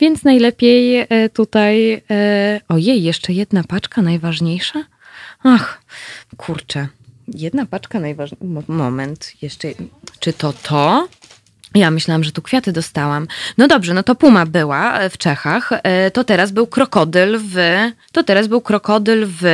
[0.00, 1.92] Więc najlepiej y, tutaj.
[1.94, 2.00] Y,
[2.68, 4.84] ojej, jeszcze jedna paczka najważniejsza?
[5.42, 5.82] Ach,
[6.36, 6.88] kurczę.
[7.28, 8.46] Jedna paczka najważniejsza.
[8.68, 9.68] Moment, jeszcze.
[10.20, 11.08] Czy to to?
[11.74, 13.26] Ja myślałam, że tu kwiaty dostałam.
[13.58, 15.70] No dobrze, no to puma była w Czechach.
[16.12, 17.56] To teraz był krokodyl w.
[18.12, 19.44] To teraz był krokodyl w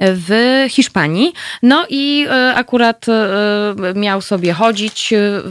[0.00, 1.32] w Hiszpanii.
[1.62, 5.42] No i e, akurat e, miał sobie chodzić, e,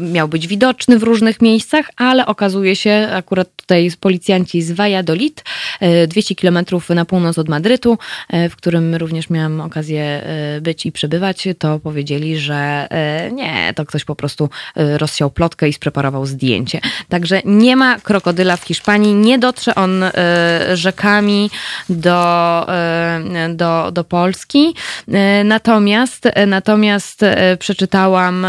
[0.00, 5.44] miał być widoczny w różnych miejscach, ale okazuje się, akurat tutaj policjanci z Valladolid,
[6.08, 7.98] 200 kilometrów na północ od Madrytu,
[8.50, 10.22] w którym również miałam okazję
[10.60, 12.88] być i przebywać, to powiedzieli, że
[13.32, 16.80] nie, to ktoś po prostu rozsiał plotkę i spreparował zdjęcie.
[17.08, 20.04] Także nie ma krokodyla w Hiszpanii, nie dotrze on
[20.74, 21.50] rzekami
[21.88, 22.66] do
[23.54, 24.74] do, do Polski.
[25.08, 28.46] E, natomiast, e, natomiast e, przeczytałam,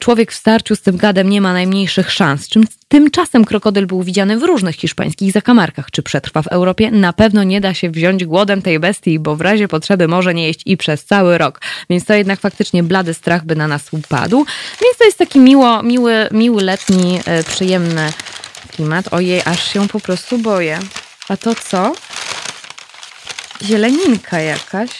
[0.00, 2.48] człowiek w starciu z tym gadem nie ma najmniejszych szans.
[2.48, 5.90] Czym Tymczasem krokodyl był widziany w różnych hiszpańskich zakamarkach.
[5.90, 6.90] Czy przetrwa w Europie?
[6.90, 10.46] Na pewno nie da się wziąć głodem tej bestii, bo w razie potrzeby może nie
[10.46, 11.60] jeść i przez cały rok.
[11.90, 14.36] Więc to jednak faktycznie blady strach by na nas upadł.
[14.82, 18.12] Więc to jest taki miło, miły, miły letni, przyjemny
[18.76, 19.12] klimat.
[19.12, 20.78] Ojej, aż się po prostu boję.
[21.28, 21.92] A to co?
[23.62, 24.90] Zieleninka jakaś.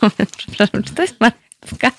[0.36, 1.90] Przepraszam, czy to jest marchewka?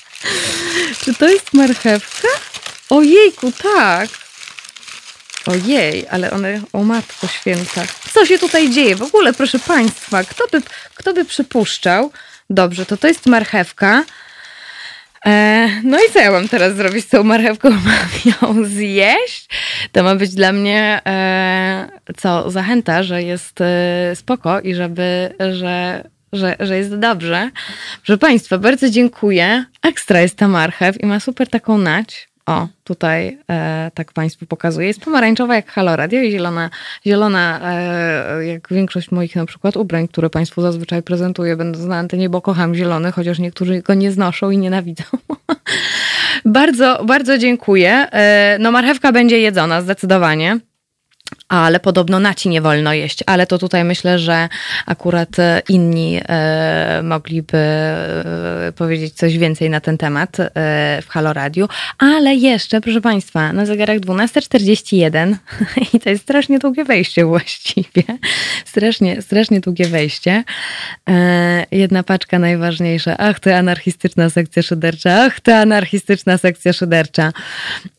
[1.04, 2.28] czy to jest marchewka?
[2.90, 4.10] Ojejku, tak.
[5.46, 7.82] Ojej, ale one, o matko święta.
[8.14, 8.96] Co się tutaj dzieje?
[8.96, 10.62] W ogóle, proszę Państwa, kto by,
[10.94, 12.12] kto by przypuszczał?
[12.50, 14.04] Dobrze, to to jest marchewka.
[15.26, 17.70] E, no i co ja mam teraz zrobić z tą marchewką?
[17.86, 19.48] Mam ją zjeść?
[19.92, 26.04] To ma być dla mnie e, co zachęta, że jest e, spoko i żeby, że
[26.32, 27.50] że, że jest dobrze.
[28.04, 29.64] Proszę Państwa, bardzo dziękuję.
[29.82, 32.28] Ekstra jest ta marchew i ma super taką nać.
[32.46, 34.86] O, tutaj e, tak Państwu pokazuję.
[34.86, 36.70] Jest pomarańczowa jak Halo i zielona,
[37.06, 42.28] zielona e, jak większość moich na przykład ubrań, które Państwu zazwyczaj prezentuję, będąc na antenie,
[42.28, 45.04] bo kocham zielony, chociaż niektórzy go nie znoszą i nienawidzą.
[46.44, 47.90] bardzo, bardzo dziękuję.
[48.12, 50.58] E, no marchewka będzie jedzona zdecydowanie
[51.48, 53.24] ale podobno naci nie wolno jeść.
[53.26, 54.48] Ale to tutaj myślę, że
[54.86, 60.48] akurat e, inni e, mogliby e, powiedzieć coś więcej na ten temat e,
[61.02, 61.68] w Halo Radio.
[61.98, 65.34] Ale jeszcze, proszę Państwa, na zegarach 12.41
[65.94, 68.02] i to jest strasznie długie wejście właściwie.
[68.64, 70.44] Strasznie, strasznie długie wejście.
[71.08, 73.16] E, jedna paczka najważniejsza.
[73.18, 75.24] Ach, to anarchistyczna sekcja szydercza.
[75.24, 77.32] Ach, to anarchistyczna sekcja szydercza.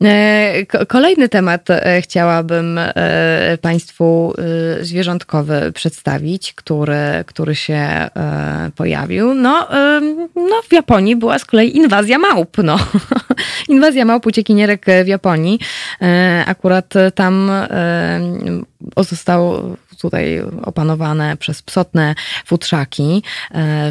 [0.04, 1.68] E, kolejny temat
[2.02, 2.80] chciałabym
[3.61, 4.34] Państwu
[4.80, 8.10] y, zwierzątkowy przedstawić, który, który się
[8.68, 9.34] y, pojawił.
[9.34, 9.68] No,
[10.35, 12.57] no, w Japonii była z kolei inwazja małp.
[12.64, 12.77] No.
[13.69, 15.60] inwazja małp uciekinierek w Japonii.
[16.02, 16.06] Y,
[16.45, 17.52] akurat tam
[18.98, 22.15] został tutaj opanowane przez psotne
[22.45, 23.24] futrzaki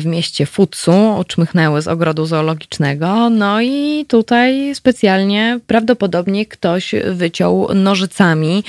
[0.00, 3.30] w mieście Futsu, uczmychnęły z ogrodu zoologicznego.
[3.30, 8.64] No i tutaj specjalnie prawdopodobnie ktoś wyciął nożycami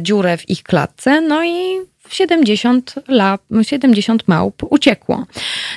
[0.00, 1.80] dziurę w ich klatce, no i
[2.10, 5.26] 70, lap, 70 małp uciekło.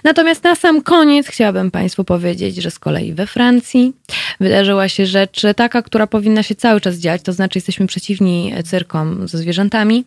[0.03, 3.93] Natomiast na sam koniec chciałabym Państwu powiedzieć, że z kolei we Francji
[4.39, 9.27] wydarzyła się rzecz taka, która powinna się cały czas dziać, to znaczy jesteśmy przeciwni cyrkom
[9.27, 10.05] ze zwierzętami.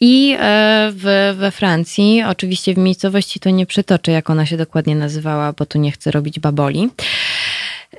[0.00, 4.96] I e, w, we Francji, oczywiście w miejscowości to nie przytoczę, jak ona się dokładnie
[4.96, 6.90] nazywała, bo tu nie chcę robić baboli.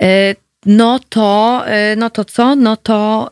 [0.02, 0.36] E,
[0.66, 1.64] no to,
[1.94, 2.56] y, no to co?
[2.56, 3.30] No to,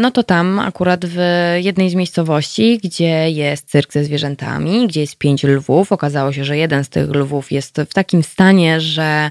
[0.00, 1.18] no to tam akurat w
[1.56, 6.56] jednej z miejscowości, gdzie jest cyrk ze zwierzętami, gdzie jest pięć lwów, okazało się, że
[6.56, 9.30] jeden z tych lwów jest w takim stanie, że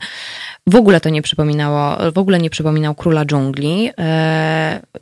[0.67, 3.89] w ogóle to nie przypominało, w ogóle nie przypominał króla dżungli.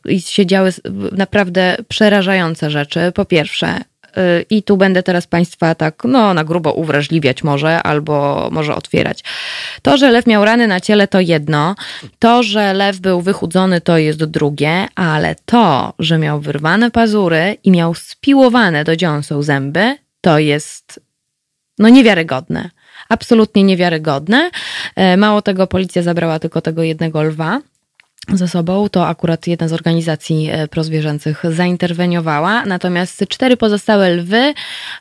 [0.05, 0.73] Y, I się działy
[1.11, 3.11] naprawdę przerażające rzeczy.
[3.15, 3.79] Po pierwsze,
[4.17, 9.23] Y, I tu będę teraz Państwa tak, no, na grubo uwrażliwiać może, albo może otwierać.
[9.81, 11.75] To, że lew miał rany na ciele, to jedno.
[12.19, 17.71] To, że lew był wychudzony, to jest drugie, ale to, że miał wyrwane pazury i
[17.71, 20.99] miał spiłowane do dziąseł zęby, to jest
[21.79, 22.69] no niewiarygodne.
[23.09, 24.51] Absolutnie niewiarygodne.
[24.95, 27.61] E, mało tego, policja zabrała tylko tego jednego lwa
[28.33, 32.65] ze sobą, to akurat jedna z organizacji e, prozwierzęcych zainterweniowała.
[32.65, 34.53] Natomiast cztery pozostałe lwy,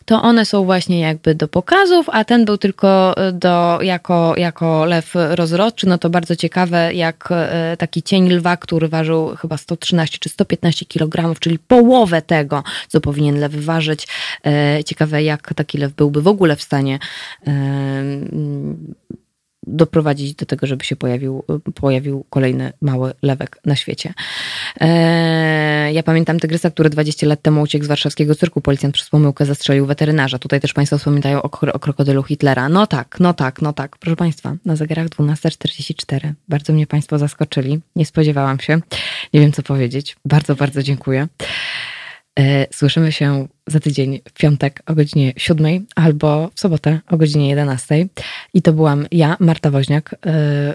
[0.05, 4.85] to one są właśnie jakby do pokazów, a ten był tylko e, do, jako, jako
[4.85, 5.87] lew rozrodczy.
[5.87, 10.87] No to bardzo ciekawe, jak e, taki cień lwa, który ważył chyba 113 czy 115
[10.87, 14.09] kg, czyli połowę tego, co powinien lew ważyć.
[14.87, 16.99] Ciekawe, jak taki lew byłby w ogóle w stanie
[19.69, 24.15] doprowadzić do tego, żeby się pojawił, pojawił kolejny mały lewek na świecie.
[24.81, 28.61] Eee, ja pamiętam tygrysa, który 20 lat temu uciekł z warszawskiego cyrku.
[28.61, 30.39] Policjant przez pomyłkę zastrzelił weterynarza.
[30.39, 32.69] Tutaj też Państwo wspominają o, o krokodylu Hitlera.
[32.69, 33.99] No tak, no tak, no tak.
[33.99, 36.33] Proszę Państwa, na zegarach 12.44.
[36.49, 37.81] Bardzo mnie Państwo zaskoczyli.
[37.97, 38.81] Nie spodziewałam się.
[39.35, 40.17] Nie wiem, co powiedzieć.
[40.25, 41.29] Bardzo, bardzo dziękuję.
[42.39, 47.49] E, słyszymy się za tydzień w piątek o godzinie 7 albo w sobotę o godzinie
[47.49, 48.09] 11.
[48.55, 50.15] I to byłam ja, Marta Woźniak.
[50.27, 50.75] E,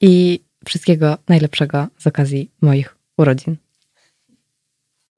[0.00, 3.56] I wszystkiego najlepszego z okazji moich urodzin.